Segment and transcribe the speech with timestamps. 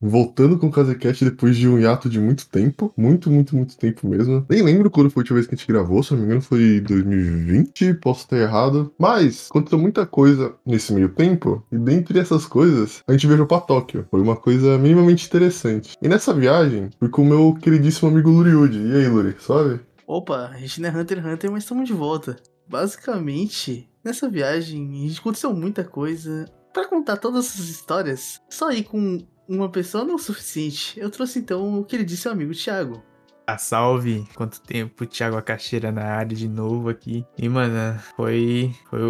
[0.00, 2.92] voltando com o Casecast depois de um hiato de muito tempo.
[2.96, 4.44] Muito, muito, muito tempo mesmo.
[4.48, 6.40] Nem lembro quando foi a última vez que a gente gravou, se não me engano
[6.40, 8.92] foi 2020, posso estar errado.
[8.98, 13.60] Mas, aconteceu muita coisa nesse meio tempo, e dentre essas coisas, a gente viajou pra
[13.60, 14.06] Tóquio.
[14.10, 15.96] Foi uma coisa minimamente interessante.
[16.00, 18.76] E nessa viagem, fui com o meu queridíssimo amigo Luriud.
[18.78, 19.80] E aí, Luri, sabe?
[20.06, 22.36] Opa, a gente não é Hunter x Hunter, mas estamos de volta.
[22.68, 26.46] Basicamente, nessa viagem, a gente aconteceu muita coisa.
[26.72, 30.98] Para contar todas essas histórias, só ir com uma pessoa não é o suficiente.
[30.98, 33.02] Eu trouxe então o que ele disse ao amigo Thiago.
[33.46, 34.24] Ah, salve!
[34.36, 37.26] Quanto tempo, Thiago Acaxeira na área de novo aqui.
[37.36, 39.00] E, mano, foi, foi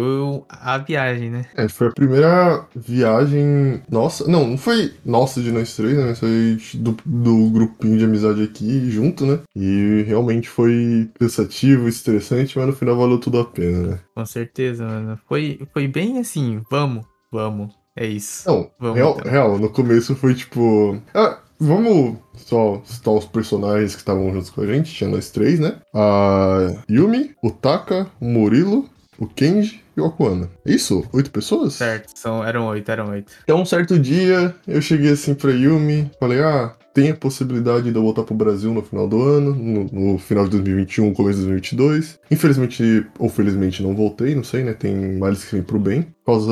[0.49, 1.45] a viagem, né?
[1.55, 4.27] É, foi a primeira viagem nossa.
[4.27, 6.05] Não, não foi nossa de nós três, né?
[6.07, 9.41] Mas foi do, do grupinho de amizade aqui junto, né?
[9.55, 13.99] E realmente foi cansativo, estressante, mas no final valeu tudo a pena, né?
[14.15, 15.19] Com certeza, mano.
[15.27, 17.80] Foi, foi bem assim, vamos, vamos.
[17.95, 18.47] É isso.
[18.47, 19.31] Não, Vamos, real, então.
[19.31, 21.01] real, no começo foi tipo.
[21.13, 24.93] Ah, vamos só citar os personagens que estavam juntos com a gente.
[24.93, 25.77] Tinha nós três, né?
[25.93, 30.49] A Yumi, o Taka, o Murilo, o Kenji e o Akuana.
[30.65, 31.03] É Isso?
[31.11, 31.73] Oito pessoas?
[31.73, 33.31] Certo, são, eram oito, eram oito.
[33.43, 37.95] Então, um certo dia, eu cheguei assim pra Yumi, falei, ah, tem a possibilidade de
[37.95, 41.45] eu voltar pro Brasil no final do ano, no, no final de 2021, começo de
[41.45, 42.19] 2022.
[42.29, 44.73] Infelizmente, ou felizmente, não voltei, não sei, né?
[44.73, 46.51] Tem males que vêm pro bem, por causa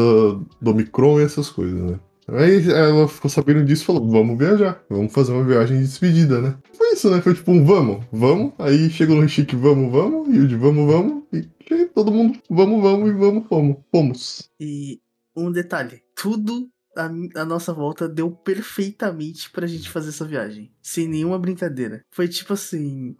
[0.61, 1.99] do Omicron e essas coisas, né?
[2.31, 6.39] Aí ela ficou sabendo disso e falou, vamos viajar, vamos fazer uma viagem de despedida,
[6.39, 6.55] né?
[6.73, 7.21] Foi isso, né?
[7.21, 8.53] Foi tipo um vamos, vamos.
[8.59, 11.49] Aí chegou no Chique, vamos, vamos, e o de vamos, vamos, e
[11.93, 13.77] todo mundo, vamos, vamos e vamos, fomos.
[13.91, 14.49] Fomos.
[14.59, 14.99] E
[15.35, 20.71] um detalhe: tudo à, à nossa volta deu perfeitamente pra gente fazer essa viagem.
[20.81, 22.03] Sem nenhuma brincadeira.
[22.11, 23.15] Foi tipo assim: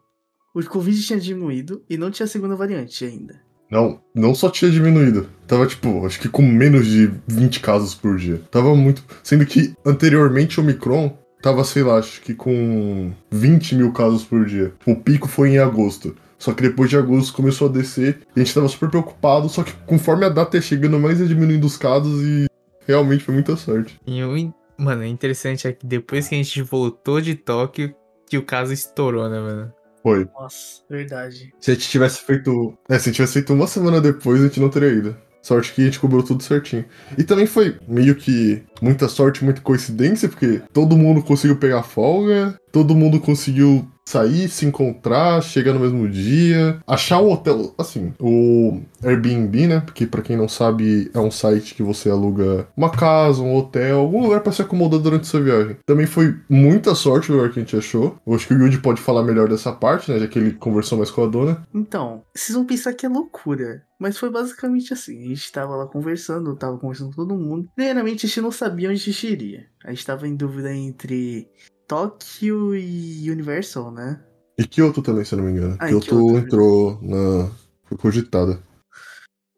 [0.54, 3.42] o Covid tinha diminuído e não tinha segunda variante ainda.
[3.72, 5.30] Não, não só tinha diminuído.
[5.46, 8.42] Tava, tipo, acho que com menos de 20 casos por dia.
[8.50, 9.04] Tava muito.
[9.24, 14.46] Sendo que anteriormente o Omicron tava, sei lá, acho que com 20 mil casos por
[14.46, 14.74] dia.
[14.88, 16.16] O pico foi em agosto.
[16.40, 19.48] Só que depois de agosto começou a descer e a gente tava super preocupado.
[19.50, 22.49] Só que conforme a data ia chegando, mais ia diminuindo os casos e
[22.92, 24.00] realmente foi muita sorte.
[24.06, 27.94] E o, in- mano, o interessante é que depois que a gente voltou de Tóquio,
[28.28, 29.74] que o caso estourou, né, mano?
[30.02, 30.26] Foi.
[30.34, 31.54] Nossa, verdade.
[31.60, 32.78] Se a gente tivesse feito.
[32.88, 35.18] É, se a gente tivesse feito uma semana depois, a gente não teria ido.
[35.42, 36.86] Sorte que a gente cobrou tudo certinho.
[37.18, 42.60] E também foi meio que muita sorte, muita coincidência, porque todo mundo conseguiu pegar folga,
[42.72, 48.82] todo mundo conseguiu sair, se encontrar, chegar no mesmo dia, achar um hotel, assim, o
[49.04, 49.82] Airbnb, né?
[49.82, 54.00] Porque pra quem não sabe, é um site que você aluga uma casa, um hotel,
[54.00, 55.78] algum lugar pra se acomodar durante sua viagem.
[55.86, 58.18] Também foi muita sorte o lugar que a gente achou.
[58.26, 60.18] Eu acho que o Yuji pode falar melhor dessa parte, né?
[60.18, 61.64] Já que ele conversou mais com a dona.
[61.72, 63.84] Então, vocês vão pensar que é loucura.
[64.00, 65.26] Mas foi basicamente assim.
[65.26, 67.70] A gente tava lá conversando, tava conversando com todo mundo.
[67.76, 69.66] Primeiramente, a gente não sabia onde a gente iria.
[69.86, 71.48] A gente tava em dúvida entre
[71.90, 74.24] Tóquio e Universal, né?
[74.60, 75.76] E Kyoto também, se eu não me engano.
[75.80, 77.52] Ah, Kyoto Kyoto, entrou na.
[77.86, 78.62] Foi cogitada.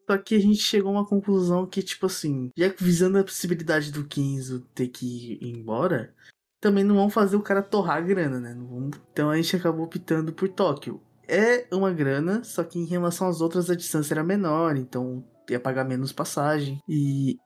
[0.10, 3.92] Só que a gente chegou a uma conclusão que, tipo assim, já visando a possibilidade
[3.92, 6.14] do Kenzo ter que ir embora,
[6.62, 8.54] também não vão fazer o cara torrar a grana, né?
[8.56, 11.02] Vão- Então a gente acabou optando por Tóquio.
[11.28, 15.60] É uma grana, só que em relação às outras a distância era menor, então ia
[15.60, 16.80] pagar menos passagem.
[16.88, 17.38] E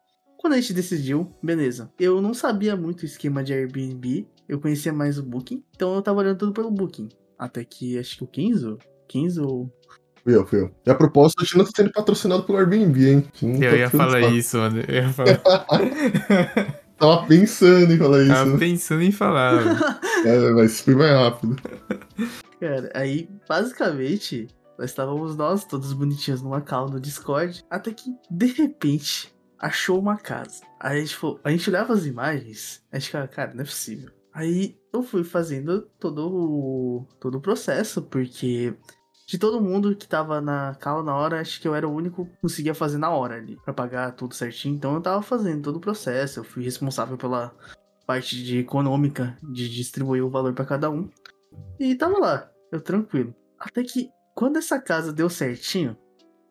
[0.45, 1.89] quando a gente decidiu, beleza.
[1.99, 6.03] Eu não sabia muito o esquema de Airbnb, eu conhecia mais o Booking, então eu
[6.03, 7.09] tava olhando tudo pelo Booking.
[7.35, 9.71] Até que acho que o Kenzo, Kenzo
[10.23, 10.71] Fui eu, fui eu.
[10.85, 13.27] E a propósito, a gente não tá sendo patrocinado pelo Airbnb, hein?
[13.41, 14.81] Eu tá ia falar isso, mano.
[14.87, 15.41] Eu ia falar.
[16.95, 18.31] Tava pensando em falar isso.
[18.31, 19.79] Tava pensando em falar, mano.
[20.25, 21.55] É, mas fui mais rápido.
[22.59, 28.45] Cara, aí, basicamente, nós estávamos nós, todos bonitinhos, numa call no Discord, até que, de
[28.47, 29.34] repente,
[29.65, 30.61] achou uma casa.
[30.79, 33.65] Aí a gente, falou, a gente olhava as imagens, a gente ficava, cara, não é
[33.65, 34.11] possível.
[34.31, 38.75] Aí eu fui fazendo todo o, todo o processo, porque
[39.27, 42.27] de todo mundo que tava na call na hora, acho que eu era o único
[42.27, 44.75] que conseguia fazer na hora ali, pra pagar tudo certinho.
[44.75, 47.51] Então eu tava fazendo todo o processo, eu fui responsável pela
[48.05, 51.09] parte de econômica, de distribuir o valor pra cada um.
[51.79, 53.33] E tava lá, eu tranquilo.
[53.57, 55.97] Até que quando essa casa deu certinho,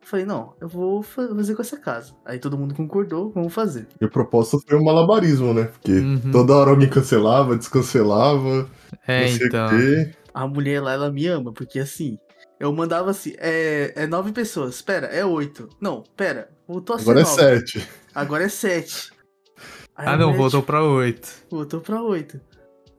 [0.06, 2.12] falei, não, eu vou fa- fazer com essa casa.
[2.24, 3.86] Aí todo mundo concordou, vamos fazer.
[4.00, 5.64] E a proposta foi um malabarismo, né?
[5.64, 6.30] Porque Uhum.
[6.32, 8.68] toda hora alguém cancelava, descancelava,
[9.06, 9.66] É, então.
[9.66, 10.14] o quê.
[10.32, 12.18] A mulher lá, ela me ama, porque assim,
[12.58, 15.68] eu mandava assim, é, é nove pessoas, pera, é oito.
[15.80, 17.34] Não, pera, voltou a ser Agora é nove.
[17.36, 17.88] sete.
[18.14, 19.12] Agora é sete.
[19.96, 21.28] Aí Ah, não, mulher, voltou tipo, pra oito.
[21.50, 22.40] Voltou pra oito.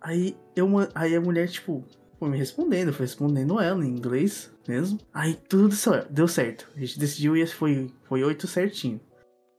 [0.01, 1.83] Aí, eu, aí a mulher, tipo,
[2.25, 5.00] foi me respondendo, foi respondendo ela em inglês mesmo.
[5.13, 5.69] Aí tudo
[6.10, 6.72] deu certo.
[6.75, 9.00] A gente decidiu e foi, foi oito certinho.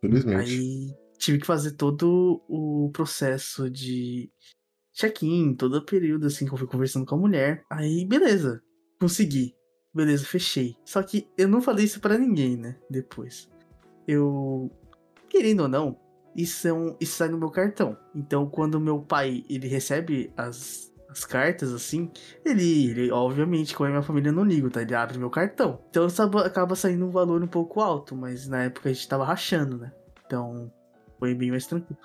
[0.00, 0.36] Felizmente.
[0.36, 4.30] Aí tive que fazer todo o processo de,
[4.92, 7.62] check-in, todo período assim que eu fui conversando com a mulher.
[7.70, 8.62] Aí, beleza,
[8.98, 9.54] consegui.
[9.94, 10.76] Beleza, fechei.
[10.84, 12.76] Só que eu não falei isso para ninguém, né?
[12.90, 13.48] Depois.
[14.08, 14.70] Eu.
[15.28, 15.98] Querendo ou não,
[16.36, 17.96] isso, é um, isso sai no meu cartão.
[18.14, 22.10] Então, quando meu pai ele recebe as, as cartas, assim,
[22.44, 24.82] ele, ele, obviamente, como é minha família, não liga, tá?
[24.82, 25.80] Ele abre meu cartão.
[25.88, 26.06] Então,
[26.44, 29.92] acaba saindo um valor um pouco alto, mas na época a gente tava rachando, né?
[30.26, 30.70] Então,
[31.18, 31.98] foi bem mais tranquilo.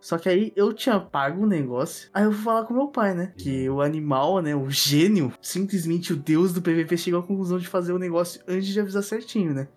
[0.00, 2.08] Só que aí eu tinha pago o negócio.
[2.14, 3.34] Aí eu fui falar com meu pai, né?
[3.36, 4.56] Que o animal, né?
[4.56, 8.68] O gênio, simplesmente o deus do PVP chegou à conclusão de fazer o negócio antes
[8.68, 9.68] de avisar certinho, né?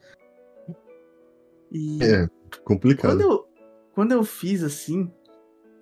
[1.69, 2.01] E.
[2.01, 2.28] É,
[2.63, 3.12] complicado.
[3.12, 3.48] Quando eu,
[3.94, 5.12] quando eu fiz assim.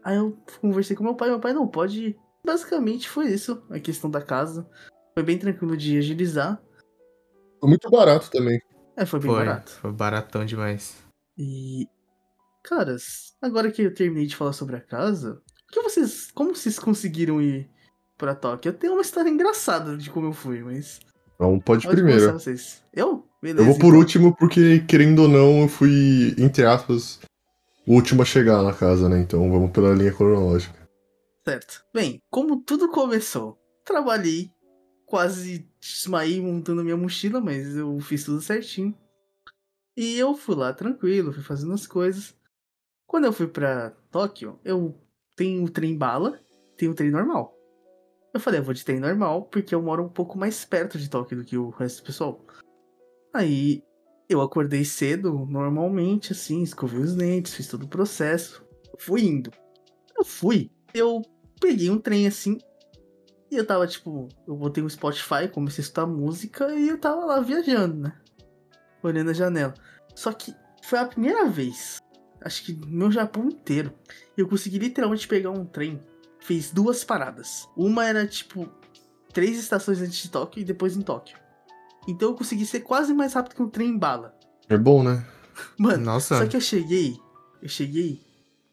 [0.03, 1.29] Aí eu conversei com meu pai.
[1.29, 2.17] Meu pai não pode.
[2.45, 3.61] Basicamente foi isso.
[3.69, 4.67] A questão da casa.
[5.13, 6.61] Foi bem tranquilo de agilizar.
[7.59, 8.59] Foi muito barato também.
[8.97, 9.71] É, foi bem Foi, barato.
[9.81, 10.95] foi baratão demais.
[11.37, 11.87] E.
[12.63, 16.31] Caras, agora que eu terminei de falar sobre a casa, que vocês.
[16.31, 17.69] Como vocês conseguiram ir
[18.17, 18.69] pra Tóquio?
[18.69, 20.99] Eu tenho uma história engraçada de como eu fui, mas.
[21.35, 22.21] Então pode Pode primeiro.
[22.21, 22.83] começar vocês.
[22.93, 23.27] Eu?
[23.41, 23.61] Beleza.
[23.61, 23.99] Eu vou por então.
[23.99, 27.19] último porque, querendo ou não, eu fui, entre aspas,
[27.85, 29.19] o último a chegar na casa, né?
[29.19, 30.84] Então vamos pela linha cronológica.
[31.47, 31.85] Certo.
[31.93, 34.51] Bem, como tudo começou, trabalhei,
[35.05, 38.97] quase desmaiei montando minha mochila, mas eu fiz tudo certinho.
[39.95, 42.35] E eu fui lá tranquilo, fui fazendo as coisas.
[43.05, 44.99] Quando eu fui pra Tóquio, eu
[45.35, 46.43] tenho o trem bala,
[46.75, 47.55] tenho o trem normal.
[48.33, 51.07] Eu falei, eu vou de trem normal, porque eu moro um pouco mais perto de
[51.07, 52.43] Tóquio do que o resto do pessoal.
[53.31, 53.83] Aí
[54.27, 58.65] eu acordei cedo, normalmente, assim, escovei os dentes, fiz todo o processo.
[58.97, 59.51] Fui indo.
[60.17, 61.21] Eu fui, eu
[61.59, 62.57] peguei um trem assim.
[63.49, 67.25] E eu tava, tipo, eu botei um Spotify, comecei a escutar música e eu tava
[67.25, 68.13] lá viajando, né?
[69.03, 69.73] Olhando a janela.
[70.15, 70.53] Só que
[70.83, 71.97] foi a primeira vez,
[72.41, 73.93] acho que no meu Japão inteiro,
[74.35, 76.01] eu consegui literalmente pegar um trem.
[76.39, 77.67] Fez duas paradas.
[77.75, 78.69] Uma era, tipo,
[79.33, 81.37] três estações antes de Tóquio e depois em Tóquio.
[82.07, 84.37] Então eu consegui ser quase mais rápido que um trem em bala.
[84.69, 85.25] É bom, né?
[85.77, 86.37] Mano, Nossa.
[86.37, 87.17] só que eu cheguei.
[87.61, 88.21] Eu cheguei.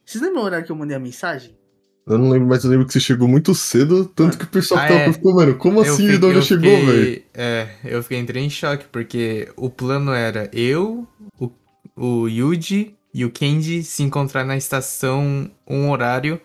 [0.05, 1.59] Vocês lembram o horário que eu mandei a mensagem?
[2.07, 4.81] Eu não lembro, mas eu lembro que você chegou muito cedo, tanto que o pessoal
[4.81, 5.13] Ah, é.
[5.13, 7.23] ficou, mano, como Eu assim fiquei- de onde chegou, velho?
[7.33, 11.07] É, eu fiquei entrei em choque, porque o plano era eu,
[11.39, 11.51] o,
[11.97, 16.41] o Yuji e o Kenji se encontrar na estação um horário.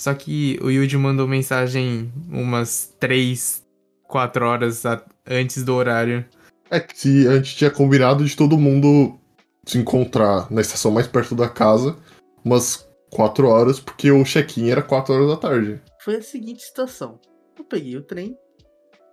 [0.00, 3.62] Só que o Yuji mandou mensagem umas 3,
[4.04, 6.24] 4 horas a- antes do horário.
[6.70, 9.18] É que se a gente tinha combinado de todo mundo
[9.66, 11.96] se encontrar na estação mais perto da casa,
[12.44, 15.80] umas 4 horas, porque o check-in era 4 horas da tarde.
[16.02, 17.20] Foi a seguinte situação.
[17.58, 18.36] Eu peguei o trem.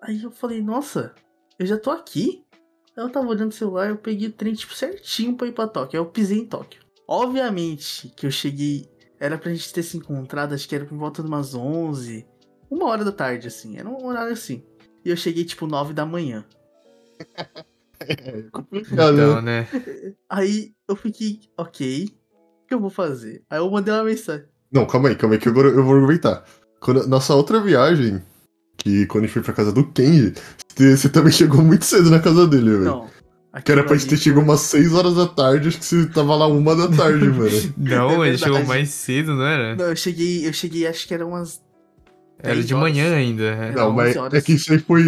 [0.02, 1.14] Aí eu falei, nossa,
[1.58, 2.44] eu já tô aqui.
[2.96, 5.68] Aí eu tava olhando o celular, eu peguei o trem, tipo, certinho pra ir pra
[5.68, 6.00] Tóquio.
[6.00, 6.82] Aí eu pisei em Tóquio.
[7.08, 8.90] Obviamente que eu cheguei.
[9.20, 12.26] Era pra gente ter se encontrado, acho que era por volta de umas 11.
[12.70, 13.78] Uma hora da tarde, assim.
[13.78, 14.64] Era um horário assim.
[15.04, 16.46] E eu cheguei, tipo, 9 da manhã.
[18.00, 19.68] É complicado, Então, né?
[19.74, 20.16] né?
[20.30, 22.10] Aí eu fiquei, ok.
[22.68, 23.44] O que eu vou fazer?
[23.50, 24.44] Aí eu mandei uma mensagem.
[24.70, 26.44] Não, calma aí, calma aí, que agora eu vou aproveitar.
[26.82, 28.22] Quando, nossa outra viagem,
[28.78, 30.34] que quando a gente foi pra casa do Kenji,
[30.76, 32.84] você, você também chegou muito cedo na casa dele, velho.
[32.84, 33.08] Não.
[33.64, 36.36] Que era pra gente ter chegado umas 6 horas da tarde, acho que você tava
[36.36, 37.50] lá uma da tarde, mano.
[37.78, 39.76] Não, É ele chegou mais cedo, não era?
[39.78, 41.60] Não, eu cheguei, eu cheguei, acho que era umas
[42.38, 42.92] Era 10 de horas.
[42.92, 43.44] manhã ainda.
[43.46, 43.72] é.
[43.72, 44.34] Não, mas 11 horas.
[44.34, 45.04] é que isso aí foi.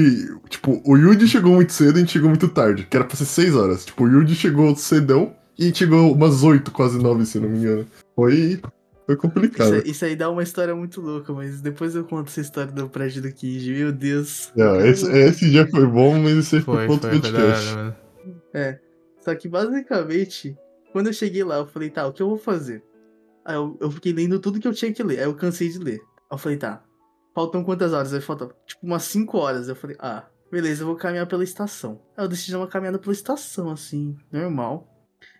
[0.49, 3.15] Tipo, o Yuji chegou muito cedo e a gente chegou muito tarde, que era pra
[3.17, 3.85] ser 6 horas.
[3.85, 7.57] Tipo, o Yuji chegou cedão e chegou umas 8, quase 9, se eu não me
[7.59, 7.87] engano.
[8.15, 8.59] Foi.
[9.05, 9.73] Foi Isso, complicado.
[9.73, 12.87] aí- isso aí dá uma história muito louca, mas depois eu conto essa história do
[12.87, 13.73] prédio do Kiji.
[13.73, 14.51] Meu Deus.
[14.55, 17.73] Não, esse, esse já foi bom, mas esse aí foi Foi, outro foi, foi podcast.
[17.75, 17.95] mano.
[18.53, 18.79] É.
[19.21, 20.55] Só que basicamente,
[20.93, 22.83] quando eu cheguei lá, eu falei, tá, o que eu vou fazer?
[23.43, 25.17] Aí eu, eu fiquei lendo tudo que eu tinha que ler.
[25.19, 25.99] Aí eu cansei de ler.
[26.29, 26.83] Aí eu falei, tá,
[27.33, 28.13] faltam quantas horas?
[28.13, 29.67] Aí faltam, tipo, umas 5 horas.
[29.67, 31.99] Eu falei, ah, beleza, eu vou caminhar pela estação.
[32.15, 34.87] Aí eu decidi dar uma caminhada pela estação, assim, normal.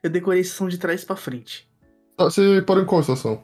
[0.04, 1.70] Eu decorei a estação de trás pra frente.
[2.18, 3.44] Ah, Você parou em qual estação?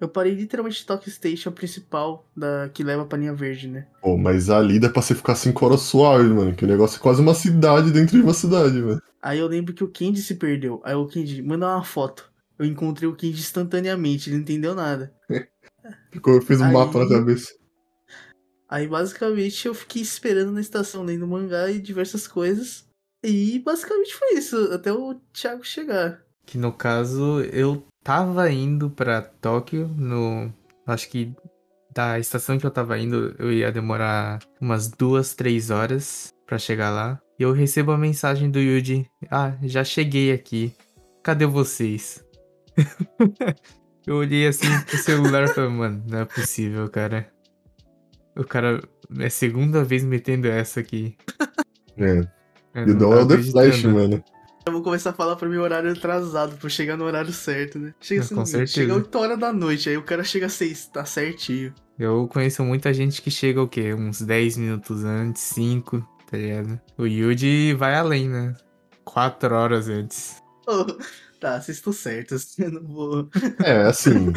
[0.00, 3.86] Eu parei literalmente de Tokyo Station principal da que leva pra linha verde, né?
[4.02, 6.54] Pô, mas ali dá pra você ficar 5 horas suave, mano.
[6.54, 9.00] Que o negócio é quase uma cidade dentro de uma cidade, mano.
[9.22, 10.82] Aí eu lembro que o Kenji se perdeu.
[10.84, 12.30] Aí o Kenji, manda uma foto.
[12.58, 15.14] Eu encontrei o Kenji instantaneamente, ele não entendeu nada.
[16.12, 17.54] Ficou, fez um Aí- mapa na cabeça.
[18.68, 22.84] Aí basicamente eu fiquei esperando na estação, lendo mangá e diversas coisas.
[23.24, 26.20] E basicamente foi isso, até o Thiago chegar.
[26.44, 30.52] Que no caso eu tava indo pra Tóquio no.
[30.86, 31.34] Acho que
[31.94, 36.90] da estação que eu tava indo eu ia demorar umas duas, três horas pra chegar
[36.90, 37.18] lá.
[37.38, 40.74] E eu recebo a mensagem do Yuji: Ah, já cheguei aqui.
[41.22, 42.22] Cadê vocês?
[44.06, 47.32] Eu olhei assim pro celular e falei, mano, não é possível, cara.
[48.36, 48.82] O cara
[49.18, 51.16] é a segunda vez metendo essa aqui.
[51.96, 52.33] É.
[52.74, 53.94] Eu E não o tava é o The Flash, acreditando.
[53.94, 54.24] mano.
[54.66, 57.94] Eu vou começar a falar pra mim horário atrasado, pra chegar no horário certo, né?
[58.00, 58.72] Chega Ah, assim, com certeza.
[58.72, 61.74] chega 8 horas da noite, aí o cara chega às 6, tá certinho.
[61.98, 63.94] Eu conheço muita gente que chega o quê?
[63.94, 66.00] Uns 10 minutos antes, 5,
[66.30, 66.80] tá ligado?
[66.98, 68.54] O Yuji vai além, né?
[69.04, 70.42] 4 horas antes.
[70.66, 70.84] Ô,
[71.40, 72.56] tá, vocês estão certos.
[72.58, 73.28] Eu não vou.
[73.62, 74.32] É, assim.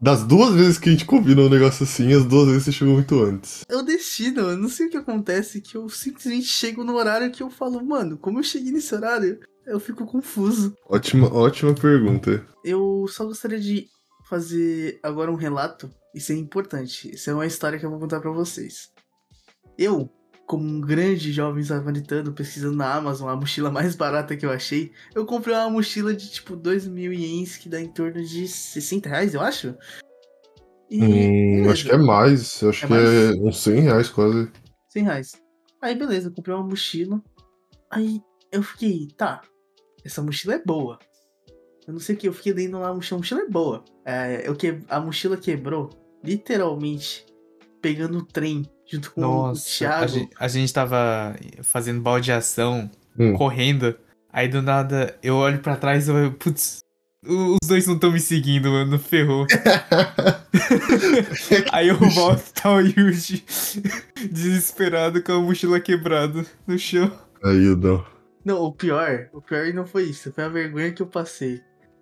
[0.00, 2.94] Das duas vezes que a gente combinou um negócio assim, as duas vezes você chegou
[2.94, 3.64] muito antes.
[3.68, 7.32] É o destino, eu não sei o que acontece, que eu simplesmente chego no horário
[7.32, 9.40] que eu falo, mano, como eu cheguei nesse horário?
[9.66, 10.72] Eu fico confuso.
[10.88, 12.46] Ótima, ótima pergunta.
[12.64, 13.88] Eu só gostaria de
[14.28, 15.90] fazer agora um relato.
[16.14, 17.12] Isso é importante.
[17.12, 18.90] Isso é uma história que eu vou contar pra vocês.
[19.76, 20.08] Eu,
[20.48, 24.90] como um grande jovem samaritano pesquisando na Amazon a mochila mais barata que eu achei,
[25.14, 29.10] eu comprei uma mochila de tipo 2 mil ienes, que dá em torno de 60
[29.10, 29.76] reais, eu acho.
[30.90, 32.64] E, Hum, acho que é mais.
[32.64, 34.50] Acho É que é uns 100 reais quase.
[34.88, 35.32] 100 reais.
[35.82, 37.22] Aí, beleza, eu comprei uma mochila.
[37.90, 39.42] Aí eu fiquei, tá,
[40.02, 40.98] essa mochila é boa.
[41.86, 43.84] Eu não sei o que, eu fiquei lendo lá, a mochila, a mochila é boa.
[44.02, 45.90] É, eu que, a mochila quebrou,
[46.24, 47.26] literalmente,
[47.82, 50.08] pegando o trem junto com o Nossa, a Thiago.
[50.08, 53.34] gente, a gente tava fazendo baldeação, Hum.
[53.34, 53.94] correndo.
[54.32, 56.80] Aí do nada eu olho pra trás e eu, putz,
[57.26, 59.46] os dois não estão me seguindo, mano, ferrou.
[61.72, 63.44] Aí eu volto, tá o Yuji
[64.30, 67.10] desesperado com a mochila quebrada no chão.
[67.44, 68.04] Aí, não.
[68.44, 71.60] Não, o pior, o pior não foi isso, foi a vergonha que eu passei.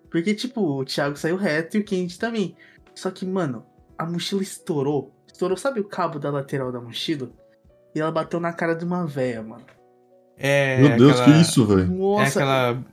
[0.09, 2.55] Porque, tipo, o Thiago saiu reto e o Candy também.
[2.95, 3.65] Só que, mano,
[3.97, 5.13] a mochila estourou.
[5.27, 7.29] Estourou, sabe o cabo da lateral da mochila?
[7.93, 9.65] E ela bateu na cara de uma véia, mano.
[10.37, 11.81] É Meu Deus, aquela- que isso, velho?
[11.83, 12.83] É Nossa, aquela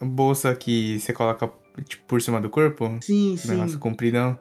[0.00, 1.50] bolsa que você coloca
[1.84, 2.98] tipo, por cima do corpo?
[3.00, 3.48] sim, sim.
[3.52, 4.38] Negócio compridão.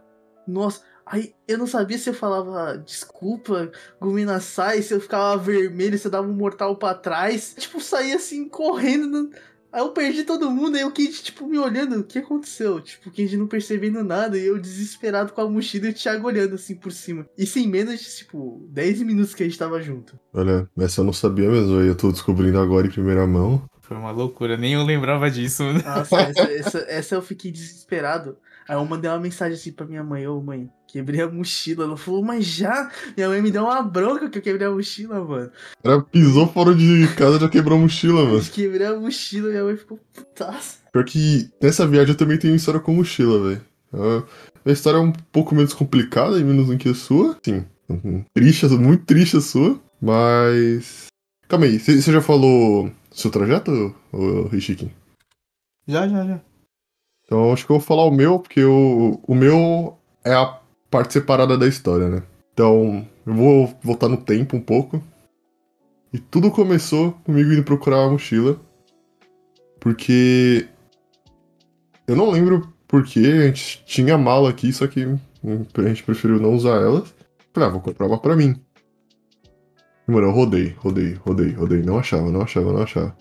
[0.48, 5.98] Nossa, aí eu não sabia se eu falava desculpa, Gumina sai, se eu ficava vermelho,
[5.98, 7.56] se eu dava um mortal pra trás.
[7.58, 9.08] Tipo, saía assim, correndo.
[9.08, 9.30] no-
[9.74, 12.80] Aí eu perdi todo mundo, aí o Kenji, tipo, me olhando, o que aconteceu?
[12.80, 16.27] Tipo, o Kenji não percebendo nada, e eu desesperado com a mochila e o Thiago
[16.27, 17.25] olhando assim por cima.
[17.36, 20.20] Isso em menos de, tipo, 10 minutos que a gente tava junto.
[20.32, 23.63] Olha, essa eu não sabia mesmo, aí eu tô descobrindo agora em primeira mão.
[23.82, 25.82] Foi uma loucura, nem eu lembrava disso, mano.
[25.84, 28.38] Nossa, essa, essa, essa eu fiquei desesperado.
[28.67, 31.86] Aí eu mandei uma mensagem assim pra minha mãe, ô mãe, quebrei a mochila.
[31.86, 32.91] Ela falou, mas já?
[33.15, 35.51] Minha mãe me deu uma bronca que eu quebrei a mochila, mano.
[35.79, 38.41] O cara pisou fora de casa e já quebrou a mochila, mano.
[38.41, 40.77] Quebrei a mochila, minha mãe ficou putaça.
[40.91, 43.62] Pior que nessa viagem eu também tenho história com mochila, velho.
[43.91, 44.24] A
[44.65, 47.38] minha história é um pouco menos complicada e menos do que a sua.
[47.43, 47.65] Sim,
[48.34, 49.79] triste, muito triste a sua.
[50.01, 51.08] Mas.
[51.48, 54.91] Calma aí, você já falou seu trajeto, ô Rishikin?
[55.88, 56.41] Já, já, já.
[57.25, 61.13] Então acho que eu vou falar o meu, porque o, o meu é a parte
[61.13, 62.24] separada da história, né?
[62.53, 65.01] Então eu vou voltar no tempo um pouco.
[66.13, 68.60] E tudo começou comigo indo procurar uma mochila.
[69.80, 70.68] Porque.
[72.08, 76.53] Eu não lembro porque a gente tinha mala aqui, só que a gente preferiu não
[76.53, 77.13] usar elas.
[77.53, 78.56] Falei, ah, vou comprar uma pra mim.
[80.08, 81.82] E, mano, eu rodei, rodei, rodei, rodei.
[81.82, 83.15] Não achava, não achava, não achava.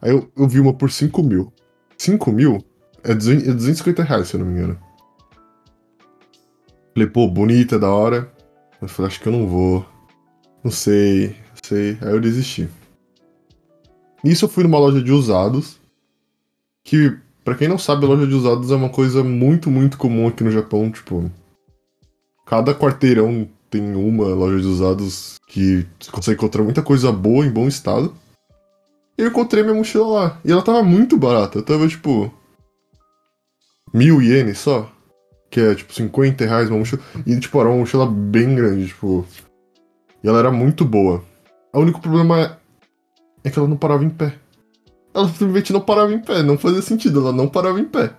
[0.00, 1.52] Aí eu, eu vi uma por 5 mil.
[1.98, 2.64] 5 mil?
[3.06, 4.78] É 200 é 250 reais, se eu não me engano.
[6.92, 8.32] Falei, pô, bonita, da hora.
[8.82, 9.86] Eu falei, acho que eu não vou.
[10.64, 11.98] Não sei, não sei.
[12.00, 12.68] Aí eu desisti.
[14.24, 15.78] Nisso eu fui numa loja de usados.
[16.82, 20.42] Que, pra quem não sabe, loja de usados é uma coisa muito, muito comum aqui
[20.42, 20.90] no Japão.
[20.90, 21.30] Tipo,
[22.44, 27.50] cada quarteirão tem uma loja de usados que você consegue encontrar muita coisa boa em
[27.50, 28.12] bom estado.
[29.16, 30.40] E eu encontrei minha mochila lá.
[30.44, 31.62] E ela tava muito barata.
[31.62, 32.32] Tava tipo.
[33.96, 34.92] Mil ienes só.
[35.48, 37.00] Que é tipo 50 reais uma mochila.
[37.24, 39.24] E tipo, era uma mochila bem grande, tipo.
[40.22, 41.24] E ela era muito boa.
[41.72, 42.58] O único problema
[43.42, 44.34] é que ela não parava em pé.
[45.14, 46.42] Ela simplesmente não parava em pé.
[46.42, 48.12] Não fazia sentido, ela não parava em pé.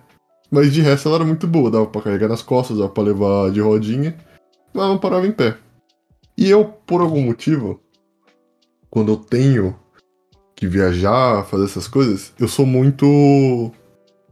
[0.50, 1.70] Mas de resto ela era muito boa.
[1.70, 4.16] Dava pra carregar nas costas, dava pra levar de rodinha.
[4.74, 5.56] Mas ela não parava em pé.
[6.36, 7.80] E eu, por algum motivo,
[8.90, 9.78] quando eu tenho
[10.56, 13.70] que viajar, fazer essas coisas, eu sou muito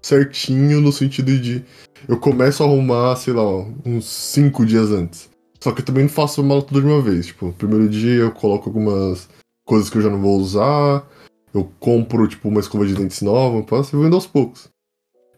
[0.06, 1.64] certinho no sentido de
[2.08, 3.42] eu começo a arrumar, sei lá,
[3.84, 5.28] uns cinco dias antes.
[5.60, 7.26] Só que eu também não faço a mala tudo de uma vez.
[7.26, 9.28] Tipo, primeiro dia eu coloco algumas
[9.66, 11.04] coisas que eu já não vou usar.
[11.52, 14.68] Eu compro, tipo, uma escova de dentes nova, passo e vendo aos poucos.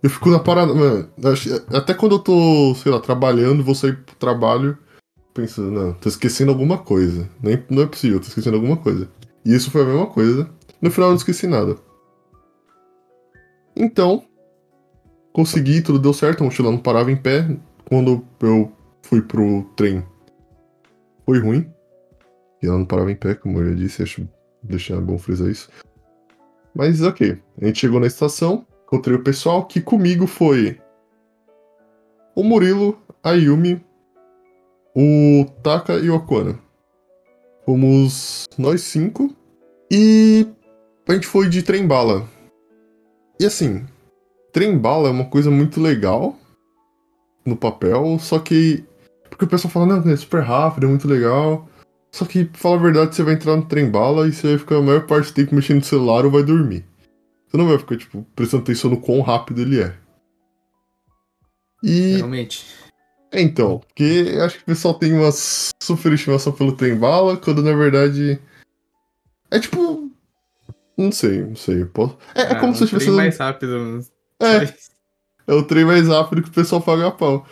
[0.03, 1.09] Eu fico na parada, mano.
[1.73, 4.77] Até quando eu tô, sei lá, trabalhando, vou sair pro trabalho,
[5.33, 7.29] pensando, não, tô esquecendo alguma coisa.
[7.43, 9.09] Nem, não é possível, tô esquecendo alguma coisa.
[9.45, 10.51] E isso foi a mesma coisa.
[10.83, 11.77] No final eu não esqueci nada.
[13.75, 14.25] Então,
[15.33, 17.47] consegui, tudo deu certo, a mochila não parava em pé.
[17.89, 20.05] Quando eu fui pro trem,
[21.25, 21.71] foi ruim.
[22.63, 24.29] E ela não parava em pé, como eu já disse, acho
[24.63, 25.71] deixar bom frisar isso.
[26.75, 30.81] Mas ok, a gente chegou na estação, encontrei o pessoal, que comigo foi
[32.35, 33.85] o Murilo, a Yumi,
[34.95, 36.59] o Taka e o Okona.
[37.65, 39.35] Fomos nós cinco
[39.91, 40.47] e
[41.09, 42.29] a gente foi de trem-bala.
[43.41, 43.85] E assim,
[44.59, 46.37] trem-bala é uma coisa muito legal
[47.47, 48.85] no papel, só que.
[49.31, 51.69] Porque o pessoal fala, não, é super rápido, é muito legal.
[52.11, 54.77] Só que, pra falar a verdade, você vai entrar no trem-bala e você vai ficar
[54.79, 56.85] a maior parte do tempo mexendo no celular ou vai dormir.
[57.47, 59.95] Você não vai ficar, tipo, prestando atenção no quão rápido ele é.
[61.83, 62.17] E.
[62.17, 62.67] Realmente.
[63.31, 67.77] É, então, porque acho que o pessoal tem uma super estimação pelo trem-bala, quando na
[67.77, 68.41] verdade.
[69.53, 70.11] É tipo.
[70.97, 71.85] Não sei, não sei.
[71.85, 72.19] Posso...
[72.35, 73.11] É, é Ah, como se eu estivesse.
[73.11, 74.01] mais rápido.
[74.41, 74.75] É,
[75.47, 77.47] é o trem mais rápido que o pessoal paga a pau.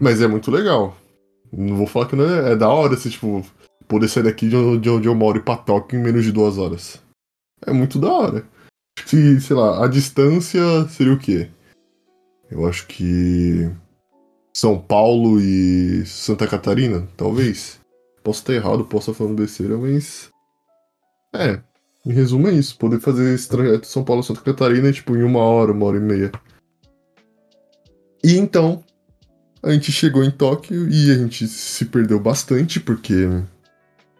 [0.00, 0.96] Mas é muito legal.
[1.52, 3.44] Não vou falar que não é, é da hora se, tipo,
[3.86, 6.32] poder sair daqui de onde, de onde eu moro e pra Tóquio em menos de
[6.32, 7.00] duas horas.
[7.64, 8.44] É muito da hora.
[9.06, 11.50] Que, sei lá, a distância seria o quê?
[12.50, 13.70] Eu acho que.
[14.54, 17.80] São Paulo e Santa Catarina, talvez.
[18.22, 20.28] Posso estar errado, posso estar falando besteira, mas.
[21.34, 21.62] É.
[22.04, 22.76] Em resumo, é isso.
[22.76, 26.00] Poder fazer esse trajeto São Paulo Santa Catarina, tipo, em uma hora, uma hora e
[26.00, 26.32] meia.
[28.24, 28.84] E então,
[29.62, 33.28] a gente chegou em Tóquio e a gente se perdeu bastante, porque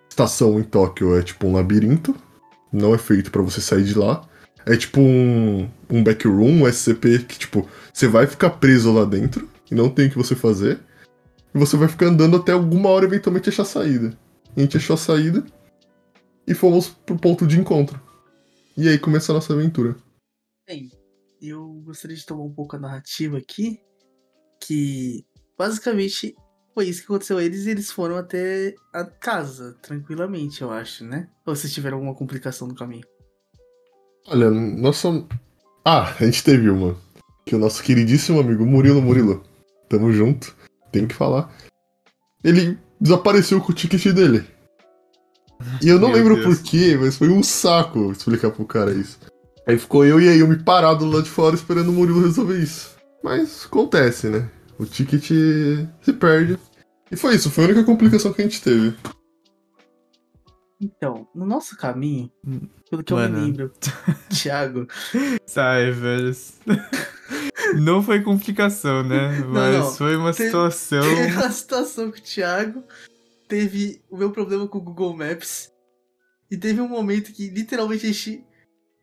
[0.09, 2.15] estação em Tóquio é tipo um labirinto.
[2.73, 4.25] Não é feito pra você sair de lá.
[4.65, 9.49] É tipo um, um backroom, um SCP que, tipo, você vai ficar preso lá dentro
[9.69, 10.79] e não tem o que você fazer.
[11.53, 14.17] E você vai ficar andando até alguma hora eventualmente achar a saída.
[14.57, 15.45] A gente achou a saída
[16.47, 18.01] e fomos pro ponto de encontro.
[18.77, 19.97] E aí começa a nossa aventura.
[20.67, 20.91] Bem,
[21.41, 23.81] eu gostaria de tomar um pouco a narrativa aqui,
[24.61, 25.25] que
[25.59, 26.35] basicamente
[26.75, 31.05] foi isso que aconteceu a eles e eles foram até a casa, tranquilamente, eu acho,
[31.05, 31.29] né?
[31.45, 33.07] Ou vocês tiveram alguma complicação no caminho?
[34.29, 35.09] Olha, nossa.
[35.85, 36.97] Ah, a gente teve uma.
[37.45, 39.43] Que o nosso queridíssimo amigo Murilo Murilo,
[39.89, 40.57] tamo junto,
[40.93, 41.53] tem que falar.
[42.43, 44.47] Ele desapareceu com o ticket dele.
[45.83, 49.19] E eu não Meu lembro porquê, mas foi um saco explicar pro cara isso.
[49.67, 52.91] Aí ficou eu e a Yumi parado lá de fora esperando o Murilo resolver isso.
[53.23, 54.49] Mas acontece, né?
[54.79, 55.25] O ticket
[56.03, 56.59] se perde.
[57.11, 58.95] E foi isso, foi a única complicação que a gente teve.
[60.81, 62.29] Então, no nosso caminho,
[62.91, 63.45] pelo que eu me Mano.
[63.45, 63.73] lembro,
[64.29, 64.89] Thiago,
[65.47, 66.35] Sai, velho.
[67.77, 69.39] Não foi complicação, né?
[69.49, 69.93] Mas não.
[69.93, 71.03] foi uma Teve- situação.
[71.03, 72.83] teve uma situação com o Thiago,
[73.53, 75.71] teve o meu problema com o Google Maps,
[76.51, 78.47] e teve um momento que literalmente a gente,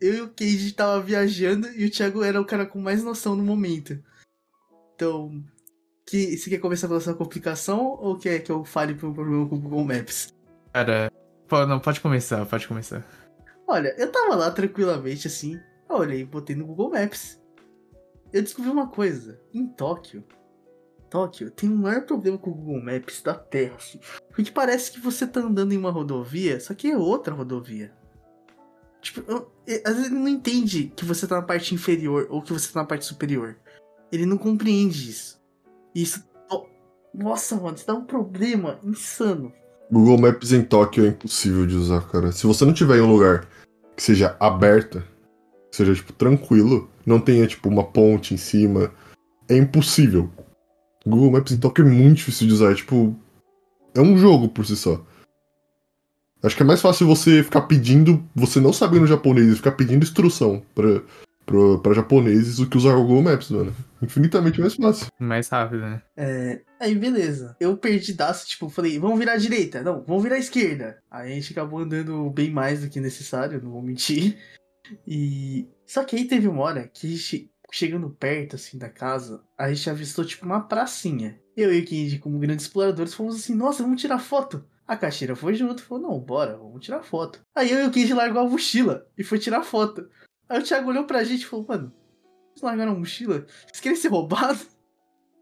[0.02, 3.36] eu e o Cage tava viajando e o Thiago era o cara com mais noção
[3.36, 4.04] no momento.
[4.96, 5.44] Então,
[6.04, 9.56] que, você quer começar pela sua complicação ou quer que eu fale pro problema com
[9.56, 10.34] o Google Maps?
[10.74, 11.12] Cara,
[11.68, 13.06] não, pode começar, pode começar.
[13.68, 17.40] Olha, eu tava lá tranquilamente assim, eu olhei e botei no Google Maps.
[18.34, 20.24] Eu descobri uma coisa, em Tóquio,
[21.10, 25.00] Tóquio tem o maior problema com o Google Maps da Terra, assim, porque parece que
[25.00, 27.92] você tá andando em uma rodovia, só que é outra rodovia.
[29.02, 29.22] Tipo,
[29.86, 32.82] às vezes ele não entende que você tá na parte inferior ou que você tá
[32.82, 33.58] na parte superior.
[34.12, 35.40] Ele não compreende isso.
[35.96, 36.28] E Isso.
[37.14, 39.52] Nossa, mano, isso dá um problema insano.
[39.92, 42.32] Google Maps em Tóquio é impossível de usar, cara.
[42.32, 43.48] Se você não tiver em um lugar
[43.96, 45.04] que seja aberta,
[45.72, 48.94] que seja, tipo, tranquilo, não tenha, tipo, uma ponte em cima,
[49.50, 50.30] é impossível.
[51.10, 53.16] Google Maps em Tóquio é muito difícil de usar, é tipo.
[53.96, 55.04] É um jogo por si só.
[56.42, 60.04] Acho que é mais fácil você ficar pedindo, você não sabendo japonês, e ficar pedindo
[60.04, 61.02] instrução pra,
[61.46, 63.76] pra, pra japoneses do que usar o Google Maps, mano.
[64.02, 65.08] Infinitamente mais fácil.
[65.20, 66.02] Mais rápido, né?
[66.16, 67.58] É, aí beleza.
[67.60, 69.84] Eu perdi daço, tipo, falei, vamos virar à direita.
[69.84, 70.98] Não, vamos virar à esquerda.
[71.12, 74.38] Aí a gente acabou andando bem mais do que necessário, não vou mentir.
[75.06, 75.68] E.
[75.86, 79.72] Só que aí teve uma hora que a gente, chegando perto, assim, da casa, a
[79.72, 81.40] gente avistou, tipo, uma pracinha.
[81.56, 84.66] Eu e o Kenji, como grandes exploradores, fomos assim, nossa, vamos tirar foto.
[84.88, 87.42] A caixeira foi junto, falou, não, bora, vamos tirar foto.
[87.56, 90.10] Aí eu e o Kenji largou a mochila e foi tirar foto.
[90.48, 91.94] Aí o Thiago olhou pra gente e falou, mano,
[92.50, 93.46] vocês largaram a mochila?
[93.68, 94.68] Vocês querem ser roubados?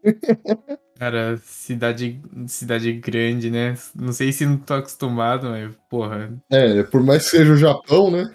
[0.98, 3.74] Cara, cidade, cidade grande, né?
[3.94, 6.36] Não sei se não tô acostumado, mas, porra.
[6.50, 8.34] É, por mais que seja o Japão, né?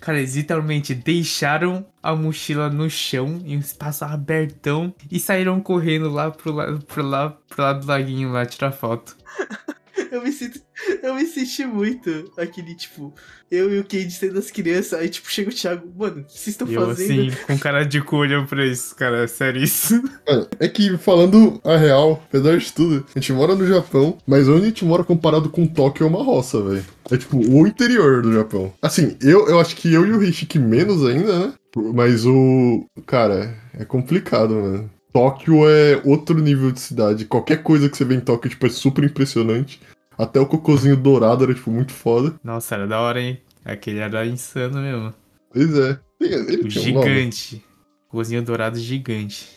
[0.00, 6.08] Cara, eles literalmente deixaram a mochila no chão, em um espaço abertão, e saíram correndo
[6.10, 9.16] lá pro, la pro, lá, pro lado do laguinho lá tirar foto.
[10.10, 10.60] Eu me sinto.
[11.02, 13.14] Eu me senti muito aquele, tipo,
[13.50, 16.32] eu e o Cade sendo as crianças, aí tipo, chega o Thiago, mano, o que
[16.32, 17.28] vocês estão E eu fazendo?
[17.28, 20.02] assim, com cara de cu olhando pra isso, cara, sério isso.
[20.26, 24.48] Mano, é que falando a real, apesar de tudo, a gente mora no Japão, mas
[24.48, 26.84] onde a gente mora comparado com Tóquio é uma roça, velho.
[27.10, 28.72] É tipo o interior do Japão.
[28.80, 31.52] Assim, eu, eu acho que eu e o Rishik menos ainda, né?
[31.94, 32.86] Mas o.
[33.06, 34.90] Cara, é complicado, mano.
[35.12, 37.24] Tóquio é outro nível de cidade.
[37.24, 39.80] Qualquer coisa que você vê em Tóquio, tipo, é super impressionante.
[40.22, 42.34] Até o cocôzinho dourado era, tipo, muito foda.
[42.44, 43.40] Nossa, era da hora, hein?
[43.64, 45.14] Aquele era insano mesmo.
[45.52, 45.98] Pois é.
[46.20, 47.64] Ele O tem um gigante.
[48.08, 49.48] Cozinha dourado gigante.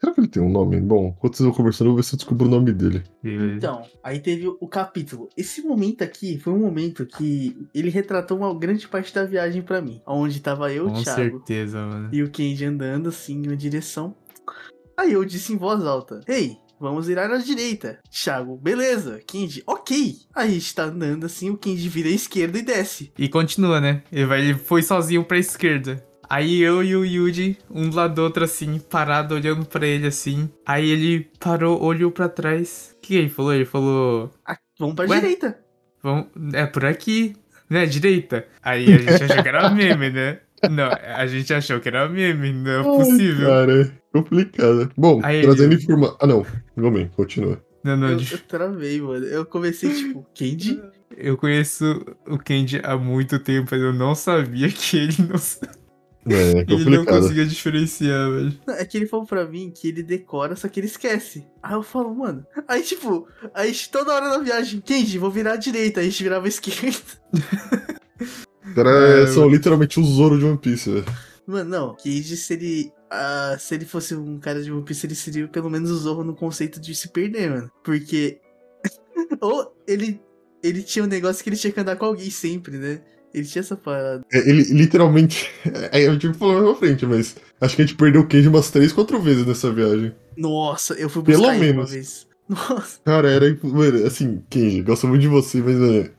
[0.00, 0.80] Será que ele tem um nome?
[0.80, 3.02] Bom, enquanto vocês vão conversando, eu vou ver se eu descubro o nome dele.
[3.24, 5.28] Então, aí teve o capítulo.
[5.36, 9.82] Esse momento aqui foi um momento que ele retratou uma grande parte da viagem pra
[9.82, 10.00] mim.
[10.06, 12.08] Onde tava eu, o Com Thiago certeza, mano.
[12.12, 14.14] e o Kenji andando assim em uma direção.
[14.96, 17.98] Aí eu disse em voz alta: Ei, vamos virar à direita.
[18.10, 19.20] Thiago, beleza.
[19.26, 20.14] Kenji, ok.
[20.34, 23.12] Aí a gente tá andando assim, o Kenji vira à esquerda e desce.
[23.18, 24.02] E continua, né?
[24.12, 26.04] Ele, vai, ele foi sozinho pra esquerda.
[26.30, 30.06] Aí eu e o Yuji, um do lado do outro assim, parado, olhando pra ele
[30.06, 30.50] assim.
[30.66, 32.94] Aí ele parou, olhou pra trás.
[32.98, 33.54] O que ele falou?
[33.54, 34.30] Ele falou.
[34.46, 35.20] Ah, vamos pra Ué?
[35.20, 35.58] direita.
[36.02, 37.34] Vamos, é por aqui,
[37.68, 37.86] né?
[37.86, 38.46] Direita.
[38.62, 40.38] Aí a gente achou que era meme, né?
[40.70, 43.52] Não, a gente achou que era meme, não é possível.
[43.52, 44.90] Ai, cara, complicado.
[44.96, 46.16] Bom, Aí trazendo ele- informação.
[46.20, 46.46] Ah, não.
[46.76, 47.62] Não bem, continua.
[47.84, 49.24] Não, não, Eu, de- eu travei, mano.
[49.26, 50.80] Eu comecei tipo, Kenji?
[51.16, 55.36] eu conheço o Kenji há muito tempo, mas eu não sabia que ele não,
[56.34, 58.52] É, é ele não conseguia diferenciar, velho.
[58.68, 61.46] É que ele falou pra mim que ele decora, só que ele esquece.
[61.62, 62.44] Aí eu falo, mano.
[62.66, 66.00] Aí, tipo, a gente toda hora na viagem, Kenji, vou virar à direita.
[66.00, 66.98] A gente virava à esquerda.
[68.66, 71.04] Os caras É, são literalmente o Zoro de One Piece, velho.
[71.48, 71.94] Mano, não.
[71.96, 72.92] Kenji, se ele.
[73.10, 76.22] ah, se ele fosse um cara de One Piece, ele seria pelo menos o Zorro
[76.22, 77.70] no conceito de se perder, mano.
[77.82, 78.38] Porque.
[79.40, 80.20] Ou ele.
[80.62, 83.00] Ele tinha um negócio que ele tinha que andar com alguém sempre, né?
[83.32, 84.24] Ele tinha essa parada.
[84.32, 85.50] É, Ele literalmente.
[85.92, 88.48] É, eu tive que falar na frente, mas acho que a gente perdeu o Kenji
[88.48, 90.14] umas 3, 4 vezes nessa viagem.
[90.36, 91.90] Nossa, eu fui Pelo buscar ele uma menos.
[91.90, 92.26] vez.
[92.48, 93.00] Nossa.
[93.04, 93.58] Cara, era.
[93.62, 95.76] Mano, assim, Kenji, gosto muito de você, mas.
[95.76, 96.10] mano,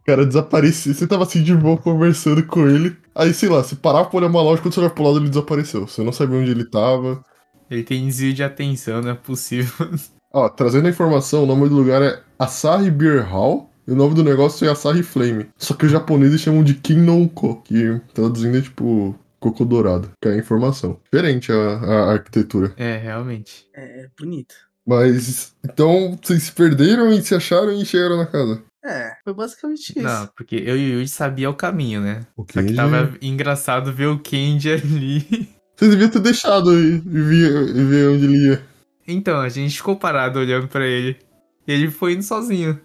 [0.00, 0.92] o cara desaparecia.
[0.94, 2.96] Você tava assim de boa conversando com ele.
[3.18, 5.28] Aí, sei lá, você parava pra olhar uma loja, quando você olhava pro lado, ele
[5.28, 5.88] desapareceu.
[5.88, 7.24] Você não sabia onde ele tava.
[7.68, 9.72] Ele tem desvio de atenção, não é possível.
[10.32, 13.68] Ó, trazendo a informação, o nome do lugar é Asahi Beer Hall.
[13.88, 15.48] E o nome do negócio é Asahi Flame.
[15.56, 20.10] Só que os japoneses chamam de Kinnonko, que traduzindo é tipo coco dourado.
[20.22, 21.00] Que é a informação.
[21.10, 22.72] Diferente a, a arquitetura.
[22.76, 23.66] É, realmente.
[23.74, 24.54] É, é bonito.
[24.86, 28.62] Mas, então, vocês se perderam e se acharam e chegaram na casa.
[28.88, 30.00] É, foi basicamente isso.
[30.00, 32.22] Não, porque eu e o Yuji sabia o caminho, né?
[32.34, 35.54] O Só que tava engraçado ver o Kenji ali.
[35.76, 38.64] Vocês deviam ter deixado e, e, ver, ver onde ele ia.
[39.06, 41.18] Então, a gente ficou parado olhando pra ele.
[41.66, 42.80] E ele foi indo sozinho.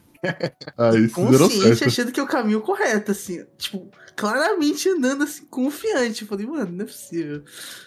[0.77, 1.87] Aí, vocês deram Consciente, certo.
[1.87, 3.43] achando que é o caminho correto, assim.
[3.57, 6.21] Tipo, claramente andando assim, confiante.
[6.23, 7.43] Eu falei, mano, não é possível.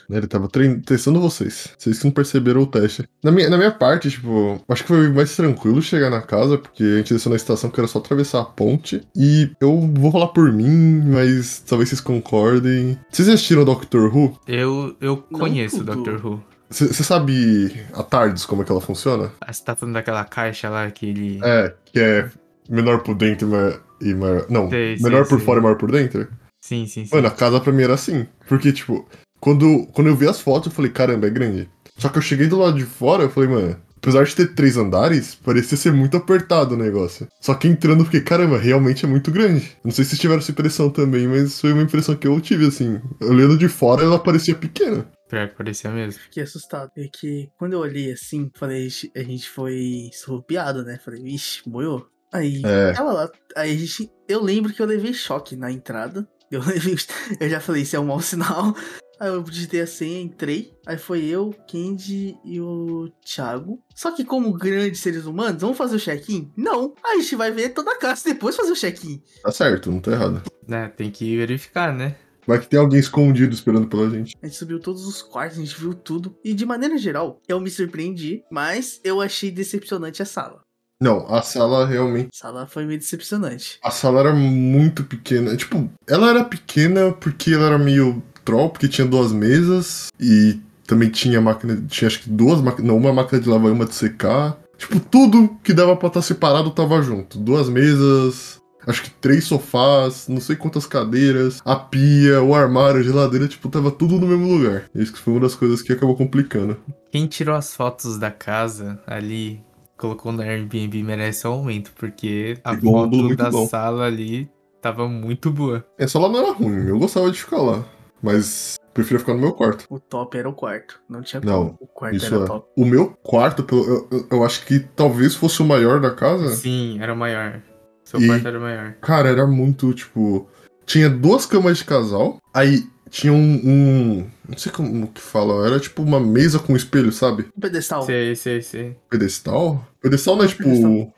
[0.09, 0.49] Ele tava
[0.85, 1.69] testando vocês.
[1.77, 3.09] Vocês que não perceberam o teste.
[3.23, 6.83] Na minha, na minha parte, tipo, acho que foi mais tranquilo chegar na casa, porque
[6.83, 9.03] a gente desceu na estação que era só atravessar a ponte.
[9.17, 12.99] E eu vou falar por mim, mas talvez vocês concordem.
[13.11, 14.39] Vocês assistiram Doctor Who?
[14.47, 15.85] Eu, eu conheço o.
[15.85, 16.43] Doctor Who.
[16.69, 19.33] Você sabe a Tardes, como é que ela funciona?
[19.41, 21.41] Ah, Você tá falando daquela caixa lá que ele.
[21.45, 22.29] É, que é
[22.69, 23.81] menor por dentro e maior.
[24.01, 25.39] E maior não, Sei, sei, por sei.
[25.41, 26.29] fora e maior por dentro?
[26.65, 27.15] Sim, sim, sim.
[27.15, 28.27] Mano, a casa pra mim era assim.
[28.49, 29.07] Porque, tipo,
[29.41, 31.69] quando, quando eu vi as fotos, eu falei, caramba, é grande.
[31.97, 34.77] Só que eu cheguei do lado de fora, eu falei, mano, apesar de ter três
[34.77, 37.27] andares, parecia ser muito apertado o negócio.
[37.41, 39.77] Só que entrando, eu fiquei, caramba, realmente é muito grande.
[39.85, 42.67] Não sei se vocês tiveram essa impressão também, mas foi uma impressão que eu tive,
[42.67, 43.01] assim.
[43.23, 45.07] Olhando de fora, ela parecia pequena.
[45.29, 46.21] Pior que parecia mesmo.
[46.21, 46.91] Fiquei assustado.
[46.97, 50.99] É que quando eu olhei assim, falei, "Ixi, a gente foi surrupiado, né?
[51.05, 52.07] Falei, vixe, moiou.
[52.37, 52.95] Aí, É.
[52.97, 54.11] ela lá, aí a gente.
[54.29, 56.29] Eu lembro que eu levei choque na entrada.
[56.51, 56.95] Eu levei.
[57.41, 58.75] Eu já falei, isso é um mau sinal.
[59.19, 60.73] Aí eu digitei a senha, entrei.
[60.87, 63.83] Aí foi eu, Candy e o Thiago.
[63.95, 66.53] Só que, como grandes seres humanos, vamos fazer o check-in?
[66.57, 66.95] Não.
[67.03, 69.21] Aí a gente vai ver toda a casa depois fazer o check-in.
[69.43, 70.43] Tá certo, não tô errado.
[70.69, 72.15] Né, tem que verificar, né?
[72.47, 74.37] Vai que tem alguém escondido esperando pela gente.
[74.41, 76.37] A gente subiu todos os quartos, a gente viu tudo.
[76.45, 80.61] E de maneira geral, eu me surpreendi, mas eu achei decepcionante a sala.
[81.01, 82.31] Não, a sala realmente.
[82.33, 83.79] A sala foi meio decepcionante.
[83.83, 85.57] A sala era muito pequena.
[85.57, 91.11] Tipo, ela era pequena porque ela era meio troll, porque tinha duas mesas e também
[91.11, 91.83] tinha máquina.
[91.89, 92.89] Tinha acho que duas máquinas.
[92.89, 94.57] Não, uma máquina de lavar e uma de secar.
[94.79, 97.39] Tipo, tudo que dava pra estar separado tava junto.
[97.39, 98.61] Duas mesas.
[98.87, 103.69] Acho que três sofás, não sei quantas cadeiras, a pia, o armário, a geladeira, tipo,
[103.69, 104.85] tava tudo no mesmo lugar.
[104.95, 106.77] Isso que foi uma das coisas que acabou complicando.
[107.11, 109.61] Quem tirou as fotos da casa ali
[109.97, 113.67] colocou no Airbnb merece um aumento, porque a Ficou foto da bom.
[113.67, 115.85] sala ali tava muito boa.
[115.99, 117.85] Essa lá não era ruim, eu gostava de ficar lá.
[118.23, 119.85] Mas preferia ficar no meu quarto.
[119.91, 120.99] O top era o quarto.
[121.09, 121.79] Não tinha Não, como.
[121.81, 122.47] O quarto Isso era é.
[122.47, 122.69] top.
[122.77, 126.49] O meu quarto, eu, eu- eu acho que talvez fosse o maior da casa.
[126.57, 127.61] Sim, era o maior.
[128.05, 128.95] Seu E- quarto era o maior.
[129.03, 130.49] Cara, era muito, tipo.
[130.87, 133.61] Tinha duas camas de casal, aí tinha um.
[133.65, 137.47] um- não sei como que fala, era tipo uma mesa com espelho, sabe?
[137.57, 138.03] Um pedestal.
[138.03, 138.97] Sei, sei, sei.
[139.11, 139.87] Pedestal?
[140.01, 140.63] Pedestal não é tipo.
[140.65, 141.13] pedestal.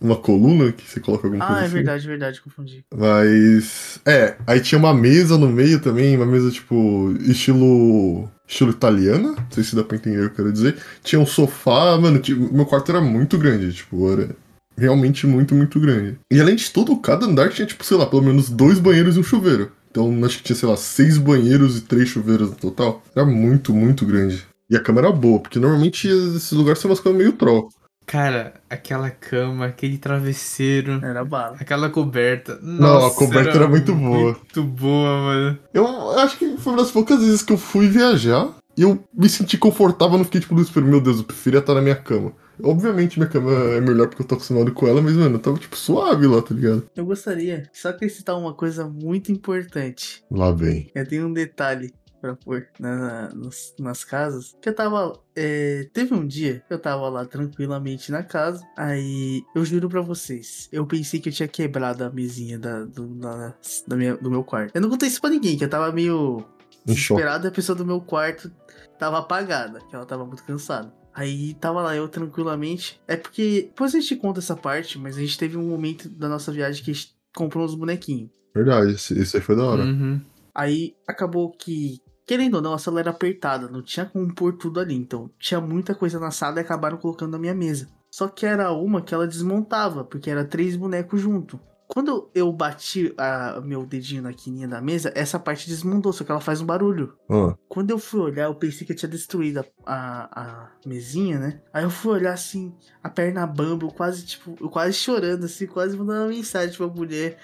[0.00, 1.74] Uma coluna que você coloca alguma coisa Ah, é assim?
[1.74, 2.84] verdade, verdade, confundi.
[2.92, 4.00] Mas.
[4.04, 7.14] É, aí tinha uma mesa no meio também, uma mesa tipo.
[7.20, 8.28] estilo.
[8.48, 9.28] estilo italiana.
[9.32, 10.76] Não sei se dá pra entender o que eu quero dizer.
[11.04, 14.28] Tinha um sofá, mano, tinha- meu quarto era muito grande, tipo, era
[14.76, 16.18] realmente muito, muito grande.
[16.30, 19.20] E além de tudo, cada andar tinha, tipo, sei lá, pelo menos dois banheiros e
[19.20, 19.70] um chuveiro.
[19.92, 23.02] Então acho que tinha, sei lá, seis banheiros e três chuveiros no total.
[23.14, 24.42] Era muito, muito grande.
[24.70, 27.68] E a cama era boa, porque normalmente esses lugares são umas camas meio troll.
[28.06, 31.56] Cara, aquela cama, aquele travesseiro, Era bala.
[31.60, 32.58] aquela coberta.
[32.62, 34.32] Não, a Nossa, coberta era muito boa.
[34.32, 35.58] Muito boa, mano.
[35.74, 39.28] Eu acho que foi uma das poucas vezes que eu fui viajar e eu me
[39.28, 42.32] senti confortável, não fiquei tipo desespero, meu Deus, eu preferia estar na minha cama.
[42.62, 45.58] Obviamente minha cama é melhor porque eu tô acostumado com ela, mas, mano, eu tava
[45.58, 46.88] tipo suave lá, tá ligado?
[46.96, 50.24] Eu gostaria só acrescentar uma coisa muito importante.
[50.30, 50.90] Lá vem.
[50.94, 54.56] Eu tenho um detalhe pra pôr na- nas, nas casas.
[54.62, 55.18] Que eu tava.
[55.34, 58.62] é, teve um dia que eu tava lá tranquilamente na casa.
[58.76, 60.68] Aí eu juro pra vocês.
[60.70, 63.54] Eu pensei que eu tinha quebrado a mesinha da, do, da,
[63.88, 64.70] da minha- do meu quarto.
[64.74, 66.44] Eu não contei isso pra ninguém, que eu tava meio
[66.84, 67.46] desesperado.
[67.46, 68.52] e A pessoa do meu quarto
[69.00, 70.92] tava apagada, que ela tava muito cansada.
[71.14, 73.00] Aí tava lá eu tranquilamente.
[73.06, 73.62] É porque.
[73.62, 76.82] Depois a gente conta essa parte, mas a gente teve um momento da nossa viagem
[76.82, 78.30] que a gente comprou uns bonequinhos.
[78.54, 79.82] Verdade, esse aí foi da hora.
[79.82, 80.20] Uhum.
[80.54, 84.80] Aí acabou que, querendo ou não, a sala era apertada, não tinha como pôr tudo
[84.80, 84.94] ali.
[84.94, 87.88] Então tinha muita coisa na sala e acabaram colocando na minha mesa.
[88.10, 91.58] Só que era uma que ela desmontava, porque era três bonecos junto.
[91.92, 96.30] Quando eu bati a, meu dedinho na quininha da mesa, essa parte desmontou, só que
[96.30, 97.14] ela faz um barulho.
[97.28, 101.38] Ah, Quando eu fui olhar, eu pensei que eu tinha destruído a, a, a mesinha,
[101.38, 101.60] né?
[101.72, 105.66] Aí eu fui olhar assim, a perna bamba, eu quase, tipo, eu quase chorando, assim,
[105.66, 107.38] quase mandando uma mensagem pra mulher.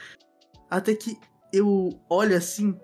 [0.71, 1.19] Até que
[1.53, 2.75] eu olho assim,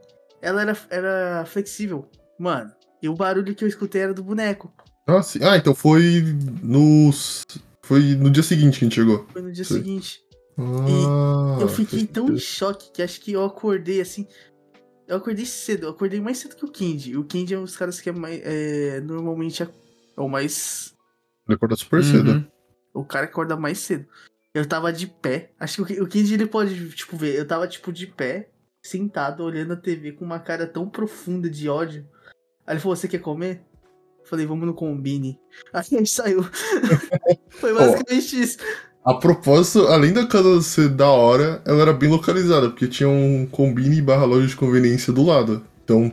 [0.42, 2.06] ela era, era flexível.
[2.38, 2.70] Mano,
[3.02, 4.70] e o barulho que eu escutei era do boneco.
[5.06, 5.38] ah, sim.
[5.42, 6.22] ah, então foi
[6.62, 7.42] nos.
[7.82, 9.26] Foi no dia seguinte que a gente chegou.
[9.30, 10.23] Foi no dia seguinte.
[10.58, 14.26] Ah, eu fiquei tão em choque que acho que eu acordei assim.
[15.06, 17.16] Eu acordei cedo, eu acordei mais cedo que o Candy.
[17.16, 18.40] O Candy é um dos caras que é mais.
[18.44, 19.68] é, normalmente é,
[20.16, 20.94] é o mais
[21.46, 22.30] Ele acordou super cedo.
[22.30, 22.44] Uhum.
[22.94, 24.06] O cara acorda mais cedo.
[24.54, 25.50] Eu tava de pé.
[25.58, 27.34] Acho que o- Kenji ele pode, tipo, ver.
[27.36, 31.68] Eu tava, tipo, de pé, sentado, olhando a TV com uma cara tão profunda de
[31.68, 32.06] ódio.
[32.66, 33.62] Aí ele falou: Você quer comer?
[34.20, 35.38] Eu Falei, vamos no combine.
[35.72, 36.42] Aí a gente saiu.
[37.50, 38.58] Foi basicamente isso.
[39.04, 43.46] A propósito, além da casa ser da hora, ela era bem localizada, porque tinha um
[43.50, 45.62] combine barra loja de conveniência do lado.
[45.84, 46.10] Então,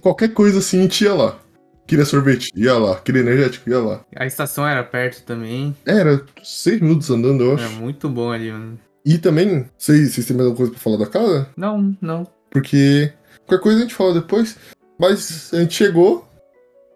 [0.00, 1.38] qualquer coisa assim, a gente ia lá.
[1.86, 2.96] Queria sorvete, ia lá.
[2.96, 4.00] Queria energético, ia lá.
[4.16, 5.76] A estação era perto também.
[5.84, 7.74] Era seis minutos andando, eu Era acho.
[7.76, 8.78] muito bom ali, mano.
[9.04, 11.48] E também, vocês, vocês têm mais alguma coisa pra falar da casa?
[11.56, 12.26] Não, não.
[12.50, 13.12] Porque
[13.46, 14.56] qualquer coisa a gente fala depois.
[14.98, 16.26] Mas a gente chegou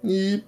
[0.03, 0.43] e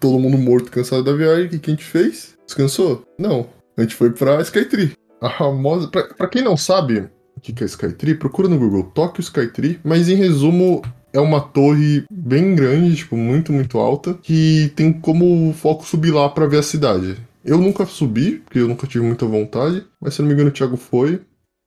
[0.00, 1.46] todo mundo morto, cansado da viagem.
[1.46, 2.36] O que, que a gente fez?
[2.46, 3.04] Descansou?
[3.18, 3.48] Não.
[3.76, 4.92] A gente foi pra Skytree.
[5.20, 5.88] A famosa.
[5.88, 9.80] Pra, pra quem não sabe o que, é Skytree, procura no Google Tóquio Skytree.
[9.84, 14.14] Mas em resumo, é uma torre bem grande, tipo, muito, muito alta.
[14.22, 17.16] Que tem como foco subir lá pra ver a cidade.
[17.44, 19.84] Eu nunca subi, porque eu nunca tive muita vontade.
[20.00, 21.20] Mas se não me engano, o Thiago foi.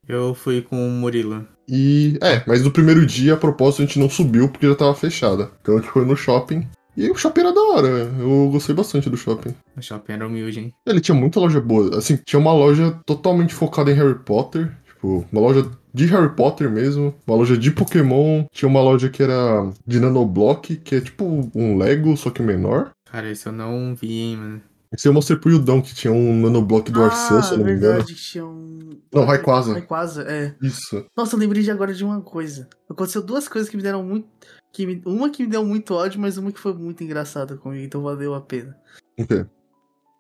[0.08, 1.48] Eu fui com o Murilo.
[1.68, 2.18] E.
[2.22, 5.50] É, mas no primeiro dia, a propósito, a gente não subiu porque já tava fechada.
[5.62, 6.68] Então a gente foi no shopping.
[6.96, 7.88] E o shopping era da hora,
[8.20, 9.56] eu gostei bastante do shopping.
[9.76, 10.74] O shopping era humilde, hein?
[10.86, 11.98] Ele tinha muita loja boa.
[11.98, 14.72] Assim, tinha uma loja totalmente focada em Harry Potter.
[14.86, 17.14] Tipo, uma loja de Harry Potter mesmo.
[17.26, 18.46] Uma loja de Pokémon.
[18.52, 22.92] Tinha uma loja que era de Nanoblock, que é tipo um Lego, só que menor.
[23.12, 24.62] Cara, isso eu não vi, hein, mano.
[24.94, 27.74] Esse eu mostrei pro Yudão que tinha um Nanoblock do Arceus, se eu não me
[27.74, 27.94] engano.
[27.94, 28.90] Ah, verdade, tinha um.
[29.12, 29.74] Não, Rayquaza.
[29.74, 30.54] Rayquaza, é.
[30.62, 31.04] Isso.
[31.18, 32.68] Nossa, eu lembrei de agora de uma coisa.
[32.88, 34.28] Aconteceu duas coisas que me deram muito.
[34.74, 37.86] Que me- Uma que me deu muito ódio, mas uma que foi muito engraçada comigo,
[37.86, 38.76] então valeu a pena.
[39.20, 39.46] O quê?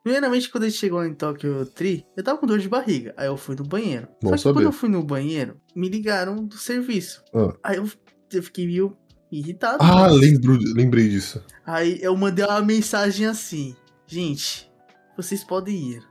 [0.04, 3.14] Primeiramente, quando a gente chegou em Tokyo Tree, eu tava com dor de barriga.
[3.18, 4.08] Aí eu fui no banheiro.
[4.22, 4.54] Bom Só que saber.
[4.56, 7.24] quando eu fui no banheiro, me ligaram do serviço.
[7.34, 7.54] Ah.
[7.64, 7.90] Aí eu,
[8.34, 8.96] eu fiquei meio
[9.32, 9.78] irritado.
[9.82, 11.42] Ah, mas- lembro, lembrei disso.
[11.66, 14.70] Aí eu mandei uma mensagem assim: Gente,
[15.18, 16.04] vocês podem ir.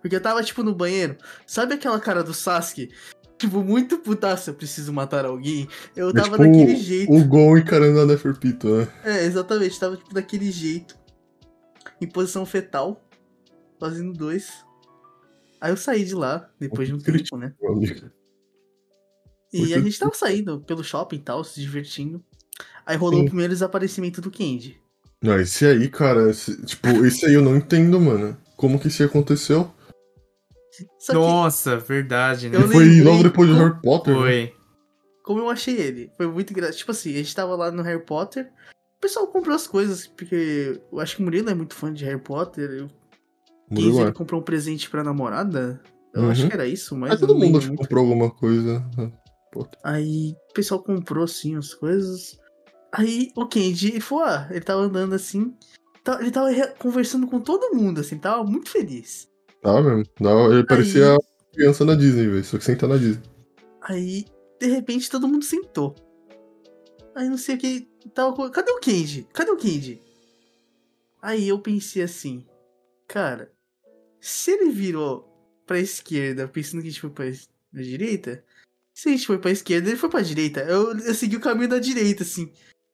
[0.00, 1.16] Porque eu tava, tipo, no banheiro.
[1.46, 2.90] Sabe aquela cara do Sasuke?
[3.46, 5.68] Tipo, muito putaço, eu preciso matar alguém.
[5.94, 7.12] Eu É tava tipo daquele jeito.
[7.12, 8.88] O Gon encarando a Neferpito, né?
[9.04, 10.96] É, exatamente, tava tipo daquele jeito.
[12.00, 13.02] Em posição fetal.
[13.78, 14.64] fazendo dois.
[15.60, 17.52] Aí eu saí de lá, depois de um Muito tempo, né?
[17.68, 18.10] amigo.
[19.52, 22.24] E Muito a gente tava saindo pelo shopping e tal, se divertindo.
[22.84, 23.24] Aí rolou Sim.
[23.24, 24.80] o primeiro desaparecimento do Candy.
[25.22, 28.36] Não, esse aí, cara, esse- tipo, esse aí eu não entendo, mano.
[28.56, 29.70] Como que isso aconteceu?
[30.98, 32.56] Só que, Nossa, verdade, né?
[32.58, 34.14] Eu Foi lembrei logo depois de como- Harry Potter.
[34.14, 34.20] né?
[34.20, 34.52] Foi.
[35.22, 36.76] como eu achei ele, foi muito engraçado.
[36.76, 38.44] Tipo assim, a gente tava lá no Harry Potter.
[38.96, 42.04] O pessoal comprou as coisas, porque eu acho que o Murilo é muito fã de
[42.04, 42.70] Harry Potter.
[42.70, 42.88] Eu,
[43.70, 44.02] Murilo, Kenzie, é.
[44.04, 45.80] ele comprou um presente pra namorada.
[46.14, 46.30] Eu Uhum.
[46.30, 47.10] acho que era isso, mas.
[47.10, 48.78] Mas eu todo mundo acho que comprou alguma coisa.
[48.96, 49.12] né?
[49.84, 52.38] Aí o pessoal comprou assim as coisas.
[52.92, 55.54] Aí o Kenji, ele falou, ah, ele tava andando assim.
[56.04, 59.28] tá- Ele tava conversando com todo mundo, assim, tava muito feliz.
[59.62, 60.04] Tá mesmo.
[60.20, 61.16] Não, ele parecia
[61.52, 62.44] criança na Disney, velho.
[62.44, 63.22] Só que senta na Disney.
[63.82, 64.24] Aí,
[64.60, 65.94] de repente, todo mundo sentou.
[67.14, 67.88] Aí não sei o que.
[68.14, 68.50] Tava.
[68.50, 69.26] Cadê o Kenji?
[69.32, 70.00] Cadê o Kenji?
[71.20, 72.46] Aí eu pensei assim,
[73.08, 73.50] cara,
[74.20, 75.26] se ele virou
[75.66, 77.24] pra esquerda, pensando que a gente foi pra
[77.72, 78.44] pra direita,
[78.94, 80.60] se a gente foi pra esquerda, ele foi pra direita.
[80.60, 82.50] Eu, eu segui o caminho da direita, assim.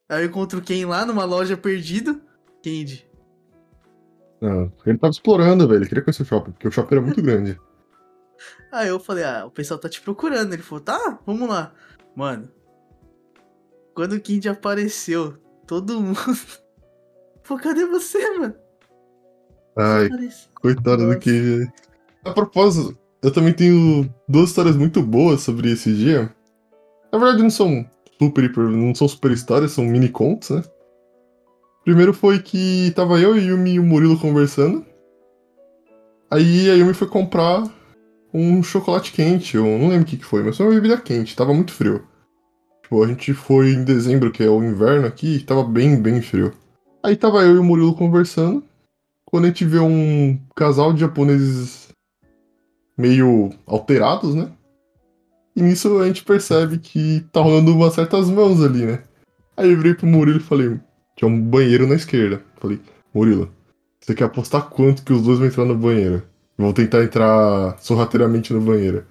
[0.09, 2.21] Aí eu encontro Ken lá numa loja perdido.
[2.63, 3.07] Kenji.
[4.43, 5.79] Não, ele tava explorando, velho.
[5.79, 7.59] Ele queria conhecer o shopping, porque o shopping era muito grande.
[8.73, 10.53] Aí eu falei, ah, o pessoal tá te procurando.
[10.53, 11.73] Ele falou, tá, vamos lá.
[12.17, 12.51] Mano,
[13.95, 16.19] quando o Kenji apareceu, todo mundo.
[17.47, 18.55] Pô, cadê você, mano?
[19.79, 20.09] Ai,
[20.61, 21.19] coitado do Nossa.
[21.21, 21.65] que.
[22.25, 26.35] A propósito, eu também tenho duas histórias muito boas sobre esse dia.
[27.13, 30.63] Na verdade, não são super, não são super histórias, são mini contos, né?
[31.85, 34.85] Primeiro foi que tava eu, Yumi e o Murilo conversando.
[36.31, 37.65] Aí a Yumi foi comprar
[38.33, 41.37] um chocolate quente, eu não lembro o que, que foi, mas foi uma bebida quente,
[41.37, 42.07] tava muito frio.
[42.83, 46.23] Tipo, a gente foi em dezembro, que é o inverno aqui, e tava bem, bem
[46.23, 46.53] frio.
[47.03, 48.63] Aí tava eu e o Murilo conversando.
[49.25, 51.89] Quando a gente vê um casal de japoneses
[52.97, 54.53] meio alterados, né?
[55.57, 59.03] E nisso a gente percebe que tá rolando umas certas mãos ali, né?
[59.57, 60.79] Aí eu virei pro Murilo e falei,
[61.23, 62.43] tinha um banheiro na esquerda.
[62.61, 62.81] Falei,
[63.15, 63.49] Murilo,
[64.01, 66.23] você quer apostar quanto que os dois vão entrar no banheiro?
[66.59, 69.05] Vão tentar entrar sorrateiramente no banheiro.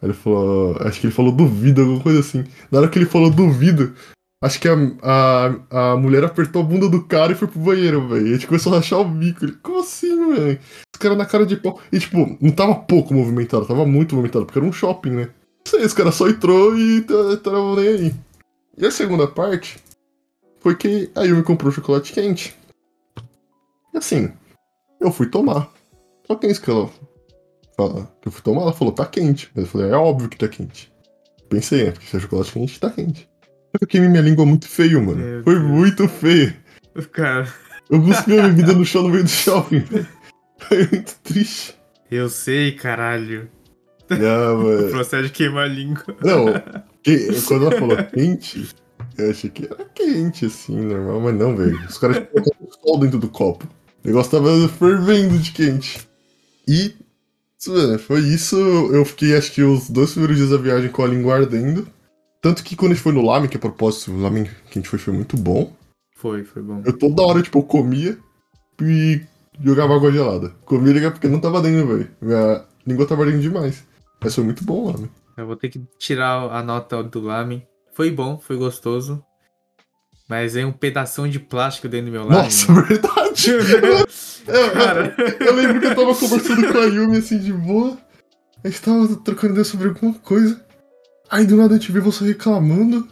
[0.00, 2.44] Aí ele falou, acho que ele falou duvido, alguma coisa assim.
[2.70, 3.94] Na hora que ele falou duvido,
[4.42, 8.08] acho que a, a, a mulher apertou a bunda do cara e foi pro banheiro,
[8.08, 8.26] velho.
[8.26, 9.44] A gente começou a rachar o bico.
[9.44, 10.58] Ele, como assim, velho?
[10.94, 11.78] Os caras na cara de pau.
[11.92, 15.28] E, tipo, não tava pouco movimentado, tava muito movimentado, porque era um shopping, né?
[15.64, 18.14] Isso aí, os caras só entrou e t- tava nem aí.
[18.76, 19.78] E a segunda parte
[20.62, 22.54] foi que a Yumi comprou chocolate quente.
[23.92, 24.32] E assim,
[25.00, 25.70] eu fui tomar.
[26.26, 26.88] Só que é isso que ela
[27.76, 28.10] fala.
[28.20, 29.50] Que eu fui tomar, ela falou, tá quente.
[29.54, 30.92] Mas eu falei, é óbvio que tá quente.
[31.48, 31.90] Pensei, né?
[31.92, 33.28] Porque se é chocolate quente, tá quente.
[33.72, 35.18] Só que eu queimei minha língua muito feio, mano.
[35.18, 35.66] Meu Foi Deus.
[35.66, 36.54] muito feio.
[37.12, 37.52] Cara,
[37.90, 39.80] Eu cuspi a bebida no chão no meio do shopping.
[39.80, 40.08] velho.
[40.58, 41.74] Foi muito triste.
[42.10, 43.50] eu sei, caralho.
[44.08, 44.90] Não, mano.
[44.90, 46.04] Procede queimar a língua.
[46.22, 46.46] Não,
[47.02, 48.68] que- quando ela falou quente,
[49.18, 51.78] eu achei que era quente, assim, normal, mas não, velho.
[51.86, 53.66] Os caras colocaram sol dentro do copo.
[54.04, 56.06] O negócio tava fervendo de quente.
[56.66, 56.94] E,
[58.00, 58.56] foi isso.
[58.56, 61.86] Eu fiquei, acho que, os dois primeiros dias da viagem com a língua ardendo.
[62.40, 64.74] Tanto que quando a gente foi no lamen, que a propósito, o lamen que a
[64.74, 65.72] gente foi foi muito bom.
[66.16, 66.82] Foi, foi bom.
[66.84, 68.18] Eu toda hora, tipo, eu comia
[68.80, 69.20] e
[69.60, 70.50] jogava água gelada.
[70.64, 72.10] Comia porque não tava dentro, velho.
[72.20, 73.84] Minha língua tava ardendo demais.
[74.20, 75.10] Mas foi muito bom o lamen.
[75.36, 77.64] Eu vou ter que tirar a nota do lame.
[77.94, 79.22] Foi bom, foi gostoso.
[80.28, 82.36] Mas é um pedação de plástico dentro do meu lame.
[82.44, 83.50] Nossa, verdade!
[84.44, 85.14] Eu, Cara.
[85.38, 87.96] eu lembro que eu tava conversando com a Yumi assim de boa.
[88.64, 90.60] A gente tava trocando ideia sobre alguma coisa.
[91.30, 93.06] Aí do nada a gente viu você reclamando.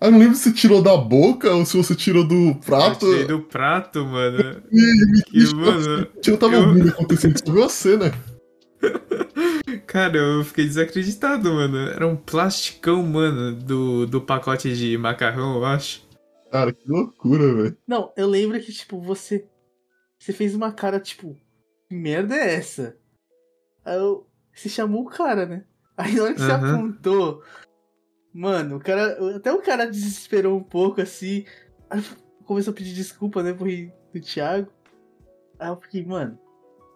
[0.00, 2.54] Aí eu não lembro se você tirou da boca ou se você tirou do Eu
[2.54, 3.06] prato.
[3.06, 4.62] tirei do prato, mano.
[4.72, 6.06] E, Que, mano.
[6.26, 8.14] não tava eu- ouvindo acontecendo, só viu a cena.
[9.90, 11.76] Cara, eu fiquei desacreditado, mano.
[11.76, 16.08] Era um plasticão, mano, do, do pacote de macarrão, eu acho.
[16.48, 17.78] Cara, que loucura, velho.
[17.88, 19.48] Não, eu lembro que, tipo, você.
[20.16, 21.36] Você fez uma cara, tipo,
[21.88, 22.96] que merda é essa?
[23.84, 24.28] Aí eu.
[24.54, 25.64] Você chamou o cara, né?
[25.96, 26.74] Aí na hora que você Aham.
[26.76, 27.42] apontou.
[28.32, 29.18] Mano, o cara.
[29.34, 31.44] Até o cara desesperou um pouco assim.
[31.90, 32.00] Aí
[32.44, 34.70] começou a pedir desculpa, né, pro do Thiago.
[35.58, 36.38] Aí eu fiquei, mano,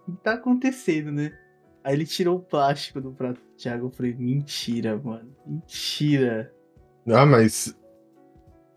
[0.07, 1.37] o que tá acontecendo, né?
[1.85, 3.87] Aí ele tirou o plástico do prato do Thiago.
[3.87, 5.29] Eu falei, mentira, mano.
[5.47, 6.51] Mentira.
[7.07, 7.77] Ah, mas.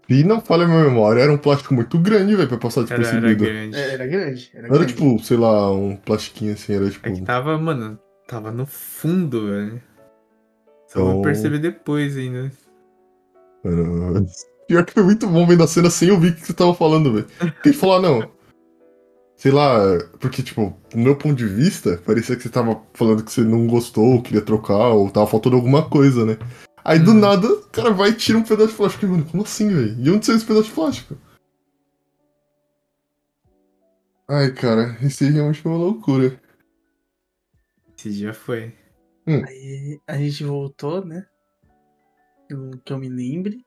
[0.10, 2.94] Se não falha a minha memória, era um plástico muito grande, velho, pra passar Era,
[2.94, 3.44] era despercebido.
[3.46, 3.78] grande.
[3.78, 4.52] É, era grande.
[4.54, 4.94] Era era grande.
[4.94, 7.08] tipo, sei lá, um plastiquinho assim, era tipo.
[7.08, 7.98] É que tava, mano,
[8.28, 9.82] tava no fundo, velho.
[10.88, 12.52] Só Então- vou perceber depois ainda.
[14.68, 17.14] Pior que foi muito bom vendo a cena sem ouvir o que você tava falando,
[17.14, 17.28] velho.
[17.40, 18.32] Porque ele falou, ah, não.
[19.38, 19.78] Sei lá,
[20.20, 23.68] porque, tipo, no meu ponto de vista, parecia que você tava falando que você não
[23.68, 26.38] gostou, queria trocar, ou tava faltando alguma coisa, né?
[26.84, 27.20] Aí do Hum.
[27.20, 29.06] nada, o cara vai e tira um pedaço de plástico.
[29.08, 29.96] Mano, como assim, velho?
[30.00, 31.18] E onde saiu esse pedaço de plástico?
[34.30, 36.42] Ai, cara, esse aí realmente foi uma loucura.
[37.98, 38.74] Esse dia foi.
[39.28, 41.26] Aí a gente voltou, né?
[42.50, 43.66] Eu- Que eu me lembre.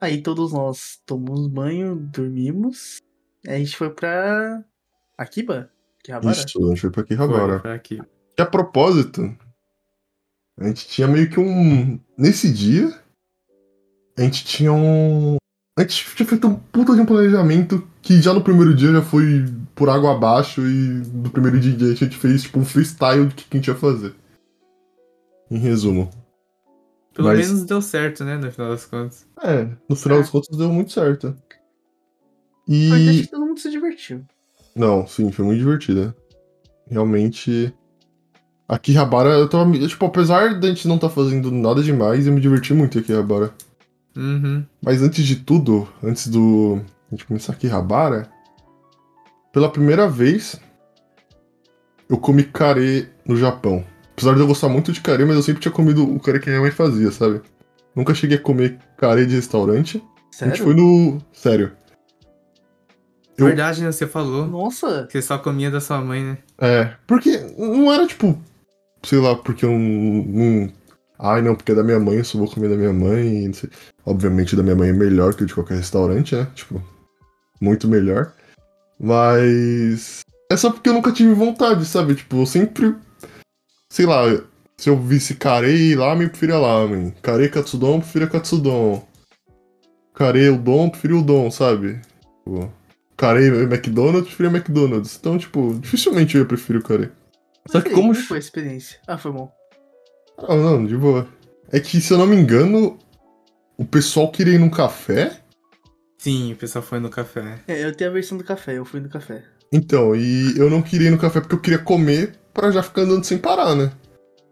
[0.00, 2.98] Aí todos nós tomamos banho, dormimos.
[3.46, 4.64] A gente foi pra
[5.16, 5.70] Akiba,
[6.00, 6.32] Akihabara.
[6.36, 7.60] Isso, a gente foi pra aqui Foi, agora.
[7.60, 8.00] foi aqui.
[8.36, 9.34] Que a propósito,
[10.58, 11.98] a gente tinha meio que um.
[12.18, 12.92] Nesse dia,
[14.18, 15.36] a gente tinha um.
[15.78, 19.02] A gente tinha feito um puta de um planejamento que já no primeiro dia já
[19.02, 19.44] foi
[19.74, 23.44] por água abaixo e no primeiro dia a gente fez tipo um freestyle do que
[23.50, 24.14] a gente ia fazer.
[25.50, 26.10] Em resumo.
[27.14, 28.36] Pelo Mas- menos deu certo, né?
[28.38, 29.26] No final das contas.
[29.42, 30.20] É, no final É.
[30.22, 31.36] das contas deu muito certo.
[32.68, 33.22] O importante é E.
[33.22, 34.22] que todo mundo se divertiu.
[34.74, 36.14] Não, sim, foi muito divertida.
[36.88, 37.72] Realmente.
[38.68, 39.70] Aqui Rabara, eu tava.
[39.86, 43.54] Tipo, apesar da gente não tá fazendo nada demais, eu me diverti muito aqui Rabara.
[44.16, 44.64] Uhum.
[44.82, 46.80] Mas antes de tudo, antes do.
[47.06, 48.28] A gente começar aqui Rabara.
[49.52, 50.60] Pela primeira vez.
[52.08, 53.84] Eu comi carê no Japão.
[54.12, 56.48] Apesar de eu gostar muito de carê, mas eu sempre tinha comido o carê que
[56.48, 57.42] minha mãe fazia, sabe?
[57.94, 59.98] Nunca cheguei a comer carê de restaurante.
[59.98, 60.54] A Sério?
[60.54, 61.18] gente foi no.
[61.32, 61.72] Sério.
[63.38, 63.92] Eu- Verdade, né?
[63.92, 64.46] Você falou.
[64.46, 65.06] Nossa!
[65.06, 66.38] que Você só comia da sua mãe, né?
[66.58, 68.38] É, porque não era tipo,
[69.02, 69.78] sei lá, porque eu não.
[69.78, 70.72] não-
[71.18, 73.46] Ai, não, porque é da minha mãe, eu só vou comer da minha mãe.
[73.46, 73.70] Não sei.
[74.04, 76.46] Obviamente, da minha mãe é melhor que o de qualquer restaurante, né?
[76.54, 76.82] Tipo,
[77.60, 78.32] muito melhor.
[79.00, 80.20] Mas.
[80.50, 82.14] É só porque eu nunca tive vontade, sabe?
[82.14, 82.94] Tipo, eu sempre.
[83.90, 84.24] Sei lá,
[84.76, 87.14] se eu visse carei lá, me preferia lamen.
[87.22, 89.02] Carei katsudon, preferia katsudon.
[90.14, 92.00] Carei udon, preferia udon, sabe?
[92.44, 92.70] Tipo,
[93.16, 95.16] carei McDonald's, preferia McDonald's.
[95.18, 97.08] Então, tipo, dificilmente eu ia preferir o carei.
[97.68, 98.14] Só que aí, como.
[98.14, 98.98] foi a experiência?
[99.06, 99.50] Ah, foi bom.
[100.48, 101.26] Não, não, de boa.
[101.70, 102.98] É que, se eu não me engano,
[103.76, 105.40] o pessoal queria ir num café.
[106.18, 107.60] Sim, o pessoal foi no café.
[107.66, 109.44] É, eu tenho a versão do café, eu fui no café.
[109.72, 113.02] Então, e eu não queria ir no café porque eu queria comer pra já ficar
[113.02, 113.92] andando sem parar, né?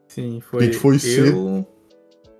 [0.08, 1.66] Sim, foi, gente foi eu, cedo.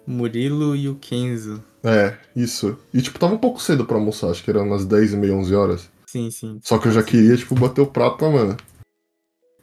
[0.07, 1.63] Murilo e o Kenzo.
[1.83, 2.79] É, isso.
[2.93, 5.35] E, tipo, tava um pouco cedo pra almoçar, acho que era umas 10 e meia,
[5.35, 5.91] 11 horas.
[6.15, 6.61] Sim, sim.
[6.63, 8.57] Só que eu já queria, tipo, bater o prato pra mano.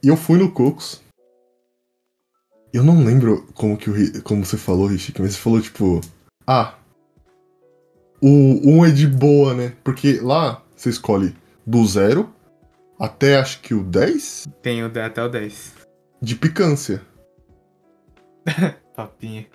[0.04, 1.02] E eu fui no Cocos.
[2.74, 6.02] Eu não lembro como que o como você falou, Richie, mas você falou, tipo.
[6.46, 6.74] Ah.
[8.20, 8.28] O
[8.70, 9.74] um é de boa, né?
[9.82, 11.34] Porque lá você escolhe
[11.66, 12.30] do zero
[13.00, 15.72] até acho que o 10 Tem o até o 10.
[16.20, 17.00] de picância.
[18.94, 19.46] Papinha.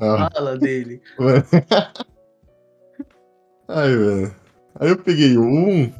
[0.00, 1.02] Ah, Fala dele.
[3.68, 4.39] Ai, mano.
[4.80, 5.92] Aí eu peguei o 1.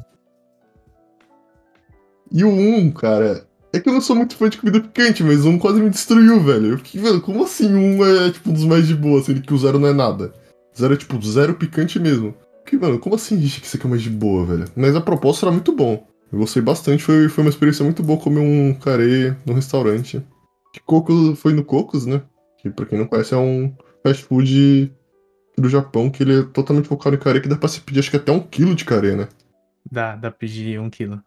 [2.31, 3.47] E o 1, cara.
[3.71, 5.89] É que eu não sou muito fã de comida picante, mas o 1 quase me
[5.89, 6.71] destruiu, velho.
[6.71, 9.41] Eu fiquei, velho, como assim o 1 é tipo um dos mais de boa, sendo
[9.41, 10.33] que o 0 não é nada?
[10.77, 12.33] Zero é tipo zero picante mesmo.
[12.63, 14.65] Porque, mano, como assim diz que isso aqui é mais de boa, velho?
[14.75, 16.07] Mas a proposta era muito bom.
[16.31, 20.25] Eu gostei bastante, foi, foi uma experiência muito boa comer um carê no restaurante.
[20.73, 22.21] Que Coco foi no Cocos, né?
[22.59, 24.91] Que pra quem não conhece é um fast food
[25.57, 28.11] do Japão, que ele é totalmente focado em carê, que dá pra se pedir acho
[28.11, 29.27] que até um quilo de carê, né?
[29.89, 31.21] Dá, dá pra pedir um quilo.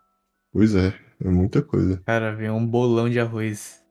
[0.53, 2.01] Pois é, é muita coisa.
[2.07, 3.83] Cara, vem um bolão de arroz.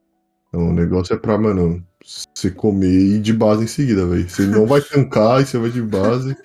[0.48, 1.86] Então, o negócio é pra, mano,
[2.34, 4.30] você comer e ir de base em seguida, velho.
[4.30, 6.36] Você não vai tancar e você vai de base.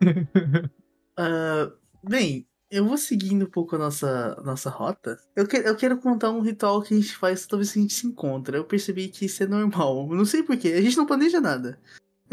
[1.16, 1.70] Ah,
[2.02, 5.16] bem, eu vou seguindo um pouco a nossa, nossa rota.
[5.36, 7.82] Eu, que, eu quero contar um ritual que a gente faz toda vez que a
[7.82, 8.56] gente se encontra.
[8.56, 10.08] Eu percebi que isso é normal.
[10.10, 10.68] Eu Não sei porquê.
[10.68, 11.78] A gente não planeja nada.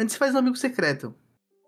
[0.02, 1.14] A gente faz um amigo secreto.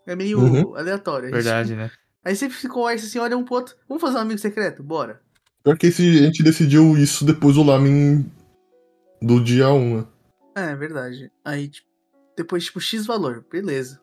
[0.08, 0.76] É meio Uhum.
[0.76, 1.26] aleatório.
[1.28, 1.92] Gente- Verdade, né?
[2.26, 3.76] Aí sempre se conversa assim, olha um pro outro.
[3.88, 4.82] Vamos fazer um amigo secreto?
[4.82, 5.22] Bora.
[5.64, 8.26] Pior que esse, a gente decidiu isso depois do lamen
[9.22, 10.08] do dia 1, né?
[10.56, 11.32] É, é verdade.
[11.46, 11.88] Aí, tipo,
[12.36, 14.00] depois, tipo, X valor, beleza.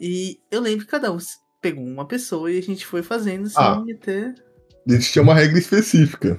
[0.00, 1.18] E eu lembro que cada um
[1.60, 3.82] pegou uma pessoa e a gente foi fazendo assim, Ah.
[3.94, 4.34] até.
[4.88, 6.38] A gente tinha uma regra específica.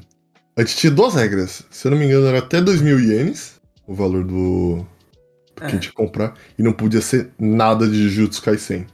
[0.58, 1.66] A gente tinha duas regras.
[1.70, 4.86] Se eu não me engano, era até 2 mil ienes o valor do.
[5.60, 5.72] Que a É.
[5.72, 6.34] gente ia comprar.
[6.58, 8.86] E não podia ser nada de Jujutsu Kaisen.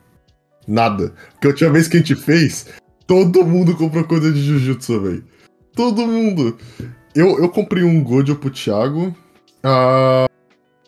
[0.68, 1.14] Nada.
[1.34, 2.68] Porque a última vez que a gente fez,
[3.06, 5.24] todo mundo comprou coisa de Jujutsu, velho.
[5.76, 6.58] Todo mundo.
[7.14, 9.16] Eu, eu comprei um Gojo pro Thiago.
[9.64, 10.26] A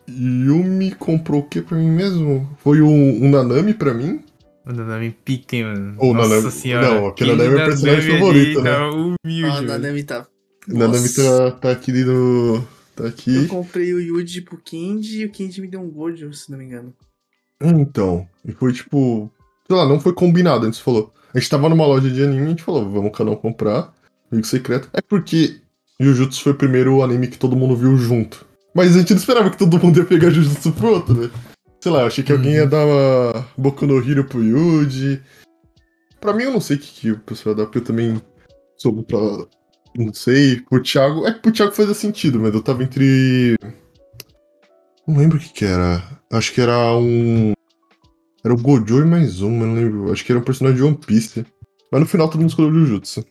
[0.10, 2.50] Yumi comprou o que pra mim mesmo?
[2.64, 4.22] Foi um, um Nanami pra mim.
[4.66, 5.96] O Nanami pica, hein, mano.
[5.98, 6.88] Ou o Nossa Nanami- senhora.
[6.94, 8.76] não, aquele Nanami é Aquele personagem Nanami favorito, ali né?
[8.76, 9.62] Tá humilde, Ah.
[9.62, 10.28] Nanami tá.
[10.68, 11.24] Nanami Nossa.
[11.24, 12.68] tá, tá aqui no.
[12.98, 13.48] Tá Eu aqui.
[13.48, 16.66] comprei o Yuji pro Kenji e o Kenji me deu um Gojo, se não me
[16.66, 16.94] engano.
[17.62, 19.32] Então, e foi tipo.
[19.68, 21.14] Sei lá, não foi combinado, antes falou.
[21.34, 23.36] A A gente tava numa loja de anime e a gente falou, vamos cada um
[23.36, 23.94] comprar.
[24.32, 24.90] Amigo secreto.
[24.94, 25.62] É porque
[26.00, 28.46] Jujutsu foi o primeiro anime que todo mundo viu junto.
[28.74, 31.30] Mas a gente não esperava que todo mundo ia pegar Jujutsu pro outro, né?
[31.82, 35.22] Sei lá, eu achei que alguém ia dar uma Boku no Hero pro Yuji.
[36.20, 38.22] Pra mim, eu não sei o que, que o pessoal ia dar, porque eu também
[38.78, 39.20] soube pra.
[39.98, 40.62] Não sei.
[40.62, 41.26] Pro Thiago.
[41.26, 43.56] É que pro Thiago fazia sentido, mas eu tava entre.
[45.08, 46.04] Não lembro o que que era.
[46.32, 47.54] Acho que era um.
[48.46, 50.12] Era o Gojo e mais um, mas não lembro.
[50.12, 51.46] Acho que era um personagem de One Piece.
[51.92, 53.26] Mas no final todo mundo escolheu Jujutsu.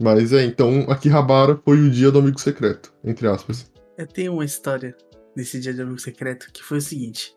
[0.00, 3.70] Mas é, então Akihabara foi o dia do amigo secreto, entre aspas.
[3.96, 4.96] Eu tenho uma história
[5.34, 7.34] desse dia do amigo secreto que foi o seguinte.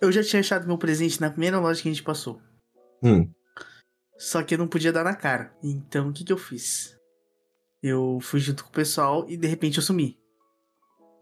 [0.00, 2.40] Eu já tinha achado meu presente na primeira loja que a gente passou.
[3.02, 3.30] Hum.
[4.18, 5.52] Só que eu não podia dar na cara.
[5.62, 6.99] Então o que, que eu fiz?
[7.82, 10.18] Eu fui junto com o pessoal e de repente eu sumi.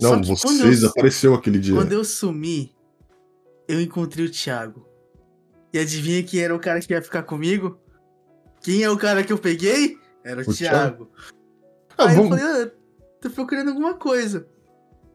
[0.00, 1.74] Não, que você quando eu- desapareceu aquele dia.
[1.74, 2.74] Quando eu sumi,
[3.68, 4.86] eu encontrei o Thiago.
[5.72, 7.78] E adivinha quem era o cara que ia ficar comigo?
[8.62, 9.98] Quem é o cara que eu peguei?
[10.24, 11.10] Era o, O Thiago.
[11.96, 12.70] Ah, Aí vamos- eu falei, ah,
[13.20, 14.48] tô procurando alguma coisa.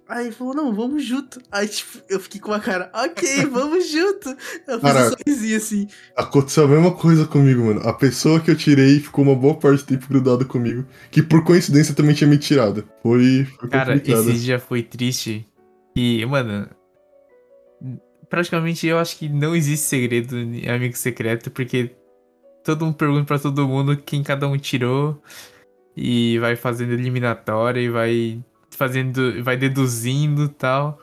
[0.07, 1.41] Aí ele falou, não, vamos junto.
[1.51, 4.29] Aí, tipo, eu fiquei com uma cara, ok, vamos junto.
[4.67, 5.87] Eu fiz Cara, um sorrisinho assim.
[6.15, 7.81] Aconteceu a mesma coisa comigo, mano.
[7.87, 11.43] A pessoa que eu tirei ficou uma boa parte do tempo grudada comigo, que por
[11.43, 12.87] coincidência também tinha me tirado.
[13.01, 14.29] Foi, foi Cara, complicado.
[14.29, 15.47] esse dia foi triste.
[15.95, 16.67] E, mano.
[18.29, 21.91] Praticamente eu acho que não existe segredo em amigo secreto, porque
[22.63, 25.21] todo mundo pergunta pra todo mundo quem cada um tirou.
[25.95, 28.43] E vai fazendo eliminatória e vai
[28.75, 29.43] fazendo.
[29.43, 30.99] vai deduzindo e tal.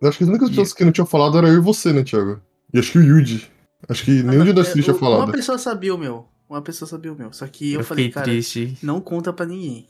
[0.00, 1.92] Eu acho que as únicas E- pessoas que não tinham falado era eu e você,
[1.92, 2.40] né, Thiago?
[2.74, 3.48] E acho que o Yuji.
[3.88, 5.24] Acho que nenhum de nós três tinha falado.
[5.24, 6.26] Uma pessoa sabia o meu.
[6.48, 7.32] Uma pessoa sabia o meu.
[7.32, 8.76] Só que eu, Eu, falei, cara, triste.
[8.82, 9.88] não conta pra ninguém.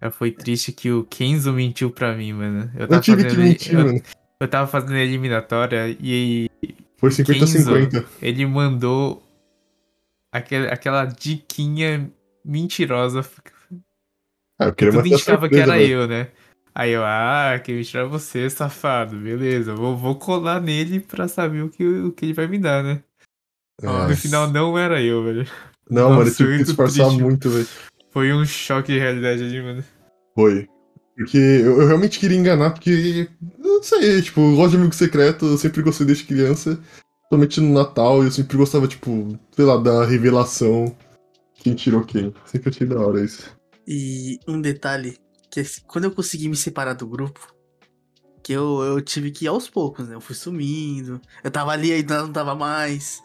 [0.00, 2.70] Eu foi triste que o Kenzo mentiu pra mim, mano.
[2.74, 4.02] Eu Eu tava tive que fazendo, mentir, eu, mano.
[4.40, 6.48] eu tava fazendo a eliminatória e
[6.96, 8.04] Foi 50-50.
[8.22, 9.22] ele mandou
[10.32, 12.10] aquele, aquela diquinha
[12.44, 13.22] mentirosa.
[14.60, 16.28] Ah, eu queria Tudo indicava que era eu, né?
[16.74, 19.16] Aí eu, ah, quem me tirar você, safado.
[19.16, 22.84] Beleza, vou, vou colar nele pra saber o que, o que ele vai me dar,
[22.84, 23.02] né?
[23.82, 23.86] É.
[23.86, 25.46] No final não era eu, velho.
[25.88, 27.22] Não, Nossa, mano, eu tive que triste.
[27.22, 27.66] muito, velho.
[28.10, 29.82] Foi um choque de realidade ali, mano.
[30.34, 30.68] Foi.
[31.16, 33.28] Porque eu, eu realmente queria enganar, porque.
[33.58, 36.78] Não sei, tipo, eu gosto de amigo secreto, eu sempre gostei desde criança.
[37.32, 40.94] Somente no Natal, eu sempre gostava, tipo, sei lá, da revelação.
[41.54, 42.34] Quem tirou quem.
[42.44, 43.58] Sempre achei da hora isso.
[43.86, 45.18] E um detalhe,
[45.50, 47.54] que assim, quando eu consegui me separar do grupo,
[48.42, 50.14] que eu, eu tive que ir aos poucos, né?
[50.14, 53.22] Eu fui sumindo, eu tava ali, aí não tava mais.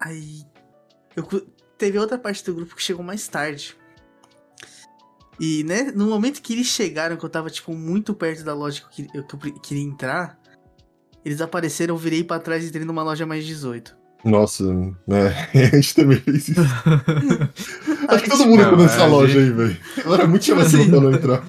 [0.00, 0.42] Aí.
[1.14, 1.24] Eu,
[1.76, 3.76] teve outra parte do grupo que chegou mais tarde.
[5.40, 8.82] E, né, no momento que eles chegaram, que eu tava, tipo, muito perto da loja
[8.90, 10.38] que eu, que eu queria entrar,
[11.24, 13.96] eles apareceram, eu virei pra trás e entrei numa loja mais 18.
[14.24, 14.64] Nossa,
[15.06, 15.48] né?
[15.54, 16.60] A gente também fez isso.
[18.08, 19.76] Acho que todo mundo entrou nessa a loja aí, velho.
[20.06, 21.44] Era muito chamativa assim- pra não entrar.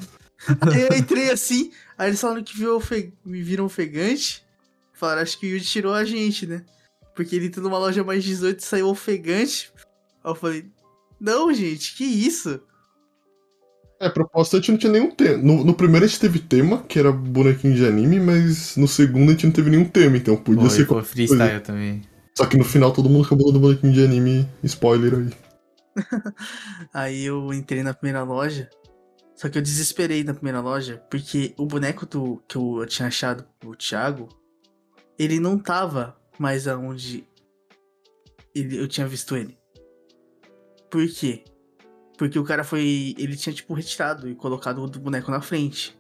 [0.78, 4.43] Eu entrei assim, aí eles falaram que viu ofe- me viram ofegante.
[4.93, 6.63] Falaram, acho que o Yuji tirou a gente, né?
[7.15, 9.71] Porque ele entrou numa loja mais 18 e saiu ofegante.
[10.24, 10.65] Aí eu falei,
[11.19, 12.59] não, gente, que isso?
[13.99, 15.38] É, proposta a gente não tinha nenhum tema.
[15.38, 19.30] No, no primeiro a gente teve tema, que era bonequinho de anime, mas no segundo
[19.30, 21.59] a gente não teve nenhum tema, então podia Foi, ser foi qualquer freestyle coisa.
[21.61, 22.01] também.
[22.38, 25.34] Só que no final todo mundo acabou dando bonequinho de anime, spoiler aí.
[26.93, 28.69] Aí eu entrei na primeira loja.
[29.36, 33.45] Só que eu desesperei na primeira loja, porque o boneco do, que eu tinha achado
[33.59, 34.29] pro Thiago,
[35.17, 37.27] ele não tava mais aonde
[38.55, 39.57] ele, eu tinha visto ele.
[40.89, 41.43] Por quê?
[42.17, 43.15] Porque o cara foi.
[43.17, 45.97] Ele tinha, tipo, retirado e colocado outro boneco na frente.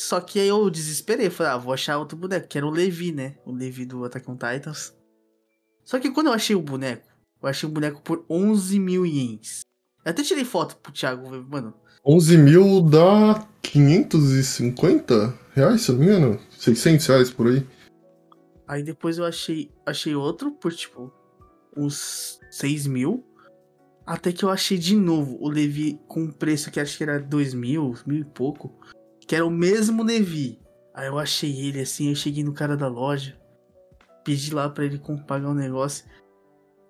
[0.00, 3.12] Só que aí eu desesperei, falei, ah, vou achar outro boneco, que era o Levi,
[3.12, 3.34] né?
[3.44, 4.94] O Levi do Attack on Titans.
[5.84, 7.06] Só que quando eu achei o boneco,
[7.42, 9.60] eu achei o boneco por 11 mil ienes.
[10.02, 11.74] Eu até tirei foto pro Thiago, mano.
[12.02, 16.40] 11 mil dá 550 reais, se eu não me engano.
[16.58, 17.66] 600 reais por aí.
[18.66, 21.12] Aí depois eu achei, achei outro por tipo
[21.76, 23.22] uns 6 mil.
[24.06, 27.20] Até que eu achei de novo o Levi com um preço que acho que era
[27.20, 28.74] 2 mil, mil e pouco.
[29.30, 30.60] Que era o mesmo Levi.
[30.92, 33.38] Aí eu achei ele assim, eu cheguei no cara da loja.
[34.24, 36.04] Pedi lá pra ele pagar um negócio.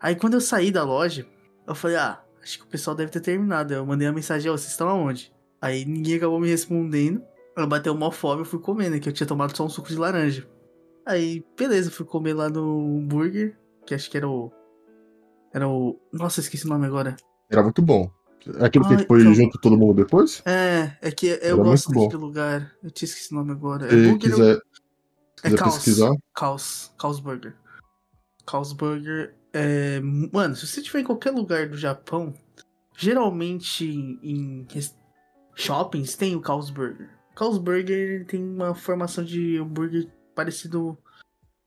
[0.00, 1.26] Aí quando eu saí da loja,
[1.68, 3.74] eu falei, ah, acho que o pessoal deve ter terminado.
[3.74, 5.30] Eu mandei a mensagem, ó, vocês estão aonde?
[5.60, 7.22] Aí ninguém acabou me respondendo.
[7.54, 8.98] Eu bateu uma fome, eu fui comer, né?
[8.98, 10.48] Que eu tinha tomado só um suco de laranja.
[11.04, 14.50] Aí, beleza, fui comer lá no burger, que acho que era o.
[15.52, 16.00] Era o.
[16.10, 17.16] Nossa, esqueci o nome agora.
[17.50, 18.10] Era muito bom.
[18.48, 19.34] É Aquele que Ai, foi calma.
[19.34, 20.42] junto todo mundo depois?
[20.46, 22.72] É, é que eu Era gosto daquele lugar.
[22.82, 23.86] Eu tinha esquecido o nome agora.
[23.86, 24.60] É Se burger quiser, é
[25.42, 25.74] quiser Caos.
[25.74, 26.12] pesquisar.
[26.34, 26.92] Caos.
[26.98, 27.54] Caos Burger.
[28.46, 30.00] Caos Burger É,
[30.32, 32.32] mano, se você estiver em qualquer lugar do Japão,
[32.96, 33.84] geralmente
[34.22, 34.66] em
[35.54, 37.10] shoppings tem o Carl's Burger.
[37.34, 40.96] Carl's Burger tem uma formação de hambúrguer parecido,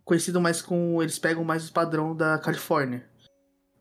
[0.05, 1.01] conhecido mais com.
[1.01, 3.05] Eles pegam mais o padrão da Califórnia.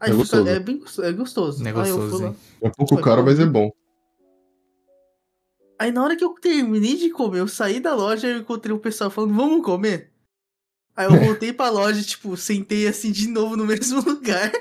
[0.03, 0.48] Aí É fica- gostoso.
[0.48, 1.09] é bem gostoso.
[1.09, 1.64] É gostoso.
[1.64, 2.36] É Aí eu fui gostoso?
[2.61, 3.28] É um pouco Foi caro, bom.
[3.28, 3.70] mas é bom.
[5.78, 8.74] Aí na hora que eu terminei de comer, eu saí da loja e eu encontrei
[8.74, 10.12] o pessoal falando, vamos comer?
[10.96, 14.53] Aí eu voltei pra loja, tipo, sentei assim de novo no mesmo lugar.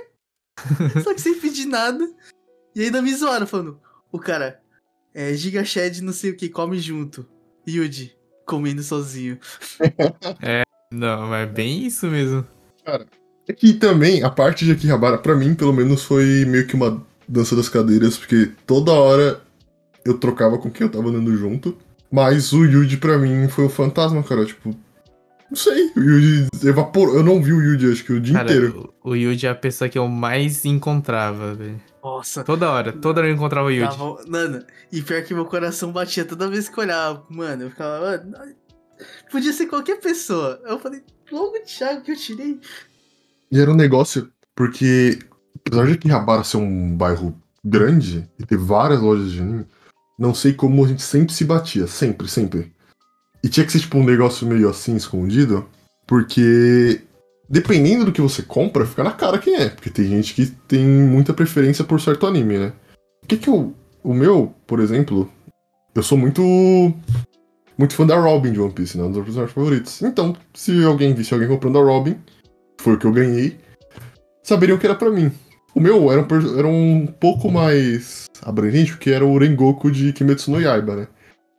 [1.04, 2.08] só que sem pedir nada.
[2.76, 3.80] E ainda me zoaram, falando,
[4.12, 4.62] o cara,
[5.14, 7.28] é Giga Shed não sei o que, come junto.
[7.68, 8.16] Yuji,
[8.46, 9.38] comendo sozinho.
[10.94, 12.46] Não, mas é bem isso mesmo.
[12.86, 13.06] É
[13.58, 17.56] que também, a parte de Akihabara, pra mim, pelo menos, foi meio que uma dança
[17.56, 19.42] das cadeiras, porque toda hora
[20.06, 21.78] eu trocava com quem eu tava andando junto.
[22.12, 24.46] Mas o Yuji, pra mim, foi o fantasma, cara.
[24.46, 24.76] Tipo,
[25.50, 27.16] não sei, o Yuji evaporou.
[27.16, 28.94] Eu não vi o Yuji, acho que o dia Cara, inteiro.
[29.04, 31.80] o o Yuji é a pessoa que eu mais encontrava, velho.
[32.04, 33.90] Nossa, Toda hora, toda hora eu encontrava o Yuji.
[33.98, 34.18] tava...
[34.28, 37.24] Mano, e pior que meu coração batia toda vez que eu olhava.
[37.30, 38.36] Mano, eu ficava, mano,
[39.32, 40.60] podia ser qualquer pessoa.
[40.66, 42.60] Eu falei, logo o Thiago que eu tirei.
[43.52, 45.20] E era um negócio, porque
[45.66, 49.66] apesar de Akihabara ser um bairro grande e ter várias lojas de anime,
[50.18, 51.88] não sei como a gente sempre se batia.
[51.88, 52.72] Sempre, sempre.
[53.44, 55.68] E tinha que ser tipo um negócio meio assim, escondido,
[56.08, 57.02] porque
[57.50, 59.70] dependendo do que você compra, fica na cara quem é.
[59.70, 62.74] Porque tem gente que tem muita preferência por certo anime, né?
[63.24, 63.76] O que que eu.
[64.04, 65.30] O meu, por exemplo,
[65.94, 66.42] eu sou muito.
[67.78, 69.04] Muito fã da Robin de One Piece, né?
[69.04, 70.02] Um dos meus personagens favoritos.
[70.02, 72.16] Então, se alguém visse alguém comprando a Robin,
[72.82, 73.58] foi o que eu ganhei,
[74.44, 75.32] saberiam que era pra mim.
[75.74, 80.52] O meu era um, era um pouco mais abrangente, porque era o Rengoku de Kimetsu
[80.52, 81.08] no Yaiba, né?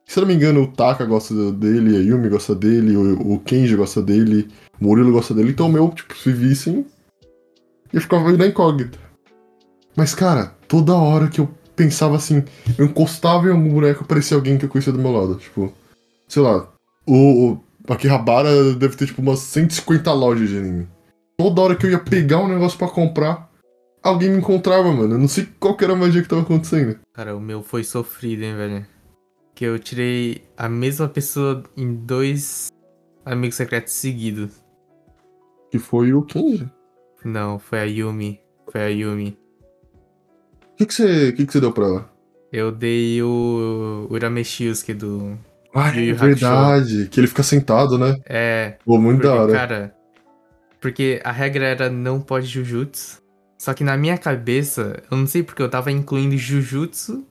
[0.06, 3.38] Se eu não me engano, o Taka gosta dele, a Yumi gosta dele, o, o
[3.38, 4.48] Kenji gosta dele,
[4.78, 6.84] o Murilo gosta dele, então o meu, tipo, se vissem,
[7.92, 8.98] eu ficava na incógnita.
[9.96, 12.44] Mas, cara, toda hora que eu pensava assim,
[12.76, 15.36] eu encostava em algum boneco, aparecia alguém que eu conhecia do meu lado.
[15.36, 15.72] Tipo,
[16.28, 16.68] sei lá,
[17.06, 20.88] o, o Akihabara deve ter, tipo, umas 150 lojas de anime.
[21.42, 23.50] Toda hora que eu ia pegar um negócio pra comprar,
[24.00, 25.14] alguém me encontrava, mano.
[25.14, 27.00] Eu não sei qual que era a magia que tava acontecendo.
[27.12, 28.86] Cara, o meu foi sofrido, hein, velho.
[29.52, 32.68] Que eu tirei a mesma pessoa em dois
[33.24, 34.62] amigos secretos seguidos.
[35.68, 36.70] Que foi o Kenji.
[37.24, 38.40] Não, foi a Yumi.
[38.70, 39.36] Foi a Yumi.
[40.74, 42.12] O que que você que que você deu pra ela?
[42.52, 45.36] Eu dei o Urameshiusuke do.
[45.74, 47.08] Ah, é verdade.
[47.08, 48.16] Que ele fica sentado, né?
[48.26, 48.76] É.
[48.84, 49.52] Pô, muito da hora.
[49.52, 50.01] cara.
[50.82, 53.22] Porque a regra era não pode Jujutsu.
[53.56, 57.24] Só que na minha cabeça, eu não sei porque eu tava incluindo Jujutsu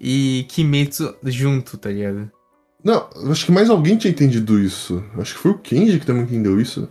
[0.00, 2.28] e Kimetsu junto, tá ligado?
[2.82, 5.04] Não, eu acho que mais alguém tinha entendido isso.
[5.16, 6.88] Acho que foi o Kenji que também entendeu isso.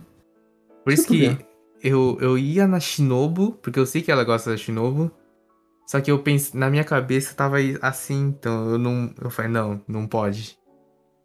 [0.82, 1.36] Por isso que
[1.82, 5.10] eu, eu ia na Shinobu, porque eu sei que ela gosta da Shinobu.
[5.86, 9.12] Só que eu pensei, na minha cabeça tava assim, então eu não.
[9.20, 10.56] Eu falei, não, não pode.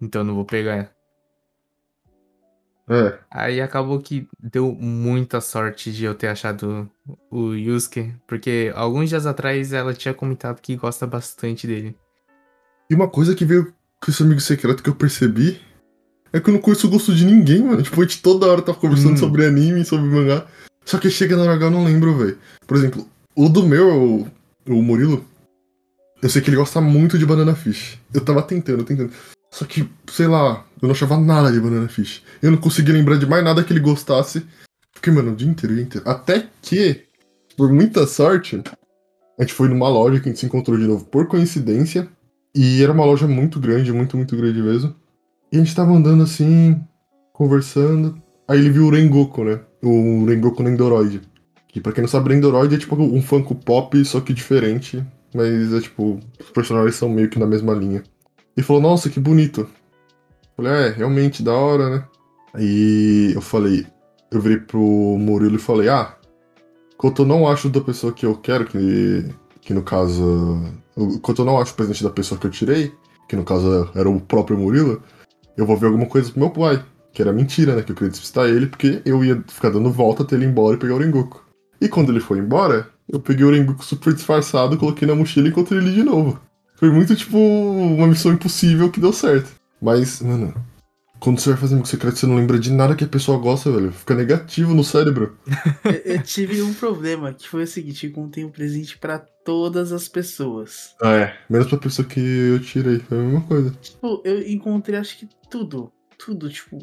[0.01, 0.95] Então eu não vou pegar.
[2.88, 3.17] É.
[3.31, 6.89] Aí acabou que deu muita sorte de eu ter achado
[7.31, 11.95] o Yusuke, porque alguns dias atrás ela tinha comentado que gosta bastante dele.
[12.89, 13.73] E uma coisa que veio
[14.03, 15.59] com esse amigo secreto que eu percebi
[16.31, 17.81] é que eu não conheço o gosto de ninguém, mano.
[17.81, 19.17] Tipo, a gente toda hora tava conversando Hum.
[19.17, 20.45] sobre anime, sobre mangá.
[20.83, 22.38] Só que chega na hora H eu não lembro, velho.
[22.67, 24.27] Por exemplo, o do meu, o,
[24.69, 25.25] o Murilo,
[26.21, 27.97] eu sei que ele gosta muito de Banana Fish.
[28.13, 29.11] Eu tava tentando, tentando.
[29.49, 32.23] Só que, sei lá, eu não achava nada de Banana Fish.
[32.41, 34.45] Eu não conseguia lembrar de mais nada que ele gostasse.
[34.93, 36.09] Fiquei, mano, o dia inteiro, o dia inteiro.
[36.09, 37.01] Até que,
[37.57, 38.61] por muita sorte,
[39.38, 42.07] a gente foi numa loja que a gente se encontrou de novo por coincidência.
[42.53, 44.95] E era uma loja muito grande, muito, muito grande mesmo.
[45.51, 46.79] E a gente tava andando assim,
[47.33, 48.21] conversando.
[48.47, 49.59] Aí ele viu o Rengoku, né?
[49.83, 51.21] O Rengoku Nendoroid.
[51.67, 55.03] Que pra quem não sabe, Nendoroid é tipo um Funko Pop, só que diferente.
[55.33, 58.03] Mas é tipo, os personagens são meio que na mesma linha.
[58.55, 59.67] E falou, nossa, que bonito.
[60.56, 62.06] Falei, é, realmente, da hora, né?
[62.53, 63.86] Aí eu falei,
[64.32, 66.16] eu virei pro Murilo e falei, ah,
[66.97, 69.26] quanto eu não acho da pessoa que eu quero, que,
[69.62, 70.62] que no caso.
[71.22, 72.93] Quanto eu não acho o presente da pessoa que eu tirei,
[73.28, 75.03] que no caso era o próprio Murilo,
[75.58, 76.84] eu vou ver alguma coisa pro meu pai.
[77.12, 77.82] Que era mentira, né?
[77.82, 80.76] Que eu queria despistar ele, porque eu ia ficar dando volta até ele ir embora
[80.76, 81.45] e pegar o Rengoku.
[81.80, 85.49] E quando ele foi embora, eu peguei o Rengoku super disfarçado, coloquei na mochila e
[85.49, 86.39] encontrei ele de novo.
[86.76, 89.49] Foi muito, tipo, uma missão impossível que deu certo.
[89.86, 90.51] Mas, mano,
[91.19, 93.71] quando você vai fazer amigo secreto, você não lembra de nada que a pessoa gosta,
[93.71, 93.91] velho.
[93.91, 95.38] Fica negativo no cérebro.
[95.86, 99.91] eu, eu tive um problema, que foi o seguinte, eu contei um presente pra todas
[99.91, 100.95] as pessoas.
[100.99, 101.38] Ah, é.
[101.47, 102.97] Menos pra pessoa que eu tirei.
[102.97, 103.69] Foi a mesma coisa.
[103.79, 105.91] Tipo, eu encontrei acho que tudo.
[106.17, 106.79] Tudo, tipo.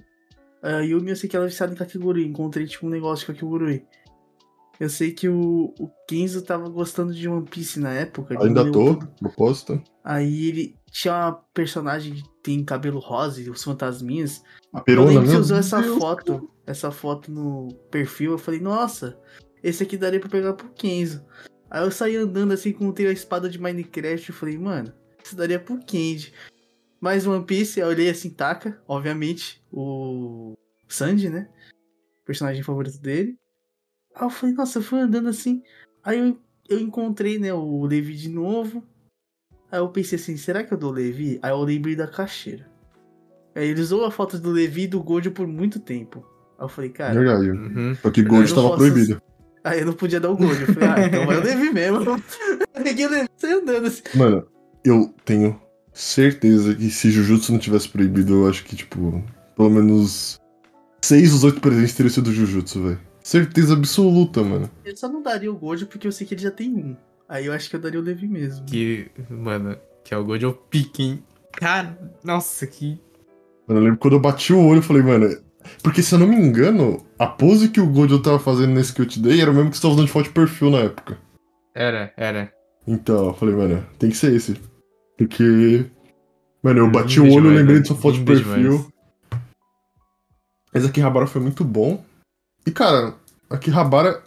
[0.63, 2.25] A Yumi, eu sei que ela é viciada em Kakegurui.
[2.25, 3.85] Encontrei, tipo, um negócio de Kakegurui.
[4.79, 8.41] Eu sei que o, o Kenzo tava gostando de One Piece na época.
[8.41, 9.83] Ainda tô, proposta.
[10.05, 14.43] Aí ele tinha uma personagem que tem cabelo rosa e os fantasminhas.
[14.73, 15.99] A Eu perona, lembro que usou essa Deus.
[15.99, 18.33] foto, essa foto no perfil.
[18.33, 19.19] Eu falei, nossa,
[19.63, 21.25] esse aqui daria pra pegar pro Kenzo.
[21.71, 24.29] Aí eu saí andando assim com a espada de Minecraft.
[24.29, 24.93] Eu falei, mano,
[25.25, 26.33] isso daria pro Kenji.
[27.01, 30.55] Mais One Piece, eu olhei assim, taca, obviamente, o
[30.87, 31.49] Sanji, né?
[32.25, 33.37] Personagem favorito dele.
[34.15, 35.63] Aí eu falei, nossa, eu fui andando assim.
[36.05, 36.39] Aí eu,
[36.69, 38.87] eu encontrei, né, o Levi de novo.
[39.73, 41.39] Aí eu pensei assim, será que eu dou o Levi?
[41.43, 42.71] Aí eu lembrei da caixeira.
[43.55, 46.25] Aí ele usou a foto do Levi e do Gold por muito tempo.
[46.59, 47.51] Aí eu falei, cara, Verdade.
[47.51, 47.95] Uhum.
[48.03, 49.23] Só que tava posso- proibido.
[49.65, 50.61] aí eu não podia dar o Gold.
[50.61, 51.99] Eu falei, ah, então vai o Levi mesmo.
[52.75, 54.03] Eu Peguei o Levi e andando assim.
[54.15, 54.47] Mano,
[54.85, 55.61] eu tenho
[55.93, 59.23] certeza que se Jujutsu não tivesse proibido, eu acho que, tipo,
[59.57, 60.39] pelo menos
[61.03, 63.01] seis dos oito presentes teriam sido Jujutsu, velho.
[63.23, 64.69] Certeza absoluta, mano.
[64.85, 66.97] Eu só não daria o Gold porque eu sei que ele já tem um.
[67.29, 68.67] Aí eu acho que eu daria o Levi mesmo.
[68.67, 71.25] Que, mano, que é o Gold Pique, hein?
[71.53, 73.01] Cara, nossa, que.
[73.67, 75.29] Mano, eu lembro quando eu bati o olho, eu falei, mano.
[75.83, 79.01] Porque se eu não me engano, a pose que o Gold tava fazendo nesse que
[79.01, 80.79] eu te dei era o mesmo que você tava usando de foto de perfil na
[80.79, 81.19] época.
[81.75, 82.53] Era, era.
[82.87, 84.61] Então, eu falei, mano, tem que ser esse.
[85.17, 85.87] Porque.
[86.63, 87.83] Mano, eu bati o olho, eu demais, lembrei né?
[87.83, 88.55] de sua foto de perfil.
[88.55, 88.93] demais.
[90.75, 92.03] Mas Akihabara foi muito bom.
[92.67, 93.15] E, cara,
[93.51, 94.23] Akihabara.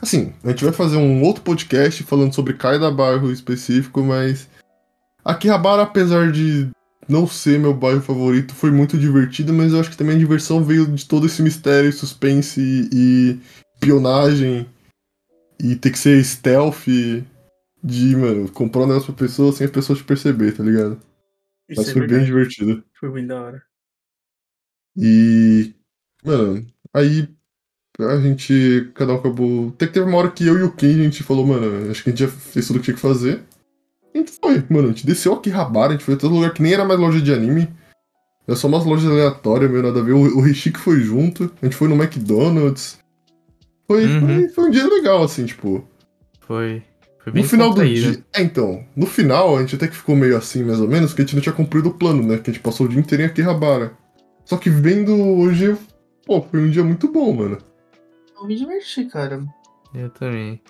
[0.00, 4.48] Assim, a gente vai fazer um outro podcast falando sobre cada bairro específico, mas.
[5.24, 6.68] Akihabara, apesar de
[7.08, 10.62] não ser meu bairro favorito, foi muito divertido, mas eu acho que também a diversão
[10.62, 12.60] veio de todo esse mistério, suspense
[12.92, 13.40] e,
[13.74, 14.68] espionagem.
[15.62, 16.86] E ter que ser stealth
[17.82, 21.00] de, mano, comprar um negócio pra pessoa sem a pessoa te perceber, tá ligado?
[21.68, 22.26] Isso Mas é foi bem verdade.
[22.26, 22.84] divertido.
[22.98, 23.62] Foi bem da hora.
[24.96, 25.74] E.
[26.24, 27.28] Mano, aí
[28.00, 28.90] a gente.
[28.94, 29.68] Cada um acabou.
[29.68, 32.02] Até que teve uma hora que eu e o Ken a gente falou, mano, acho
[32.02, 33.42] que a gente já fez tudo o que tinha que fazer.
[34.14, 36.52] A gente foi, mano, a gente desceu aqui Rabara, a gente foi a todo lugar
[36.52, 37.68] que nem era mais loja de anime.
[38.46, 40.12] Era só umas lojas aleatórias, meio nada a ver.
[40.12, 42.98] O, o Rishik foi junto, a gente foi no McDonald's.
[43.86, 44.20] Foi, Uhum.
[44.26, 45.86] foi, foi um dia legal, assim, tipo.
[46.40, 46.82] Foi.
[47.22, 48.12] Foi bem No final do contraído.
[48.12, 48.24] dia.
[48.34, 48.84] É, então.
[48.94, 51.34] No final, a gente até que ficou meio assim, mais ou menos, porque a gente
[51.36, 52.36] não tinha cumprido o plano, né?
[52.38, 53.92] Que a gente passou o dia inteiro em Akihabara.
[54.44, 55.74] Só que vendo hoje,
[56.26, 57.58] pô, foi um dia muito bom, mano.
[58.44, 59.42] Eu me diverti, cara.
[59.94, 60.60] Eu também.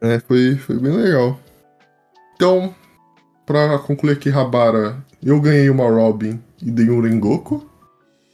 [0.00, 1.36] É, foi, foi bem legal.
[2.36, 2.72] Então,
[3.44, 7.68] pra concluir aqui Habara, eu ganhei uma Robin e dei um Rengoku.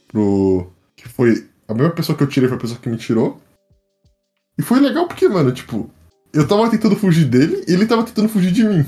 [0.07, 0.71] Pro.
[0.95, 1.49] Que foi.
[1.67, 3.41] A mesma pessoa que eu tirei foi a pessoa que me tirou.
[4.55, 5.89] E foi legal porque, mano, tipo,
[6.31, 8.85] eu tava tentando fugir dele e ele tava tentando fugir de mim.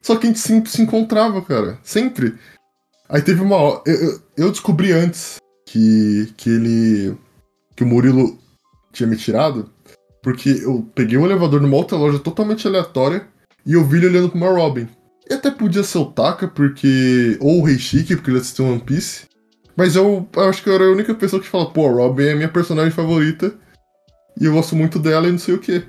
[0.00, 1.78] Só que a gente sempre se encontrava, cara.
[1.82, 2.38] Sempre.
[3.06, 3.82] Aí teve uma hora.
[3.84, 5.36] Eu- eu descobri antes
[5.66, 7.18] que, que ele.
[7.76, 8.38] que o Murilo
[8.96, 9.70] tinha me tirado.
[10.22, 13.28] Porque eu peguei um elevador numa outra loja totalmente aleatória
[13.64, 14.88] e eu vi ele olhando pra uma Robin.
[15.28, 17.36] E até podia ser o Taka, porque.
[17.40, 19.26] Ou o Reishiki, porque ele assistiu One Piece.
[19.76, 22.24] Mas eu, eu acho que eu era a única pessoa que fala, pô, a Robin
[22.24, 23.54] é a minha personagem favorita.
[24.40, 25.84] E eu gosto muito dela e não sei o quê.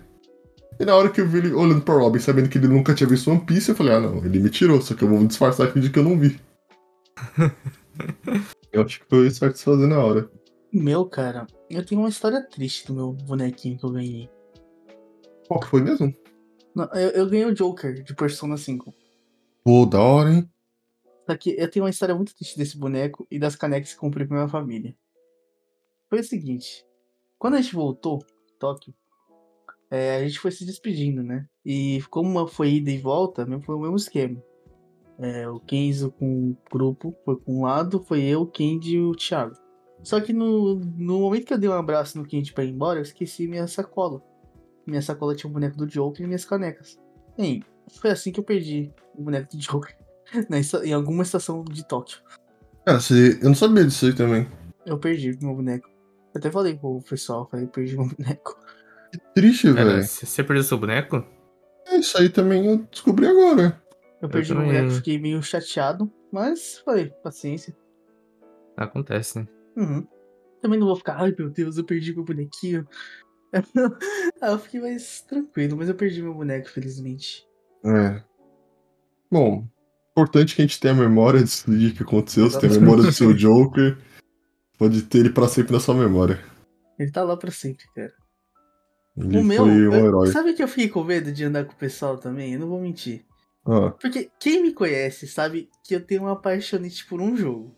[0.79, 3.09] E na hora que eu vi ele olhando pra Robin, sabendo que ele nunca tinha
[3.09, 5.67] visto One Piece, eu falei, ah não, ele me tirou, só que eu vou disfarçar
[5.67, 6.39] aqui de que eu não vi.
[8.71, 10.29] eu acho que foi satisfazer na hora.
[10.71, 14.30] Meu, cara, eu tenho uma história triste do meu bonequinho que eu ganhei.
[15.47, 16.13] Qual que foi mesmo?
[16.74, 18.93] Não, eu, eu ganhei o Joker de Persona 5.
[19.63, 20.49] Pô, da hora, hein?
[21.26, 24.26] Só que eu tenho uma história muito triste desse boneco e das canecas que comprei
[24.26, 24.95] pra minha família.
[26.09, 26.86] Foi o seguinte:
[27.38, 28.24] quando a gente voltou,
[28.57, 28.93] Tóquio,
[29.91, 31.47] é, a gente foi se despedindo, né?
[31.65, 34.41] E como foi ida e volta, foi o mesmo esquema.
[35.20, 39.01] É, o Kenzo com o grupo foi com um lado, foi eu, o Kendi e
[39.01, 39.55] o Thiago.
[40.03, 42.99] Só que no, no momento que eu dei um abraço no Kendi pra ir embora,
[42.99, 44.21] eu esqueci minha sacola.
[44.85, 46.97] Minha sacola tinha o boneco do Joker e minhas canecas.
[47.37, 47.63] Bem,
[47.99, 49.95] foi assim que eu perdi o boneco do Joker.
[50.83, 52.19] em alguma estação de Tóquio.
[52.85, 53.37] Cara, você...
[53.41, 54.47] eu não sabia disso aí também.
[54.85, 55.89] Eu perdi meu boneco.
[56.33, 58.57] Eu até falei pro pessoal, falei, perdi meu boneco.
[59.33, 60.03] Triste, Cara, velho.
[60.03, 61.25] você perdeu seu boneco?
[61.87, 63.81] É, Isso aí também eu descobri agora.
[64.21, 64.77] Eu perdi meu também.
[64.81, 67.75] boneco, fiquei meio chateado, mas falei, paciência.
[68.75, 69.47] Acontece, né?
[69.78, 70.05] Uhum.
[70.61, 72.88] Também não vou ficar, ai meu Deus, eu perdi meu bonequinho.
[74.41, 77.47] Eu fiquei mais tranquilo, mas eu perdi meu boneco, felizmente.
[77.86, 78.21] É.
[79.32, 79.65] Bom,
[80.11, 82.49] importante que a gente tenha memória disso dia que aconteceu.
[82.49, 83.97] Você tem memória do seu Joker.
[84.78, 86.43] Pode ter ele pra sempre na sua memória.
[86.99, 88.13] Ele tá lá pra sempre, cara.
[89.17, 90.28] Ele o meu, foi um herói.
[90.28, 92.53] sabe que eu fiquei com medo de andar com o pessoal também?
[92.53, 93.25] Eu não vou mentir.
[93.65, 97.75] Ah, Porque quem me conhece sabe que eu tenho uma apaixonite por um jogo.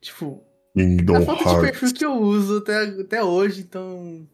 [0.00, 0.42] Tipo,
[0.74, 4.28] Kingdom a foto de perfil que eu uso até, até hoje, então.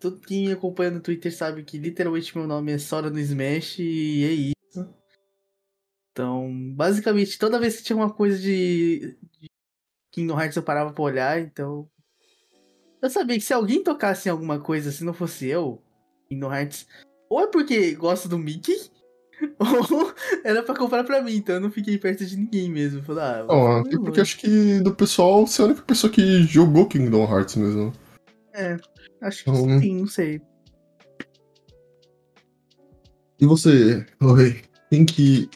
[0.00, 3.78] todo quem me acompanha no Twitter sabe que literalmente meu nome é Sora no Smash
[3.78, 4.94] e é isso.
[6.10, 9.48] Então, basicamente, toda vez que tinha uma coisa de, de
[10.10, 11.88] Kingdom Hearts eu parava pra olhar, então.
[13.00, 15.82] Eu sabia que se alguém tocasse em alguma coisa, se não fosse eu,
[16.28, 16.86] Kingdom Hearts,
[17.30, 18.90] ou é porque gosta do Mickey,
[19.58, 20.12] ou
[20.44, 23.02] era pra comprar pra mim, então eu não fiquei perto de ninguém mesmo.
[23.02, 26.42] Falei, ah, Não, é porque acho que do pessoal, você é a única pessoa que
[26.44, 27.92] jogou Kingdom Hearts mesmo.
[28.54, 28.76] É,
[29.20, 30.40] acho que Então- sim, não sei.
[33.40, 35.48] E você, Oi, quem que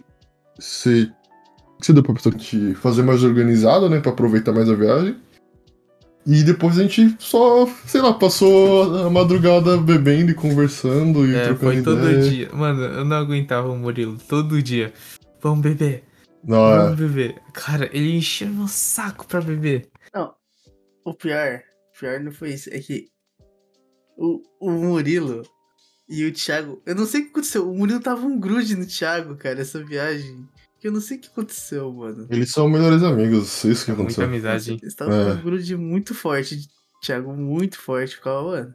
[0.59, 1.13] que
[1.79, 4.01] você deu pra pessoa te fazer mais organizado, né?
[4.01, 5.17] Pra aproveitar mais a viagem?
[6.27, 11.45] E depois a gente só, sei lá, passou a madrugada bebendo e conversando e É,
[11.45, 12.31] trocando foi todo ideia.
[12.31, 12.51] dia.
[12.53, 14.19] Mano, eu não aguentava o Murilo.
[14.29, 14.93] Todo dia.
[15.41, 16.03] Vamos beber.
[16.43, 16.79] Não, é.
[16.83, 17.41] Vamos beber.
[17.53, 19.89] Cara, ele encheu meu saco pra beber.
[21.05, 21.63] O pior,
[21.95, 23.07] o pior não foi isso, é que
[24.19, 25.43] o, o Murilo
[26.09, 28.85] e o Thiago, eu não sei o que aconteceu, o Murilo tava um grude no
[28.85, 30.49] Thiago, cara, essa viagem.
[30.87, 32.27] Eu não sei o que aconteceu, mano.
[32.31, 34.25] Eles são melhores amigos, isso que Muita aconteceu.
[34.25, 34.79] amizade, hein?
[34.81, 35.25] Eles estavam É.
[35.25, 36.69] com um grude muito forte,
[37.03, 38.75] Thiago, muito forte, ficava, mano.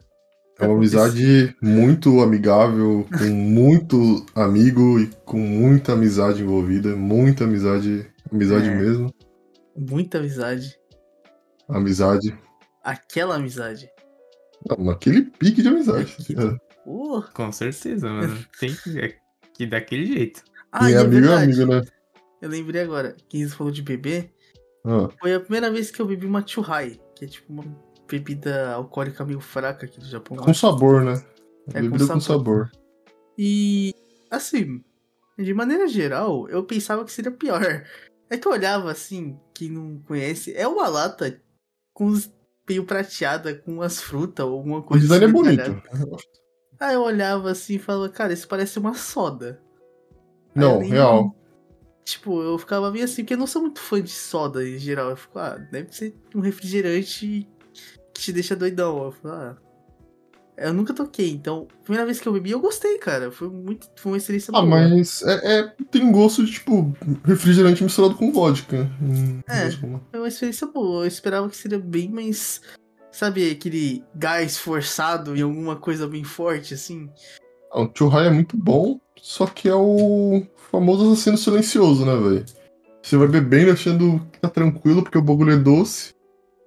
[0.60, 6.94] É uma amizade muito amigável, com muito amigo e com muita amizade envolvida.
[6.94, 8.74] Muita amizade, amizade É.
[8.74, 9.12] mesmo.
[9.74, 10.76] Muita amizade.
[11.68, 12.36] Amizade.
[12.84, 13.88] Aquela amizade.
[14.68, 16.14] Não, naquele pique de amizade.
[16.86, 18.36] Uh, Com certeza, mano.
[18.60, 19.14] Tem que, é
[19.54, 20.42] que daquele jeito.
[20.70, 21.82] ah, e é é amigo é amigo, né?
[22.42, 24.32] Eu lembrei agora, quem falou de beber,
[24.84, 27.64] Ah, foi a primeira vez que eu bebi uma Chuhai, que é tipo uma
[28.10, 30.36] bebida alcoólica meio fraca aqui do Japão.
[30.36, 31.24] com sabor, né?
[31.68, 32.70] É, com Bebida com sabor.
[33.38, 33.94] E
[34.28, 34.82] assim,
[35.38, 37.62] de maneira geral, eu pensava que seria pior.
[38.28, 41.40] É que eu olhava assim, quem não conhece, é uma lata
[41.94, 42.32] com os
[42.66, 45.56] meio prateada com as frutas ou alguma O coisa design é assim bonito.
[45.74, 46.16] detalhada.
[46.80, 49.60] Aí eu olhava assim e falava, cara, isso parece uma soda.
[50.54, 51.36] Não, real.
[52.04, 55.10] Tipo, eu ficava meio assim, porque eu não sou muito fã de soda em geral.
[55.10, 57.48] Eu fico, ah, deve ser um refrigerante
[58.12, 59.04] que te deixa doidão.
[59.04, 59.56] Eu falo, ah.
[60.54, 63.30] Eu nunca toquei, então, primeira vez que eu bebi, eu gostei, cara.
[63.32, 63.88] Foi muito.
[63.96, 64.66] Foi uma experiência Ah, boa.
[64.88, 66.94] mas é, é- tem gosto de, tipo,
[67.24, 68.88] refrigerante misturado com vodka.
[69.48, 69.70] É.
[69.70, 71.04] Foi uma experiência boa.
[71.04, 72.60] Eu esperava que seria bem mais.
[73.10, 77.10] Sabe, aquele gás forçado em alguma coisa bem forte, assim?
[77.72, 82.44] Ah, o churrai é muito bom, só que é o famoso assassino silencioso, né, velho?
[83.02, 86.14] Você vai bebendo achando que tá tranquilo porque o bagulho é doce.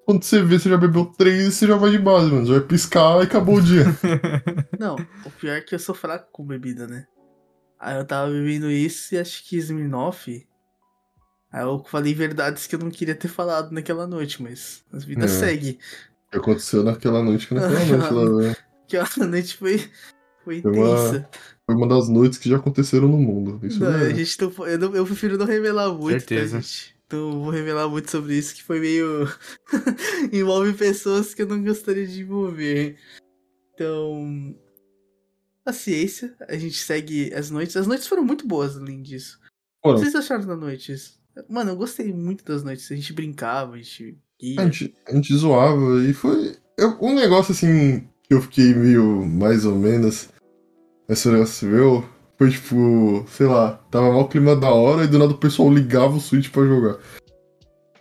[0.05, 2.45] Quando você vê, você já bebeu três e você já vai de base, mano.
[2.45, 3.85] Você vai piscar e acabou o dia.
[4.77, 4.95] Não,
[5.25, 7.07] o pior é que eu sou fraco com bebida, né?
[7.79, 10.47] Aí eu tava bebendo isso e acho que Smirnoff.
[11.51, 15.25] Aí eu falei verdades que eu não queria ter falado naquela noite, mas a vida
[15.25, 15.27] É.
[15.27, 15.79] segue.
[16.27, 18.57] O que aconteceu naquela noite, que naquela noite lá, velho.
[18.85, 19.89] Aquela noite foi,
[20.45, 21.29] foi intensa.
[21.65, 23.59] Foi uma das noites que já aconteceram no mundo.
[23.65, 26.57] Isso Não, é a gente não, eu, não- eu prefiro não revelar muito, Certeza.
[26.57, 26.95] tá, gente?
[27.11, 29.27] Não vou revelar muito sobre isso, que foi meio.
[30.31, 32.95] envolve pessoas que eu não gostaria de envolver.
[33.73, 34.55] Então.
[35.63, 37.75] Paciência, a gente segue as noites.
[37.75, 39.39] As noites foram muito boas, além disso.
[39.83, 41.19] O que vocês acharam das noites?
[41.49, 42.91] Mano, eu gostei muito das noites.
[42.91, 44.61] A gente brincava, a gente ia.
[44.61, 46.55] A gente, a gente zoava e foi.
[46.77, 50.29] eu- um negócio assim que eu fiquei meio mais ou menos.
[51.07, 52.05] Esse negócio meu.
[52.37, 56.17] Foi tipo, sei lá, tava mal clima da hora e do nada o pessoal ligava
[56.17, 56.97] o Switch pra jogar.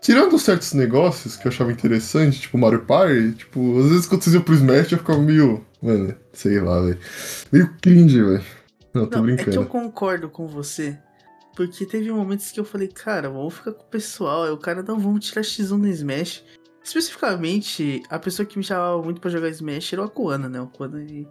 [0.00, 4.34] Tirando certos negócios que eu achava interessante, tipo Mario Party, tipo, às vezes quando vocês
[4.34, 5.64] iam pro Smash eu ficava meio.
[5.80, 6.98] Mano, sei lá, velho.
[7.52, 8.44] Meio cringe, velho.
[8.92, 9.66] Não, tô Não, é que eu brincando.
[9.66, 10.98] concordo com você.
[11.54, 14.44] Porque teve momentos que eu falei, cara, vamos ficar com o pessoal.
[14.44, 16.44] Aí o cara, não, vamos tirar X1 no Smash.
[16.82, 20.60] Especificamente, a pessoa que me chamava muito pra jogar Smash era o Akuana, né?
[20.60, 21.26] O Akuana e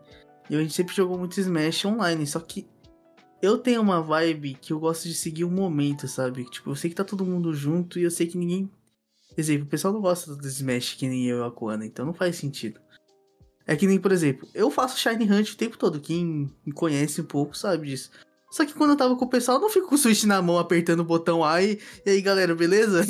[0.50, 2.26] e a gente sempre jogou muito Smash online.
[2.28, 2.68] Só que
[3.42, 6.46] eu tenho uma vibe que eu gosto de seguir o momento, sabe?
[6.46, 8.70] Tipo, eu sei que tá todo mundo junto e eu sei que ninguém.
[9.36, 12.14] Exemplo, o pessoal não gosta do Smash que nem eu e o Akuana, então não
[12.14, 12.80] faz sentido.
[13.66, 16.00] É que nem, por exemplo, eu faço Shine Hunt o tempo todo.
[16.00, 18.12] Quem me conhece um pouco sabe disso.
[18.52, 20.42] Só que quando eu tava com o pessoal, eu não fico com o Switch na
[20.42, 23.06] mão apertando o botão A e, e aí, galera, beleza?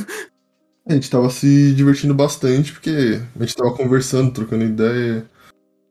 [0.86, 5.30] A gente tava se divertindo bastante, porque a gente tava conversando, trocando ideia.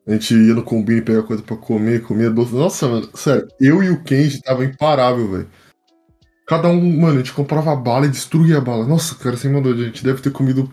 [0.07, 2.55] A gente ia no combine pegar coisa pra comer, comia doce.
[2.55, 5.49] Nossa, mano, sério, eu e o Kenji tava imparável, velho.
[6.47, 8.87] Cada um, mano, a gente comprava bala e destruía a bala.
[8.87, 10.71] Nossa, cara, sem mandou, a gente deve ter comido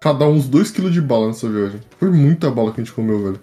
[0.00, 1.80] cada um uns 2kg de bala nessa viagem.
[1.98, 3.40] Foi muita bala que a gente comeu, velho.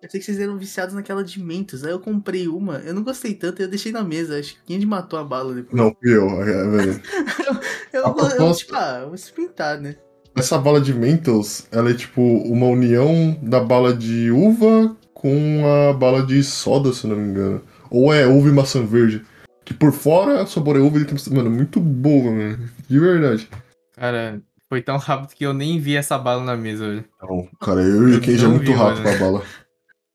[0.00, 1.84] Eu sei que vocês eram viciados naquela de Mentos.
[1.84, 4.38] Aí eu comprei uma, eu não gostei tanto e eu deixei na mesa.
[4.38, 5.74] Acho que quem matou a bala depois.
[5.80, 7.02] Não, fui eu, é, velho.
[7.92, 9.96] Eu, A eu, proposta- tipo, ah, vou experimentar, né?
[10.34, 15.92] Essa bala de Mentos, ela é tipo uma união da bala de uva com a
[15.92, 17.62] bala de soda, se não me engano.
[17.90, 19.24] Ou é uva e maçã verde.
[19.64, 21.16] Que por fora o sabor é uva e tem.
[21.34, 22.68] Mano, muito boa, mano.
[22.88, 23.48] De verdade.
[23.94, 27.04] Cara, foi tão rápido que eu nem vi essa bala na mesa, velho.
[27.22, 29.18] Não, cara, eu e o Kenji é muito vi, rápido mano.
[29.18, 29.42] com a bala.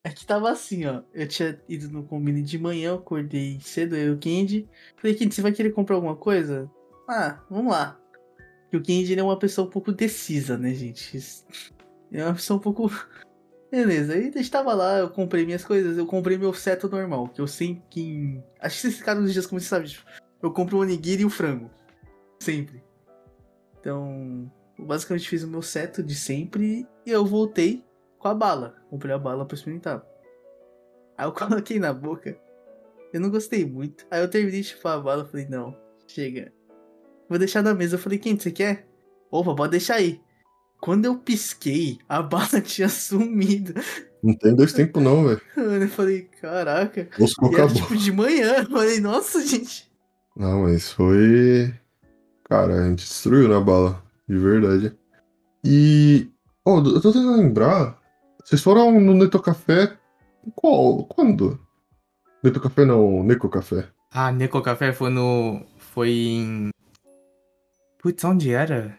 [0.04, 1.02] É que tava assim, ó.
[1.14, 4.66] Eu tinha ido no combine de manhã, eu acordei cedo, eu e o Kendi.
[4.96, 6.72] Falei, Kendi, você vai querer comprar alguma coisa?
[7.10, 8.00] Ah, vamos lá.
[8.72, 11.18] E o ele é uma pessoa um pouco decisa, né, gente?
[12.12, 12.90] É uma pessoa um pouco.
[13.72, 17.48] Beleza, aí estava lá, eu comprei minhas coisas, eu comprei meu seto normal, que eu
[17.48, 18.42] sempre que.
[18.62, 20.06] Acho que vocês ficaram nos dias como você sabe, tipo,
[20.42, 21.70] eu compro o onigiri e o frango.
[22.40, 22.84] Sempre.
[23.80, 27.84] Então, eu basicamente fiz o meu seto de sempre e eu voltei
[28.20, 28.76] com a bala.
[28.90, 30.06] Comprei a bala pra experimentar.
[31.18, 32.38] Aí eu coloquei na boca.
[33.14, 34.06] Eu não gostei muito.
[34.12, 35.26] Aí eu terminei de chupar a bala.
[35.26, 35.76] Falei, não,
[36.08, 36.54] chega.
[37.30, 37.96] Vou deixar na mesa.
[37.96, 38.88] Eu falei, quem você quer?
[39.32, 40.22] Opa, pode deixar aí.
[40.80, 43.74] Quando eu pisquei, a bala tinha sumido.
[44.24, 45.42] Não tem dois tempos, não, velho.
[45.56, 47.08] Eu falei, caraca.
[47.20, 48.58] E era tipo de manhã.
[48.58, 49.90] Eu falei, nossa, gente.
[50.36, 51.74] Não, mas foi.
[52.50, 54.04] Cara, a gente destruiu na bala.
[54.28, 54.96] De verdade.
[55.64, 56.30] E.
[56.66, 57.98] Oh, eu tô tentando lembrar.
[58.44, 59.98] Vocês foram no Neto Café.
[60.56, 61.06] Qual?
[61.06, 61.60] Quando?
[62.44, 63.88] Neto Café não, Neco Café.
[64.12, 65.66] Ah, Neco Café foi no.
[65.78, 66.70] Foi em.
[68.00, 68.98] Putz, onde era?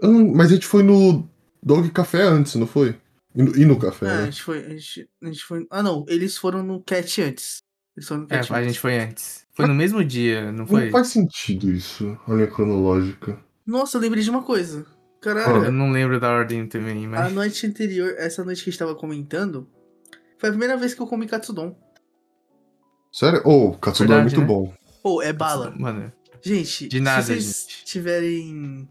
[0.00, 1.28] Não- mas a gente foi no
[1.62, 2.96] Dog Café antes, não foi?
[3.34, 4.24] E no, e no café, Ah, a né?
[4.26, 4.64] gente foi.
[4.64, 5.66] A gente, a gente foi.
[5.70, 6.04] Ah, não.
[6.08, 7.58] Eles foram no Cat antes.
[7.96, 8.66] Eles foram no É, Cat a antes.
[8.68, 9.46] gente foi antes.
[9.54, 10.84] Foi no mesmo dia, não foi?
[10.86, 13.38] Não faz sentido isso, a linha cronológica.
[13.66, 14.86] Nossa, eu lembrei de uma coisa.
[14.88, 14.98] Ah.
[15.20, 15.64] Caralho.
[15.66, 17.32] Eu não lembro da ordem também, A mas.
[17.32, 19.68] noite anterior, essa noite que a gente tava comentando,
[20.38, 21.76] foi a primeira vez que eu comi katsudon.
[23.12, 23.42] Sério?
[23.44, 24.46] Oh, Katsudon é Verdade, muito né?
[24.46, 24.74] bom.
[25.02, 25.74] Pô, é bala.
[25.76, 26.12] Mano,
[26.42, 27.84] Gente, De nada, se vocês gente.
[27.84, 28.88] tiverem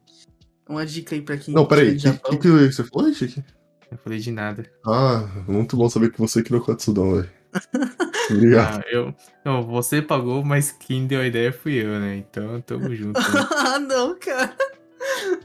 [0.67, 3.43] uma dica aí pra quem Não, peraí, o que, Japão, que, que você falou, Chique?
[3.91, 4.69] eu falei de nada.
[4.85, 7.29] Ah, muito bom saber que você criou Katsudon, velho.
[8.29, 8.79] Obrigado.
[8.79, 9.15] Ah, eu.
[9.45, 12.17] Não, você pagou, mas quem deu a ideia fui eu, né?
[12.17, 13.19] Então tamo junto.
[13.19, 13.25] Né?
[13.57, 14.55] ah, não, cara.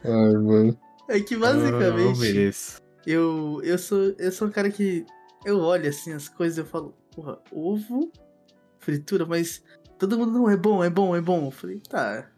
[0.04, 0.78] Ai, mano.
[1.08, 2.80] É que Eu, eu basicamente mereço.
[3.06, 5.04] eu, eu sou eu sou um cara que
[5.44, 8.10] eu olho assim as coisas e eu falo, porra, ovo,
[8.78, 9.62] fritura, mas
[10.02, 11.46] todo mundo não é bom, é bom, é bom.
[11.46, 12.28] Eu falei, tá.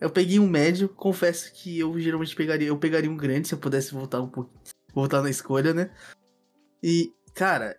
[0.00, 3.58] Eu peguei um médio, confesso que eu geralmente pegaria, eu pegaria um grande se eu
[3.58, 4.50] pudesse voltar um pouco,
[4.94, 5.90] voltar na escolha, né?
[6.82, 7.76] E, cara,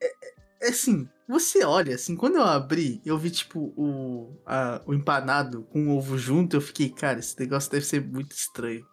[0.00, 4.80] é, é- é assim, você olha assim, quando eu abri, eu vi tipo o, a-
[4.86, 8.86] o empanado com o ovo junto, eu fiquei, cara, esse negócio deve ser muito estranho.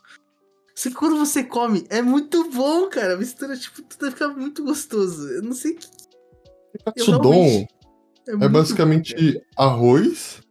[0.73, 3.13] Só que quando você come, é muito bom, cara.
[3.15, 5.27] A mistura, tipo, tudo fica muito gostoso.
[5.29, 5.87] Eu não sei o que.
[6.85, 7.78] Katsudon realmente-
[8.29, 10.41] é muito basicamente bom, arroz,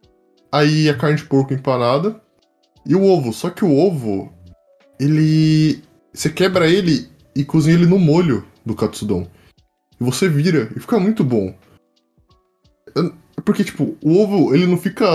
[0.51, 2.21] aí a carne de porco empanada
[2.85, 3.33] e o ovo.
[3.33, 4.33] Só que o ovo,
[5.01, 5.83] ele.
[6.13, 9.27] Você quebra ele e cozinha ele no molho do Katsudon.
[10.01, 11.55] E você vira e fica muito bom.
[13.45, 15.07] Porque, tipo, o ovo, ele não fica.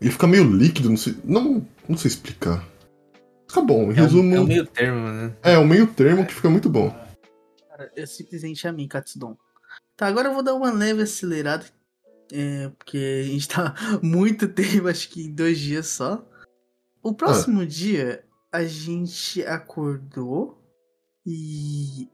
[0.00, 1.14] Ele fica meio líquido, não sei.
[1.24, 2.66] Não, não sei explicar.
[3.48, 4.34] Fica bom, em É um, resumo.
[4.34, 5.32] é um meio termo, né?
[5.42, 6.90] É, um meio termo que fica muito bom.
[7.68, 9.36] Cara, eu simplesmente amei Katsudon.
[9.96, 11.64] Tá, agora eu vou dar uma leve acelerada.
[12.32, 16.26] É, porque a gente tá muito tempo, acho que em dois dias só.
[17.02, 20.62] O próximo dia, a gente acordou
[21.26, 22.08] e.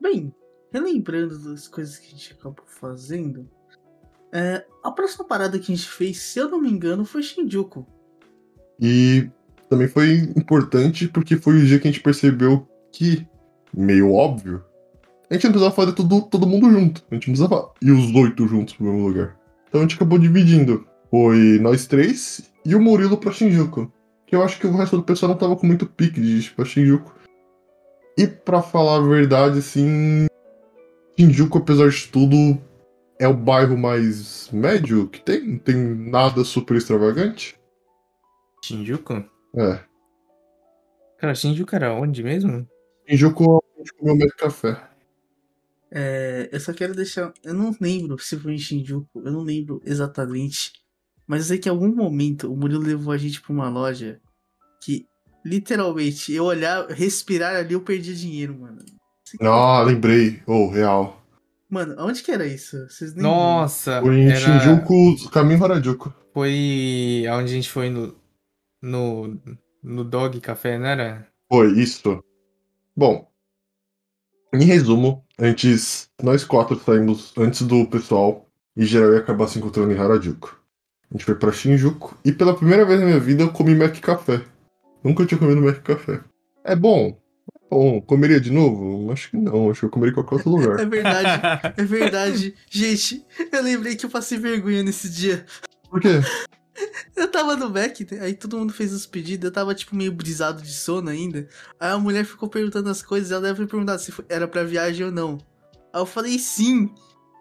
[0.00, 0.34] Bem,
[0.72, 3.48] relembrando das coisas que a gente acabou fazendo.
[4.32, 7.86] é, a próxima parada que a gente fez, se eu não me engano, foi Shinjuku.
[8.80, 9.30] E
[9.68, 13.26] também foi importante porque foi o dia que a gente percebeu que,
[13.72, 14.62] meio óbvio,
[15.30, 17.02] a gente não precisava fazer tudo, todo mundo junto.
[17.10, 19.36] A gente não precisava ir os oito juntos pro mesmo lugar.
[19.68, 20.86] Então a gente acabou dividindo.
[21.10, 23.90] Foi nós três e o Murilo pra Shinjuku.
[24.26, 26.54] Que eu acho que o resto do pessoal não tava com muito pique de ir
[26.54, 27.14] pra Shinjuku.
[28.16, 30.26] E pra falar a verdade, assim.
[31.18, 32.60] Shinjuku, apesar de tudo,
[33.18, 35.46] é o bairro mais médio que tem.
[35.46, 37.58] Não tem nada super extravagante.
[38.64, 39.24] Shinjuku?
[39.56, 39.80] É.
[41.18, 42.66] Cara, Shinjuku era onde mesmo?
[43.08, 44.95] Shinjuku a gente comeu mais café.
[45.90, 47.32] É, eu só quero deixar.
[47.44, 50.72] Eu não lembro se foi em Shinjuku, eu não lembro exatamente.
[51.26, 54.20] Mas eu sei que em algum momento o Murilo levou a gente pra uma loja
[54.82, 55.06] que,
[55.44, 58.78] literalmente, eu olhar, respirar ali, eu perdi dinheiro, mano.
[59.40, 60.42] Ah, lembrei.
[60.46, 61.20] Oh, real.
[61.68, 62.88] Mano, onde que era isso?
[62.88, 64.00] Vocês nem Nossa!
[64.00, 64.38] Foi em era...
[64.38, 66.14] Shinjuku, caminho Harajuku.
[66.32, 68.14] Foi aonde a gente foi no.
[68.80, 69.40] No.
[69.82, 71.28] No Dog Café, não era?
[71.48, 72.20] Foi isso.
[72.96, 73.30] Bom,
[74.52, 79.92] em resumo, antes nós quatro saímos antes do pessoal e geral ia acabar se encontrando
[79.92, 80.56] em Harajuku.
[81.10, 83.98] A gente foi pra Shinjuku e pela primeira vez na minha vida eu comi Mac
[84.00, 84.42] Café.
[85.04, 86.20] Nunca tinha comido Mac Café.
[86.64, 87.16] É bom,
[87.70, 89.10] Bom, comeria de novo?
[89.10, 90.78] Acho que não, acho que eu comeria em qualquer outro lugar.
[90.80, 91.42] É verdade,
[91.76, 92.54] é verdade.
[92.70, 95.44] Gente, eu lembrei que eu passei vergonha nesse dia.
[95.90, 96.20] Por quê?
[97.16, 98.18] Eu tava no Mac, né?
[98.20, 101.48] aí todo mundo fez os pedidos, eu tava tipo meio brisado de sono ainda.
[101.80, 105.12] Aí a mulher ficou perguntando as coisas, ela deve perguntar se era pra viagem ou
[105.12, 105.38] não.
[105.92, 106.90] Aí eu falei sim.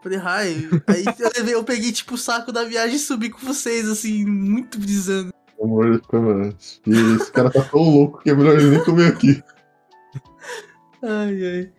[0.01, 0.69] Falei, ai.
[0.87, 4.23] Aí eu, levei- eu peguei tipo o saco da viagem e subi com vocês, assim,
[4.25, 5.33] muito brisando.
[5.57, 8.83] Pelo amor de Deus, E esse cara tá tão louco que é melhor ele nem
[8.83, 9.43] comer aqui.
[11.03, 11.71] Ai, ai.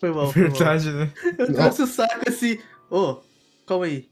[0.00, 0.50] Foi mal, foi mal.
[0.52, 1.12] Verdade, né?
[1.38, 2.58] Eu trouxe o saco assim,
[2.90, 3.18] ô,
[3.66, 4.08] calma aí.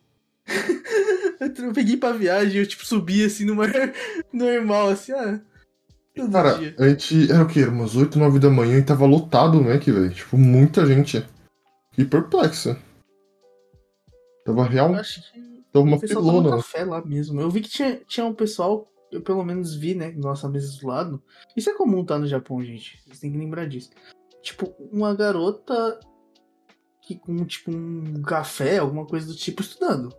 [1.40, 3.70] eu peguei pra viagem, eu tipo subi assim no mar
[4.32, 5.40] normal, assim, ah.
[6.32, 6.74] Cara, dia.
[6.78, 7.30] a gente.
[7.30, 7.60] Era o quê?
[7.60, 10.12] Era umas 8, 9 da manhã e tava lotado o Mac, velho.
[10.12, 11.24] Tipo, muita gente.
[11.96, 12.76] E perplexa.
[14.44, 14.92] Tava real.
[14.94, 16.56] Eu acho que Tava uma pilona.
[16.56, 17.40] café lá mesmo.
[17.40, 20.86] Eu vi que tinha, tinha um pessoal, eu pelo menos vi, né, nossa mesa do
[20.86, 21.22] lado.
[21.56, 23.00] Isso é comum, tá, no Japão, gente.
[23.04, 23.90] Vocês têm que lembrar disso.
[24.42, 26.00] Tipo, uma garota
[27.02, 30.14] que com, tipo, um café, alguma coisa do tipo, estudando.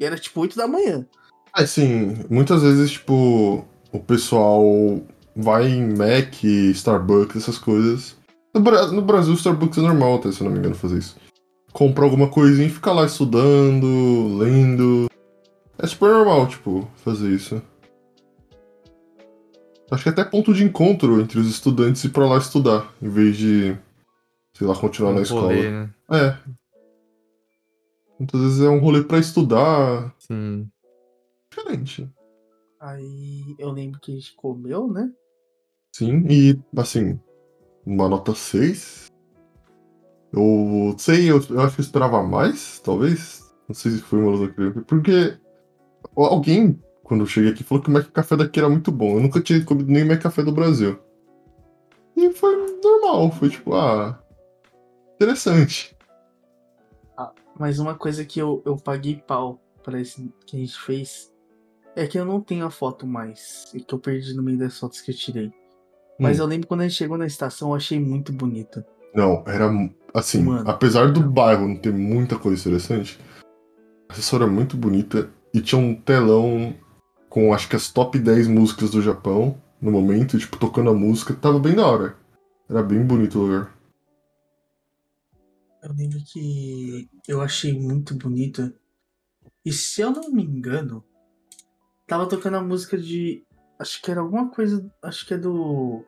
[0.00, 1.06] E era, tipo, 8 da manhã.
[1.56, 2.16] É, sim.
[2.30, 4.64] Muitas vezes, tipo, o pessoal
[5.36, 8.16] vai em Mac, Starbucks, essas coisas.
[8.54, 11.16] No, Bra- no Brasil, Starbucks é normal, até, se eu não me engano, fazer isso.
[11.72, 15.08] Compra alguma coisinha e fica lá estudando, lendo.
[15.78, 17.62] É super normal, tipo, fazer isso.
[19.90, 23.08] Acho que é até ponto de encontro entre os estudantes ir pra lá estudar, em
[23.08, 23.76] vez de,
[24.56, 25.52] sei lá, continuar na escola.
[25.52, 25.90] né?
[26.12, 26.36] É.
[28.20, 30.14] Muitas vezes é um rolê pra estudar.
[30.18, 30.70] Sim.
[31.50, 32.06] Diferente.
[32.78, 35.10] Aí eu lembro que a gente comeu, né?
[35.96, 37.18] Sim, e assim,
[37.84, 39.06] uma nota 6.
[40.34, 43.50] Eu sei, eu, eu acho que eu esperava mais, talvez.
[43.66, 45.38] Não sei se foi uma que Porque
[46.14, 49.16] alguém, quando eu cheguei aqui, falou que o Mac Café daqui era muito bom.
[49.16, 50.98] Eu nunca tinha comido nem Mac Café do Brasil.
[52.14, 52.54] E foi
[52.84, 54.22] normal, foi tipo, ah.
[55.14, 55.96] Interessante.
[57.60, 61.30] Mas uma coisa que eu, eu paguei pau pra esse que a gente fez
[61.94, 63.70] é que eu não tenho a foto mais.
[63.74, 65.52] E que eu perdi no meio das fotos que eu tirei.
[66.18, 66.42] Mas Hum.
[66.44, 68.86] eu lembro quando a gente chegou na estação, eu achei muito bonita.
[69.14, 69.68] Não, era
[70.14, 70.70] assim, Mano.
[70.70, 73.20] apesar do bairro não ter muita coisa interessante,
[74.08, 76.74] a assessora era muito bonita e tinha um telão
[77.28, 81.34] com acho que as top 10 músicas do Japão no momento, tipo, tocando a música,
[81.34, 82.16] tava bem da hora.
[82.70, 83.74] Era bem bonito o lugar.
[85.82, 88.74] Eu lembro que eu achei muito bonita.
[89.64, 91.04] E se eu não me engano,
[92.06, 93.42] tava tocando a música de.
[93.78, 94.90] Acho que era alguma coisa.
[95.02, 96.04] Acho que é do.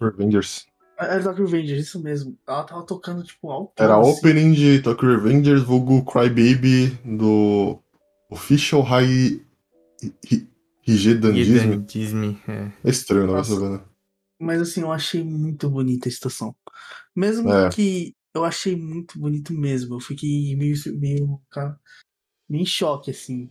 [0.00, 0.66] Revengers.
[0.98, 2.38] Era do Tokyo Revengers, isso mesmo.
[2.46, 3.72] Ela tava tocando, tipo, alto.
[3.82, 7.78] Era a opening de Tokyo Revengers, vulgo Crybaby do
[8.30, 9.40] Official High
[10.30, 10.48] Hi-
[10.86, 11.76] Hige Disney.
[11.78, 12.72] Disney, é.
[12.84, 13.84] É estranho, não essa banda.
[14.40, 16.54] Mas assim, eu achei muito bonita a estação.
[17.14, 17.68] Mesmo É.
[17.68, 19.96] que eu achei muito bonito mesmo.
[19.96, 21.40] Eu fiquei meio, meio,
[22.48, 23.50] meio em choque, assim.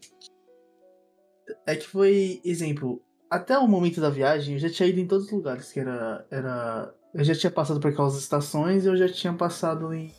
[1.65, 5.27] É que foi, exemplo, até o momento da viagem eu já tinha ido em todos
[5.27, 6.25] os lugares, que era.
[6.29, 10.13] era eu já tinha passado por aquelas estações e eu já tinha passado em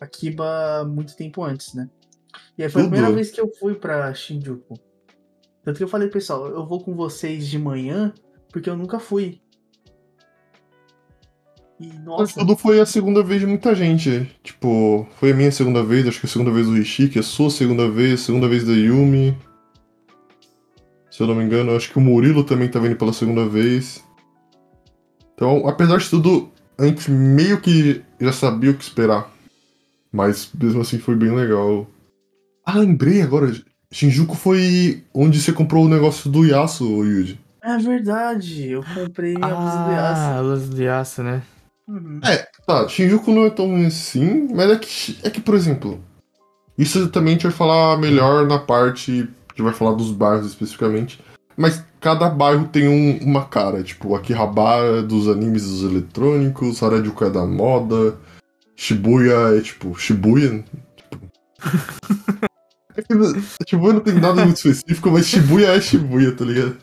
[0.00, 1.88] Akiba muito tempo antes, né?
[2.56, 2.92] E aí foi a Tudo?
[2.92, 4.74] primeira vez que eu fui pra Shinjuku.
[5.64, 8.12] Tanto que eu falei, pessoal, eu vou com vocês de manhã,
[8.50, 9.41] porque eu nunca fui.
[11.82, 14.30] E Mas nossa, tudo foi a segunda vez de muita gente.
[14.42, 17.50] Tipo, foi a minha segunda vez, acho que a segunda vez do Ishiki, a sua
[17.50, 19.36] segunda vez, a segunda vez da Yumi.
[21.10, 24.02] Se eu não me engano, acho que o Murilo também tá vindo pela segunda vez.
[25.34, 29.28] Então, apesar de tudo, a gente meio que já sabia o que esperar.
[30.12, 31.86] Mas mesmo assim foi bem legal.
[32.64, 33.52] Ah, lembrei agora.
[33.90, 37.40] Shinjuku foi onde você comprou o negócio do Yasuo, Yuji.
[37.60, 38.70] é verdade.
[38.70, 40.24] Eu comprei minha blusa do Yasuo.
[40.24, 41.42] Ah, luz de aço, né?
[41.92, 42.20] Uhum.
[42.66, 46.02] Tá, Shinjuku não é tão assim, mas é que, é que, por exemplo,
[46.78, 51.20] isso também a gente vai falar melhor na parte que vai falar dos bairros especificamente.
[51.54, 57.24] Mas cada bairro tem um- uma cara, tipo, Akihabara é dos animes dos eletrônicos, Harajuku
[57.26, 58.16] é da moda,
[58.74, 60.64] Shibuya é tipo, Shibuya.
[60.96, 61.30] Tipo...
[62.96, 63.14] é que
[63.68, 66.78] Shibuya não tem nada muito específico, mas Shibuya é Shibuya, tá ligado?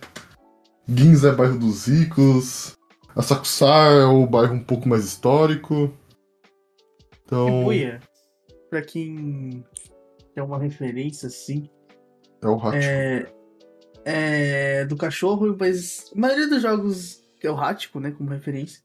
[0.87, 2.77] Ginza é bairro dos ricos,
[3.19, 5.93] Asakusa é o bairro um pouco mais histórico.
[7.25, 7.47] Então.
[7.47, 7.99] Shibuya,
[8.69, 9.63] pra quem
[10.33, 11.69] quer uma referência, assim,
[12.41, 12.87] É o Hachi.
[12.87, 13.25] é,
[14.05, 18.81] é do cachorro, mas a maioria dos jogos que é o Hachiko, né, como referência,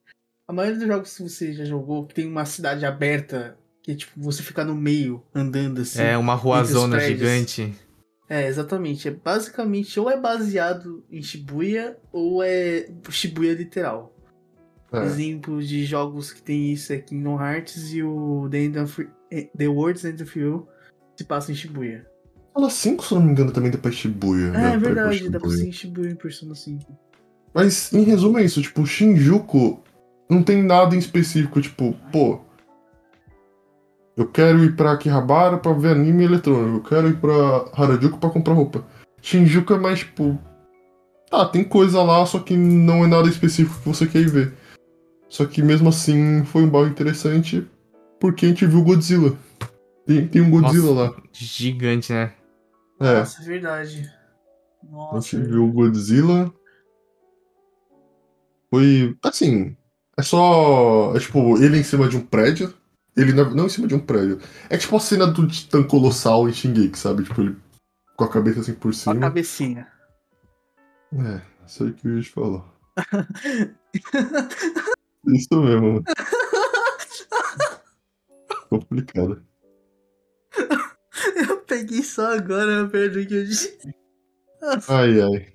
[0.47, 4.13] a maioria dos jogos que você já jogou, que tem uma cidade aberta, que tipo,
[4.17, 6.01] você fica no meio, andando assim.
[6.03, 7.75] É uma ruazona gigante.
[8.29, 9.09] É, exatamente.
[9.09, 14.14] É basicamente ou é baseado em Shibuya ou é Shibuya literal.
[14.95, 15.05] É.
[15.05, 19.49] Exemplo de jogos que tem isso é Kingdom Hearts e o The, End of, eh,
[19.57, 20.67] The World's End of You
[21.17, 22.07] se passa em Shibuya.
[22.53, 24.47] Fala 5, se não me engano, também dá pra Shibuya.
[24.47, 25.57] É, ir pra verdade, dá pra Shibuya.
[25.59, 26.99] ser em Shibuya em Persona 5.
[27.53, 28.61] Mas, em resumo, é isso.
[28.63, 29.81] Tipo, Shinjuku
[30.29, 31.61] não tem nada em específico.
[31.61, 32.41] Tipo, pô.
[34.17, 36.77] Eu quero ir pra Akihabara pra ver anime eletrônico.
[36.77, 37.33] Eu quero ir pra
[37.73, 38.85] Harajuku pra comprar roupa.
[39.21, 40.39] Shinjuku é mais, tipo.
[41.31, 44.55] Tá, tem coisa lá, só que não é nada específico que você quer ir ver.
[45.29, 47.67] Só que mesmo assim foi um bairro interessante
[48.21, 49.37] porque a gente viu Godzilla.
[50.07, 51.23] Tem, tem um Godzilla lá.
[51.33, 52.33] Gigante, né?
[53.01, 53.19] É.
[53.19, 54.11] Nossa, é verdade.
[54.83, 55.37] A Nossa.
[55.37, 56.53] gente viu o Godzilla.
[58.71, 59.17] Foi.
[59.23, 59.77] Assim.
[60.17, 61.15] É só.
[61.17, 62.73] É tipo, ele em cima de um prédio.
[63.17, 64.41] Ele não, não em cima de um prédio.
[64.69, 67.25] É tipo a cena do Titã Colossal em Shingeki, sabe?
[67.25, 67.57] Tipo, ele
[68.17, 69.21] com a cabeça assim por Com a cima.
[69.21, 69.87] cabecinha.
[71.13, 72.65] É, isso aí que o Yuji falou.
[75.29, 75.93] Isso mesmo.
[75.93, 76.05] mano.
[78.69, 79.43] Complicado.
[81.37, 83.79] Eu peguei só agora a perda que eu disse.
[84.89, 85.53] Ai, ai.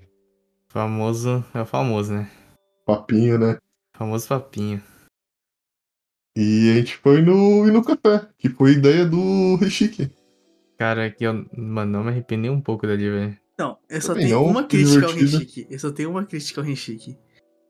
[0.67, 1.43] Famoso.
[1.53, 2.29] É o famoso, né?
[2.85, 3.57] Papinho, né?
[3.93, 4.81] Famoso papinho.
[6.35, 10.11] E a gente foi no, e no café, que foi ideia do Rishiki.
[10.77, 11.45] Cara, que eu.
[11.57, 13.37] Mano, não me arrependi nem um pouco dali, velho.
[13.57, 15.39] Não, eu só Também tenho não, uma crítica ao divertido.
[15.39, 15.67] Renshiki.
[15.69, 16.65] Eu só tenho uma crítica ao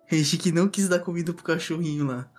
[0.10, 0.16] Renshiki.
[0.16, 2.30] Renshiki não quis dar comida pro cachorrinho lá.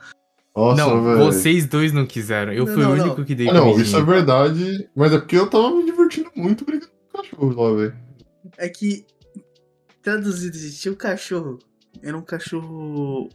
[0.55, 1.19] Nossa, não, velho.
[1.19, 2.53] vocês dois não quiseram.
[2.53, 3.05] Eu Não, fui não, o não.
[3.07, 3.85] único que dei Ah, não, comidinha.
[3.85, 7.63] isso é verdade, mas é porque eu tava me divertindo muito brincando com o cachorro
[7.71, 7.97] lá, velho.
[8.59, 9.07] É que,
[10.03, 11.59] traduzido, gente, tinha um cachorro.
[12.03, 13.29] Era um cachorro.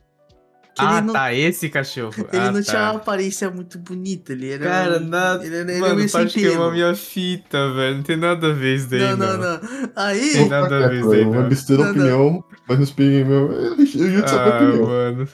[0.76, 2.14] Que Ah, não, tá, esse cachorro.
[2.34, 2.70] ele ah, não tá.
[2.72, 4.34] tinha uma aparência muito bonita.
[4.34, 4.64] Ele era.
[4.66, 5.46] Cara, nada.
[5.46, 6.72] Ele era, ele era Mano, sem pode queimar pelo.
[6.74, 7.96] minha fita, velho.
[7.96, 9.38] Não tem nada a ver isso daí, Não, não.
[9.38, 9.60] não, não.
[9.96, 10.32] Aí.
[10.34, 11.50] Tem nada a ver isso daí, É, uma não.
[11.50, 13.52] besteira Não, opinião, mas não peguei meu.
[13.96, 14.86] Eu ia saber Ah, opinião.
[14.88, 15.28] mano.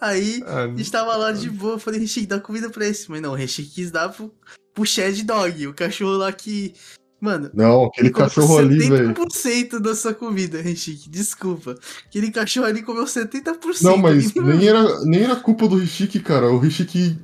[0.00, 0.42] Aí.
[0.46, 3.10] Ah, A gente tava lá de boa, falei, Renshiki, dá comida pra esse.
[3.10, 4.32] Mas não, o Renshiki quis dar pro,
[4.74, 6.74] pro Shed Dog, o cachorro lá que.
[7.22, 9.14] Mano, Não, aquele comeu cachorro ali, velho.
[9.14, 11.76] 70% da sua comida, Renshiki, desculpa.
[12.08, 13.80] Aquele cachorro ali comeu 70%.
[13.82, 16.50] Não, mas nem era, nem era culpa do Rishiki, cara.
[16.50, 16.60] O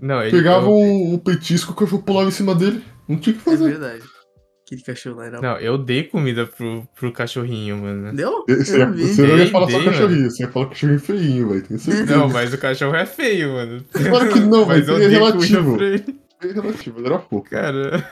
[0.00, 2.80] Não, ele pegava eu, o, o petisco e o cachorro pulava em cima dele.
[3.08, 3.70] Não tinha o que É fazer.
[3.70, 4.02] verdade.
[4.64, 5.40] Aquele cachorro lá era.
[5.40, 8.14] Não, eu dei comida pro, pro cachorrinho, mano.
[8.14, 8.44] Deu?
[8.48, 11.00] Você, Eu não você não ia Dei, falar só dei, cachorrinho, você ia falar cachorrinho
[11.00, 11.62] feinho, velho.
[11.62, 12.16] Tenho certeza.
[12.16, 13.84] Não, mas o cachorro é feio, mano.
[13.92, 15.62] Claro que não, mas eu ele é dei relativo.
[15.72, 16.20] comida pra ele.
[16.40, 17.42] Bem relativo, ele era fofo.
[17.50, 18.08] Cara.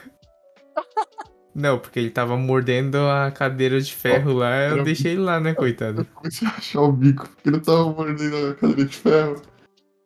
[1.59, 5.55] Não, porque ele tava mordendo a cadeira de ferro lá, eu deixei ele lá, né,
[5.55, 6.05] coitado?
[6.13, 9.41] Comecei a achar o bico, porque ele tava mordendo a cadeira de ferro.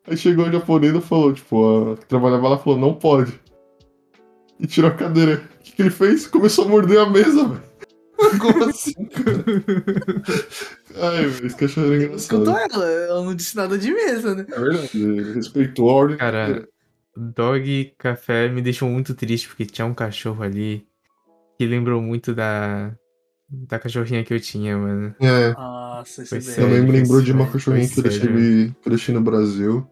[0.06, 3.32] Aí chegou o japonês e falou, tipo, a que trabalhava lá falou, não pode.
[4.60, 5.42] E tirou a cadeira.
[5.58, 6.28] O que, que ele fez?
[6.28, 7.62] Começou a morder a mesa, velho.
[8.38, 9.44] Como assim, cara?
[11.02, 12.44] Ai, velho, esse cachorro era engraçado.
[12.44, 14.46] Escutou ela, ela não disse nada de mesa, né?
[14.48, 16.16] É verdade, ele respeitou a ordem.
[16.16, 16.68] Cara,
[17.16, 20.88] Dog Café me deixou muito triste porque tinha um cachorro ali
[21.60, 22.90] que lembrou muito da
[23.50, 25.14] da cachorrinha que eu tinha, mano.
[25.20, 26.70] É, Nossa, isso é sério.
[26.70, 28.74] também me foi lembrou de uma cachorrinha que eu deixei, sério.
[28.80, 29.86] que eu deixei no Brasil.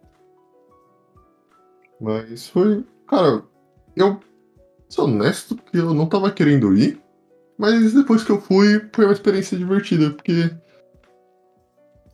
[2.01, 2.87] Mas foi.
[3.07, 3.43] Cara,
[3.95, 4.19] eu
[4.89, 6.99] sou honesto que eu não tava querendo ir.
[7.59, 10.51] Mas depois que eu fui, foi uma experiência divertida, porque.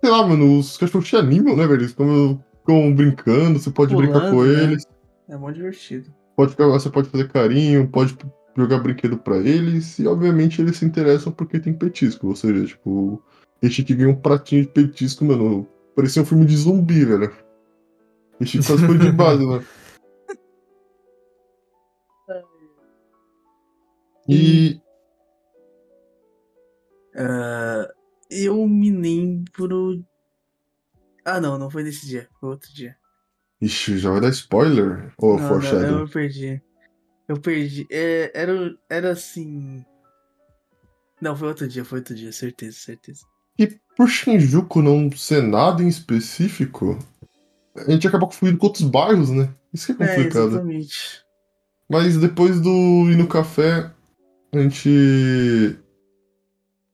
[0.01, 1.83] Sei lá, mano, os cachorros te animam, né, velho?
[1.83, 4.63] Eles ficam, ficam brincando, você pode brincar com Pulando, né?
[4.65, 4.85] eles,
[5.29, 6.13] É mó divertido.
[6.35, 8.17] pode ficar, você pode fazer carinho, pode
[8.57, 12.29] jogar brinquedo pra eles, e obviamente eles se interessam porque tem petisco.
[12.29, 13.23] Ou seja, tipo,
[13.61, 17.33] esse que ganha um pratinho de petisco, mano, parecia um filme de zumbi, velho.
[18.41, 19.65] Esse quase foi de base, né?
[24.27, 24.81] E.
[27.15, 27.87] Ah,
[28.31, 30.03] eu me lembro.
[31.25, 32.97] Ah, não, não foi nesse dia, foi outro dia.
[33.61, 35.13] Ixi, já vai dar spoiler?
[35.19, 36.01] Ou não, não, foreshadow?
[36.01, 36.63] eu perdi.
[37.29, 37.87] Eu perdi.
[37.91, 39.85] É, era, era assim.
[41.21, 43.21] Não, foi outro dia, foi outro dia, certeza, certeza.
[43.59, 46.99] E por Shinjuku não ser nada em específico,
[47.77, 49.49] a gente acaba confundindo com outros bairros, né?
[49.73, 50.49] Isso que é É, complicado.
[50.49, 51.25] exatamente.
[51.89, 52.71] Mas depois do
[53.11, 53.91] ir no café,
[54.53, 55.79] a gente.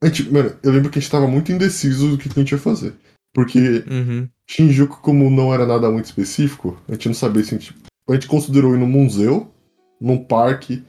[0.02, 0.30] A gente.
[0.30, 2.94] Mano, eu lembro que a gente tava muito indeciso do que a gente ia fazer.
[3.32, 4.28] Porque Uhum.
[4.48, 7.74] Shinjuku, como não era nada muito específico, a gente não sabia se a gente.
[8.08, 9.52] A gente considerou ir num museu,
[10.00, 10.84] num parque,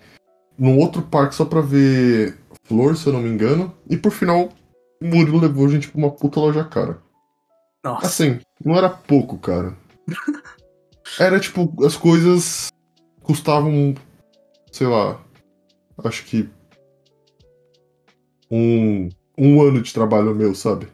[0.57, 3.75] num outro parque só pra ver flor, se eu não me engano.
[3.89, 4.49] E por final,
[5.01, 6.99] o Murilo levou a gente pra uma puta loja cara.
[7.83, 8.07] Nossa.
[8.07, 9.75] Assim, não era pouco, cara.
[11.19, 12.69] Era tipo, as coisas
[13.21, 13.93] custavam,
[14.71, 15.19] sei lá,
[16.05, 16.49] acho que
[18.49, 20.87] um, um ano de trabalho meu, sabe?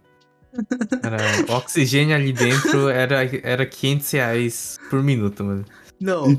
[1.02, 1.18] Cara,
[1.48, 5.66] o oxigênio ali dentro era, era 500 reais por minuto, mano.
[6.00, 6.36] Não.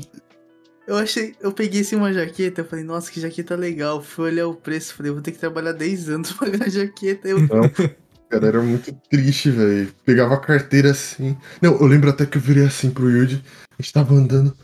[0.89, 1.35] Eu achei.
[1.39, 4.01] Eu peguei assim uma jaqueta, eu falei, nossa, que jaqueta legal.
[4.01, 7.27] Fui olhar o preço, falei, vou ter que trabalhar 10 anos pra pagar a jaqueta.
[7.27, 7.69] Eu, Não,
[8.27, 9.93] cara, era muito triste, velho.
[10.03, 11.37] Pegava a carteira assim.
[11.61, 13.43] Não, eu lembro até que eu virei assim pro Yuji.
[13.77, 14.57] A gente tava andando.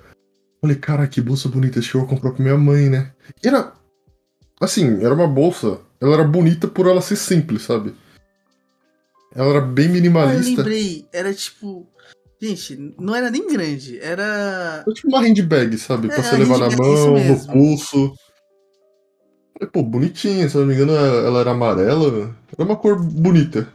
[0.60, 1.78] Falei, cara, que bolsa bonita.
[1.78, 3.12] Acho que eu vou comprar pra minha mãe, né?
[3.44, 3.74] E era.
[4.60, 5.80] Assim, era uma bolsa.
[6.02, 7.94] Ela era bonita por ela ser simples, sabe?
[9.36, 10.64] Ela era bem ah, eu minimalista.
[10.64, 11.88] lembrei, era tipo.
[12.42, 14.84] Gente, não era nem grande, era.
[14.86, 16.08] Era tipo uma handbag, sabe?
[16.08, 18.14] Pra É, você a levar na mão, no pulso.
[19.58, 22.36] Falei, pô, bonitinha, se eu não me engano, ela era amarela.
[22.52, 23.72] Era uma cor bonita.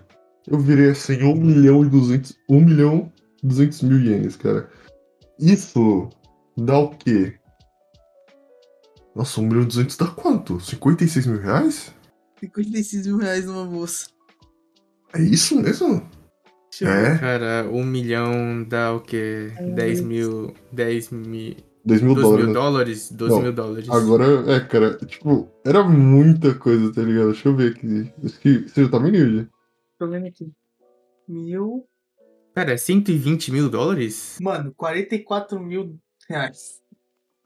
[0.46, 2.36] Eu virei assim, 1 milhão e 200.
[2.48, 3.12] 1 milhão
[3.42, 4.68] e 200 mil ienes, cara.
[5.38, 6.10] Isso
[6.56, 7.34] dá o quê?
[9.16, 10.60] Nossa, 1 milhão e 200 dá quanto?
[10.60, 11.94] 56 mil reais?
[12.40, 14.06] 56 mil reais numa bolsa.
[15.14, 16.06] É isso mesmo?
[16.70, 17.14] Deixa eu ver.
[17.14, 19.52] É, Cara, um milhão dá o quê?
[19.74, 20.54] 10 mil.
[20.72, 21.56] 10 mil.
[21.84, 22.44] 2 mil 12 dólares.
[22.44, 23.10] mil dólares?
[23.12, 23.88] 12 Não, mil dólares.
[23.88, 27.32] Agora, é, cara, tipo, era muita coisa, tá ligado?
[27.32, 28.12] Deixa eu ver aqui.
[28.24, 29.48] Acho que você já tá vendo, Yuji?
[29.98, 30.52] Tô vendo aqui.
[31.26, 31.86] Mil.
[32.54, 34.36] Cara, 120 mil dólares?
[34.40, 35.96] Mano, 44 mil
[36.28, 36.80] reais.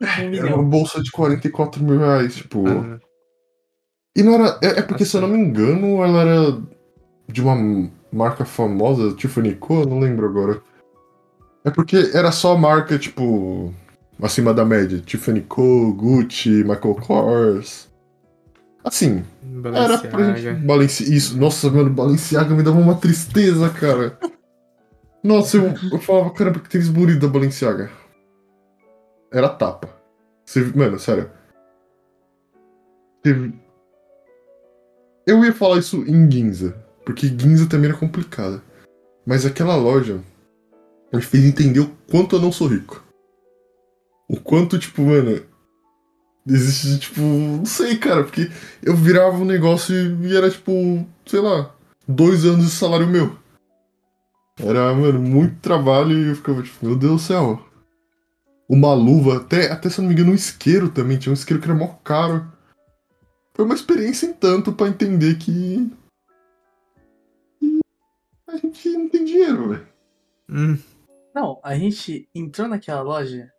[0.01, 0.69] Um Era uma milhão.
[0.69, 2.67] bolsa de 44 mil reais, tipo.
[2.67, 2.99] Ah,
[4.15, 4.59] E não era.
[4.61, 5.41] É, é porque, se eu não Nossa.
[5.41, 6.61] me engano, ela era
[7.31, 7.55] de uma
[8.15, 10.61] marca famosa, Tiffany Co, não lembro agora.
[11.63, 13.73] É porque era só marca, tipo.
[14.21, 14.99] acima da média.
[14.99, 17.89] Tiffany Co, Gucci, Michael Kors.
[18.83, 19.23] Assim,
[19.73, 20.11] era pra gente.
[20.11, 20.59] Balenciaga.
[20.67, 21.15] Balenci...
[21.15, 24.17] Isso, nossa, mano, Balenciaga me dava uma tristeza, cara.
[25.23, 27.89] Nossa, eu, eu falava, caramba, que tênis bonito da Balenciaga.
[29.33, 29.89] Era tapa.
[30.45, 31.31] Você- mano, sério.
[33.23, 33.53] Teve-
[35.25, 36.75] Eu ia falar isso em Ginza,
[37.05, 38.61] porque Ginza também era complicada.
[39.25, 40.21] Mas aquela loja
[41.13, 43.03] me fez entender o quanto eu não sou rico.
[44.27, 45.41] O quanto, tipo, mano.
[46.47, 47.21] Existe, tipo.
[47.21, 48.51] Não sei, cara, porque
[48.83, 51.73] eu virava um negócio e era, tipo, sei lá,
[52.07, 53.35] dois anos de salário meu.
[54.59, 57.65] Era, mano, muito trabalho e eu ficava, tipo, meu Deus do céu.
[58.67, 61.17] Uma luva, até, até se eu não me engano, um isqueiro também.
[61.17, 62.51] Tinha um isqueiro que era mó caro.
[63.53, 65.91] Foi uma experiência em tanto pra entender que
[68.55, 69.87] A gente não tem dinheiro, velho.
[70.49, 70.77] Hum,
[71.33, 73.51] Não, a gente entrou naquela loja.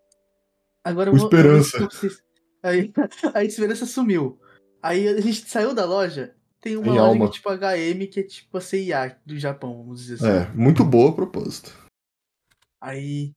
[0.85, 1.31] Agora eu Com vou.
[1.33, 2.23] eu vou esperança.
[2.63, 2.93] Aí,
[3.35, 4.41] a esperança sumiu.
[4.83, 6.35] Aí a gente saiu da loja.
[6.61, 7.25] Tem uma Em loja alma.
[7.27, 10.51] que é tipo HM, que é tipo a CIA do Japão, vamos dizer assim.
[10.51, 11.73] É, muito boa a propósito.
[12.81, 13.33] Aí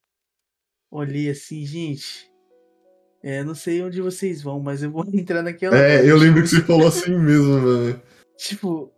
[0.92, 2.30] olhei assim, gente.
[3.22, 5.76] É, não sei onde vocês vão, mas eu vou entrar naquela.
[5.78, 8.02] É, loja, eu lembro ver que você falou assim mesmo, velho.
[8.38, 8.92] Tipo,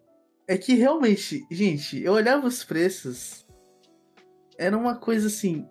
[0.51, 3.47] é que realmente, gente, eu olhava os preços.
[4.57, 5.65] Era uma coisa assim.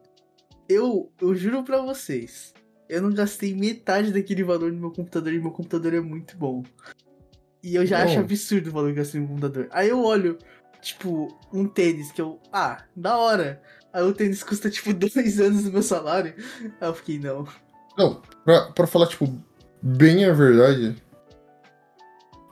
[0.66, 2.54] Eu, eu juro pra vocês.
[2.88, 6.62] Eu não gastei metade daquele valor no meu computador e meu computador é muito bom.
[7.62, 8.06] E eu já Não.
[8.06, 9.68] acho absurdo o valor que eu gastei no computador.
[9.70, 10.38] Aí eu olho,
[10.80, 12.40] tipo, um tênis que eu.
[12.50, 13.60] Ah, da hora.
[13.92, 16.32] Aí o tênis custa tipo dois anos do meu salário.
[16.80, 17.46] Aí eu fiquei, não.
[17.98, 19.26] Não, pra, pra falar, tipo,
[19.82, 20.96] bem a verdade,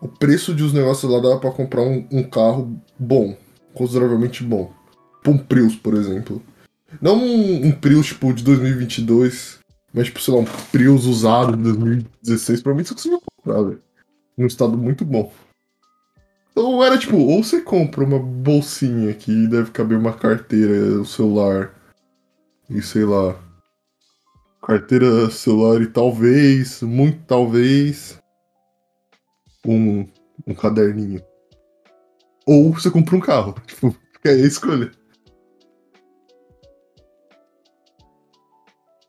[0.00, 3.36] o preço de os negócios lá dava pra comprar um, um carro bom,
[3.74, 4.72] consideravelmente bom.
[5.16, 6.42] Tipo um Prius, por exemplo.
[7.02, 9.58] Não um, um Prius, tipo, de 2022,
[9.92, 13.82] mas, tipo, sei lá, um Prius usado de 2016, provavelmente você conseguiu comprar, velho.
[14.36, 15.32] Num estado muito bom.
[16.50, 21.72] Então era tipo, ou você compra uma bolsinha que deve caber uma carteira, o celular,
[22.68, 23.36] e sei lá,
[24.60, 28.18] carteira, celular e talvez, muito talvez,
[29.66, 30.06] um,
[30.46, 31.22] um caderninho.
[32.46, 33.54] Ou você compra um carro.
[33.66, 34.90] Tipo, aí a escolha.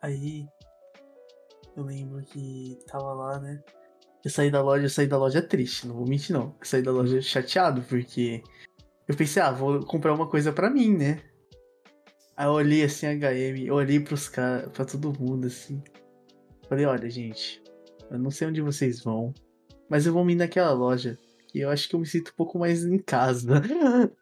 [0.01, 0.47] Aí
[1.75, 3.61] eu lembro que tava lá, né?
[4.23, 6.55] Eu saí da loja, eu saí da loja triste, não vou mentir não.
[6.59, 8.43] Eu saí da loja chateado, porque
[9.07, 11.21] eu pensei, ah, vou comprar uma coisa pra mim, né?
[12.35, 15.81] Aí eu olhei assim a HM, eu olhei pros caras, pra todo mundo, assim.
[16.67, 17.61] Falei, olha, gente,
[18.11, 19.33] eu não sei onde vocês vão,
[19.89, 21.17] mas eu vou me ir naquela loja.
[21.53, 23.61] E eu acho que eu me sinto um pouco mais em casa.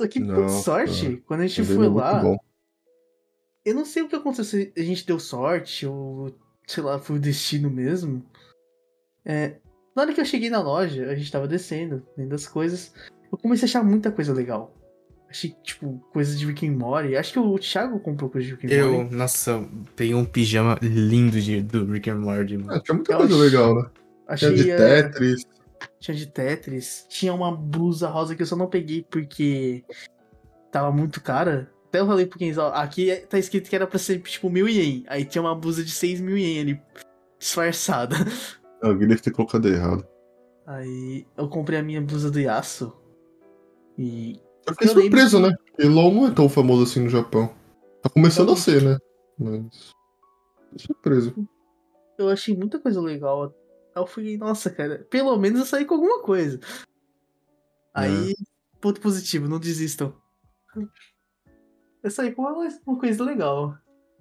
[0.00, 2.22] Só que, por sorte, quando a gente foi lá,
[3.64, 6.32] eu não sei o que aconteceu, se a gente deu sorte ou,
[6.66, 8.24] sei lá, foi o destino mesmo.
[9.24, 9.56] É,
[9.94, 12.94] na hora que eu cheguei na loja, a gente tava descendo, vendo as coisas,
[13.30, 14.72] eu comecei a achar muita coisa legal.
[15.28, 17.14] Achei, tipo, coisas de Rick and Morty.
[17.16, 19.14] Acho que o Thiago comprou coisa de Rick and eu, Morty.
[19.14, 22.72] nossa, peguei um pijama lindo de, do Rick and Morty, mano.
[22.72, 23.90] Ah, tinha muita Eu coisa acho- legal, né?
[24.28, 25.46] Achei, Tinha de é, Tetris.
[25.98, 27.06] tinha de Tetris.
[27.08, 29.82] Tinha uma blusa rosa que eu só não peguei porque
[30.70, 31.70] tava muito cara.
[31.88, 34.68] Até eu falei pro Kenzo, aqui é- tá escrito que era pra ser tipo mil
[34.68, 35.04] ien.
[35.08, 36.82] Aí tinha uma blusa de 6 mil ien ali,
[37.38, 38.14] disfarçada.
[38.82, 40.06] Alguém deve ter colocado errado.
[40.66, 42.92] Aí eu comprei a minha blusa do Yasuo.
[43.96, 45.56] E Eu fiquei Eu surpreso, que- né?
[45.88, 47.50] LOL não é tão famoso assim no Japão.
[48.02, 48.98] Tá começando a ser, né?
[49.38, 49.94] Mas.
[50.76, 51.34] Surpreso.
[52.18, 53.54] eu achei muita coisa legal.
[53.98, 56.60] Aí eu fui, nossa, cara, pelo menos eu saí com alguma coisa.
[57.92, 58.34] Aí,
[58.80, 60.14] ponto positivo, não desistam.
[62.02, 63.76] Eu saí com uma, uma coisa legal.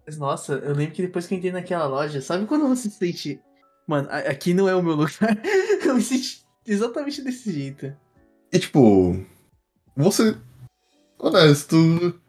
[0.06, 2.98] Mas, nossa, eu lembro que depois que eu entrei naquela loja, sabe quando você se
[2.98, 3.40] sente.
[3.86, 5.38] Mano, aqui não é o meu lugar.
[5.86, 7.96] eu me senti exatamente desse jeito.
[8.52, 9.16] E tipo.
[9.96, 10.36] Você.
[11.20, 12.20] Honesto.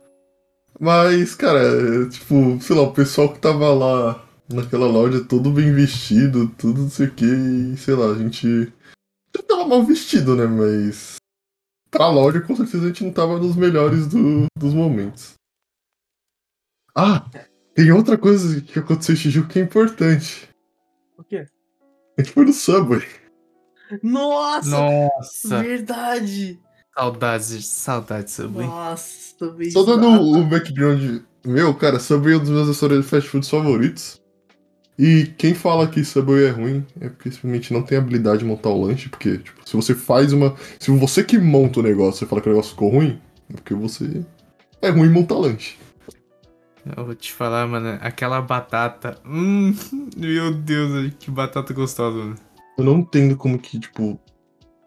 [0.79, 6.49] Mas, cara, tipo, sei lá, o pessoal que tava lá naquela loja todo bem vestido,
[6.59, 8.47] tudo não sei o que, e sei lá, a gente.
[8.47, 10.47] A gente tava mal vestido, né?
[10.47, 11.17] Mas.
[11.91, 15.35] Pra loja, com certeza a gente não tava nos melhores do- dos momentos.
[16.95, 17.25] Ah!
[17.75, 20.49] Tem outra coisa que aconteceu em Shijuku que é importante.
[21.17, 21.47] O quê?
[22.19, 23.07] A gente foi no Subway.
[24.03, 24.69] Nossa!
[24.69, 25.63] Nossa!
[25.63, 26.61] Verdade!
[26.95, 28.67] Saudades, saudades, Subway.
[28.67, 29.71] Nossa, também.
[29.71, 33.49] Só dando o background meu, cara, Subway é um dos meus restaurantes de fast food
[33.49, 34.21] favoritos.
[34.99, 38.71] E quem fala que Subway é ruim é porque simplesmente não tem habilidade de montar
[38.71, 40.57] o lanche, porque, tipo, se você faz uma.
[40.81, 43.75] Se você que monta o negócio e fala que o negócio ficou ruim, é porque
[43.75, 44.25] você
[44.83, 45.77] é ruim montar lanche.
[46.97, 49.17] Eu vou te falar, mano, aquela batata.
[49.25, 49.73] Hum,
[50.17, 52.37] meu Deus, que batata gostosa, mano.
[52.77, 54.19] Eu não entendo como que, tipo.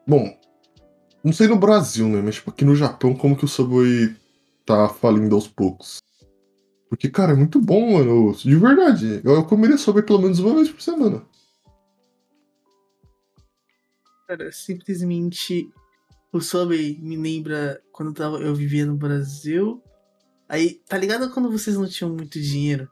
[0.05, 0.37] Bom,
[1.23, 2.21] não sei no Brasil, né?
[2.21, 4.13] Mas, tipo, aqui no Japão, como que o Subway
[4.65, 6.00] tá falindo aos poucos.
[6.91, 8.35] Porque, cara, é muito bom, mano.
[8.35, 9.21] De verdade.
[9.23, 11.25] Eu, eu comeria Subway pelo menos uma vez por semana.
[14.27, 15.71] Cara, simplesmente
[16.33, 19.81] o Subway me lembra quando eu, tava, eu vivia no Brasil.
[20.49, 22.89] Aí, tá ligado quando vocês não tinham muito dinheiro?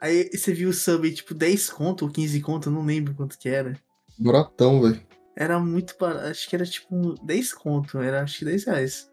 [0.00, 3.38] Aí você viu o Subway tipo 10 conto ou 15 conto, eu não lembro quanto
[3.38, 3.80] que era.
[4.18, 5.00] Baratão, velho.
[5.36, 9.08] Era muito barato, acho que era tipo 10 conto, era acho que 10 reais.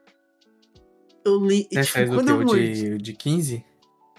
[1.23, 3.64] Eu tipo, é do quando eu de, de 15?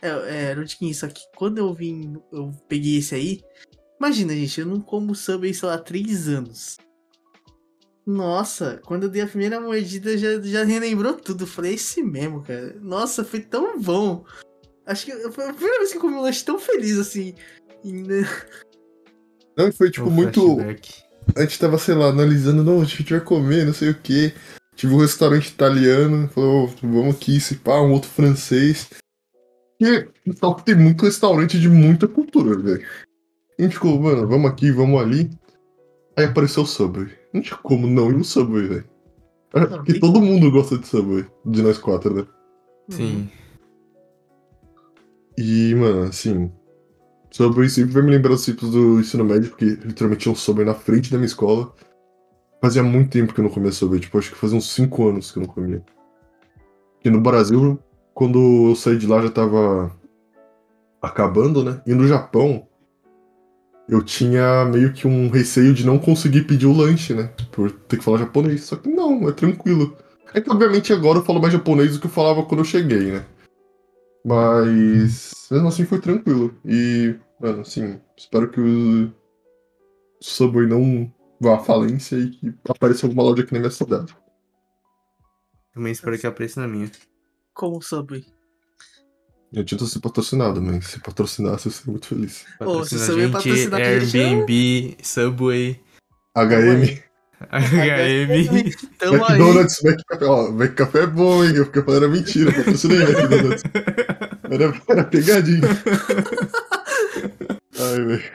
[0.01, 3.43] É, é, era o de 15, só que quando eu vim, eu peguei esse aí.
[3.99, 6.77] Imagina, gente, eu não como Subway, sei lá, há 3 anos.
[8.07, 11.47] Nossa, quando eu dei a primeira mordida, já, já relembrou tudo.
[11.47, 12.75] Falei, é esse mesmo, cara.
[12.81, 14.25] Nossa, foi tão bom.
[14.87, 17.35] Acho que foi a primeira vez que eu comi um lanche tão feliz assim.
[17.85, 18.27] E, né,
[19.57, 20.55] Não, e foi, tipo, O muito.
[20.55, 21.03] flashback.
[21.37, 24.33] A gente tava, sei lá, analisando, não, a gente vai comer, não sei o quê.
[24.75, 28.89] Tive um restaurante italiano, falou, "Ô, vamos aqui, se pá, um outro francês.
[29.81, 30.09] E
[30.41, 32.85] tal que tem muito restaurante de muita cultura, velho.
[33.59, 35.31] A gente ficou, mano, vamos aqui, vamos ali.
[36.17, 37.09] Aí apareceu o Subway.
[37.33, 38.85] Não tinha como não ir no Subway, velho.
[39.55, 42.27] É, Porque todo mundo gosta de Subway, de nós quatro, né?
[42.89, 43.31] Sim.
[45.37, 46.51] E, mano, assim.
[47.31, 50.67] Subway sempre vai me lembrar os ciclos do ensino médio, porque literalmente tinha um Subway
[50.67, 51.73] na frente da minha escola.
[52.61, 55.31] Fazia muito tempo que eu não comia Subway, tipo, acho que fazia uns 5 anos
[55.31, 55.85] que eu não comia.
[57.05, 57.79] E no Brasil,
[58.19, 59.97] quando eu saí de lá já tava
[61.01, 61.81] acabando, né?
[61.87, 62.67] E no Japão,
[63.89, 67.33] eu tinha meio que um receio de não conseguir pedir o lanche, né?
[67.53, 68.65] Por ter que falar japonês.
[68.65, 69.97] Só que não, é tranquilo.
[70.35, 73.13] É que obviamente agora eu falo mais japonês do que eu falava quando eu cheguei,
[73.13, 73.25] né?
[74.27, 76.53] Mas mesmo assim foi tranquilo.
[76.65, 79.13] E, mano, assim, espero que o
[80.21, 81.09] Subway não
[81.41, 84.13] vá à falência e que apareça alguma loja aqui na minha cidade.
[85.73, 86.91] Também espero que apareça na minha.
[87.59, 88.25] Como o Subway.
[89.53, 92.47] Eu tinha ser patrocinado, mas se patrocinasse eu seria muito feliz.
[92.61, 95.81] Ô, se Subway gente, patrocinar Airbnb, Subway,
[96.37, 97.03] HM,
[97.51, 98.71] HM.
[98.97, 99.41] Tamo aí.
[99.41, 100.25] McDonald's, McCafé.
[100.25, 101.57] Ó, McCafé é bom, hein?
[101.57, 103.63] Eu fiquei falando era mentira, patrocinei McDonald's.
[104.51, 105.61] Era, era pegadinha.
[107.79, 108.33] Ai, velho.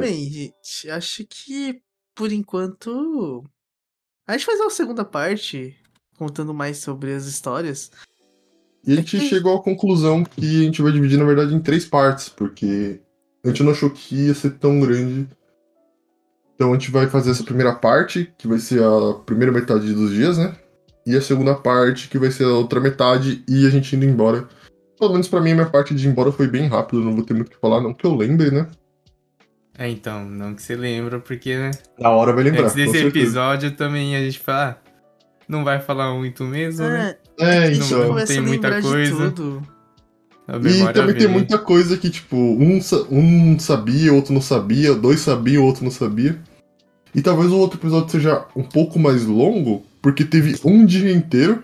[0.00, 1.80] Bem, gente, acho que
[2.14, 3.44] por enquanto.
[4.26, 5.74] A gente faz uma segunda parte,
[6.22, 7.90] contando mais sobre as histórias.
[8.86, 11.84] E a gente chegou à conclusão que a gente vai dividir, na verdade, em três
[11.84, 13.00] partes, porque
[13.44, 15.28] a gente não achou que ia ser tão grande.
[16.54, 20.12] Então a gente vai fazer essa primeira parte, que vai ser a primeira metade dos
[20.12, 20.54] dias, né?
[21.04, 24.48] E a segunda parte, que vai ser a outra metade, e a gente indo embora.
[24.98, 27.24] Pelo menos pra mim, a minha parte de ir embora foi bem rápido, não vou
[27.24, 28.68] ter muito o que falar, não que eu lembre, né?
[29.76, 31.70] É, então, não que você lembra, porque, né?
[31.98, 32.64] Na hora vai lembrar.
[32.64, 34.81] Antes desse episódio também a gente fala, ah,
[35.48, 37.16] não vai falar muito mesmo, né?
[37.38, 38.08] É, É, então.
[38.08, 39.32] começa tem muita coisa.
[40.64, 45.64] E também tem muita coisa que, tipo, um, um sabia, outro não sabia, dois sabiam,
[45.64, 46.38] outro não sabia.
[47.14, 51.62] E talvez o outro episódio seja um pouco mais longo, porque teve um dia inteiro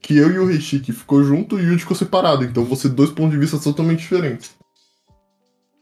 [0.00, 2.44] que eu e o Reishiki ficou junto e o Yuji ficou separado.
[2.44, 4.54] Então você dois pontos de vista totalmente diferentes.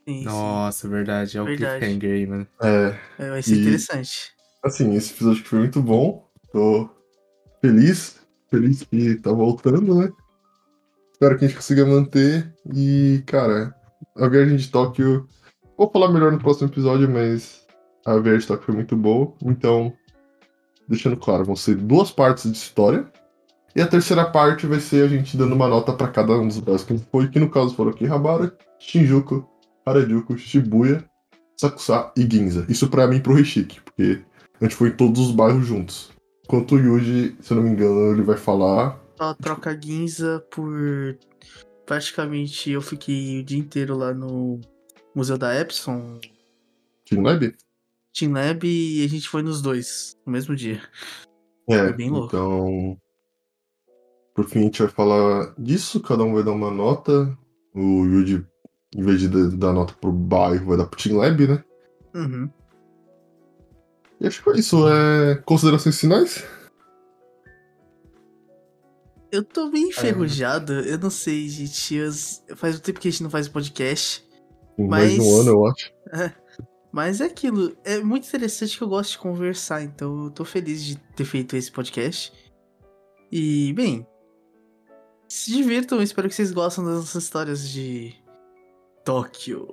[0.09, 0.25] Sim, sim.
[0.25, 1.37] Nossa, verdade.
[1.37, 1.79] É o Verdade.
[1.79, 2.47] cliffhanger aí, mano.
[2.63, 4.33] É, É, vai ser E- interessante.
[4.65, 6.27] assim, esse episódio que foi muito bom.
[6.53, 6.89] Tô
[7.65, 8.21] feliz.
[8.51, 10.13] Feliz que tá voltando, né?
[11.13, 12.53] Espero que a gente consiga manter.
[12.75, 13.75] E, cara,
[14.17, 15.27] a viagem de Tóquio.
[15.79, 17.67] Vou falar melhor no próximo episódio, mas
[18.05, 19.33] a viagem de Tóquio foi muito boa.
[19.43, 19.93] Então,
[20.87, 23.11] deixando claro, vão ser duas partes de história.
[23.75, 26.61] E a terceira parte vai ser a gente dando uma nota pra cada um dos
[26.61, 29.45] bairros que a gente foi, que no caso foram Akihabara, Shinjuku,
[29.85, 31.05] Harajuku, Shibuya,
[31.57, 32.67] Sakusa e Ginza.
[32.69, 34.23] Isso pra mim pro Rishiki, porque
[34.61, 36.14] a gente foi em todos os bairros juntos.
[36.45, 39.01] Enquanto o Yuji, se eu não me engano, ele vai falar.
[39.17, 41.17] Só troca Ginza por.
[41.87, 44.61] Praticamente eu fiquei o dia inteiro lá no
[45.15, 46.19] Museu da Epson,
[47.05, 47.55] Team Lab?
[48.13, 50.81] Team Lab, e a gente foi nos dois, no mesmo dia.
[51.69, 52.27] É, Foi bem louco.
[52.29, 52.99] então.
[54.35, 57.37] Por fim, a gente vai falar disso, cada um vai dar uma nota.
[57.75, 58.45] O Yuji,
[58.97, 61.65] em vez de dar- dar nota pro bairro, vai dar pro Team Lab, né?
[62.15, 62.51] Uhum.
[64.25, 64.89] E acho que foi isso.
[64.89, 65.37] É...
[65.45, 66.45] Considerações finais?
[69.31, 71.95] Eu tô bem enferrujado, eu não sei, gente.
[71.97, 74.25] eu- Faz um tempo que a gente não faz podcast.
[74.79, 75.93] Em mais um Mas- ano, eu acho.
[76.93, 80.85] Mas é aquilo, é muito interessante que eu gosto de conversar, então eu tô feliz
[80.85, 82.33] de ter feito esse podcast.
[83.33, 84.07] E, bem,
[85.29, 88.15] se divirtam, espero que vocês gostem das nossas histórias de
[89.05, 89.67] Tóquio.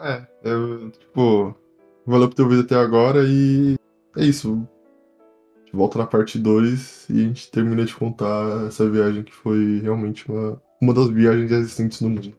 [0.00, 1.54] É, eu, tipo,
[2.08, 3.76] valeu por ter ouvido até agora e
[4.16, 4.66] é isso.
[5.56, 9.32] A gente volta na parte 2 e a gente termina de contar essa viagem que
[9.32, 12.34] foi realmente uma, uma das viagens existentes no mundo.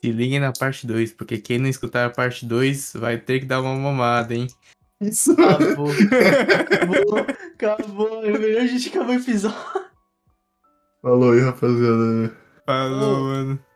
[0.00, 3.46] Se liguem na parte 2, porque quem não escutar a parte 2 vai ter que
[3.46, 4.46] dar uma mamada, hein?
[5.00, 5.32] Isso.
[5.32, 5.90] Acabou.
[6.60, 7.26] acabou.
[7.54, 8.24] Acabou.
[8.24, 9.58] É melhor a gente acabar o episódio.
[11.02, 12.36] Falou aí, rapaziada.
[12.64, 13.58] Falou, mano.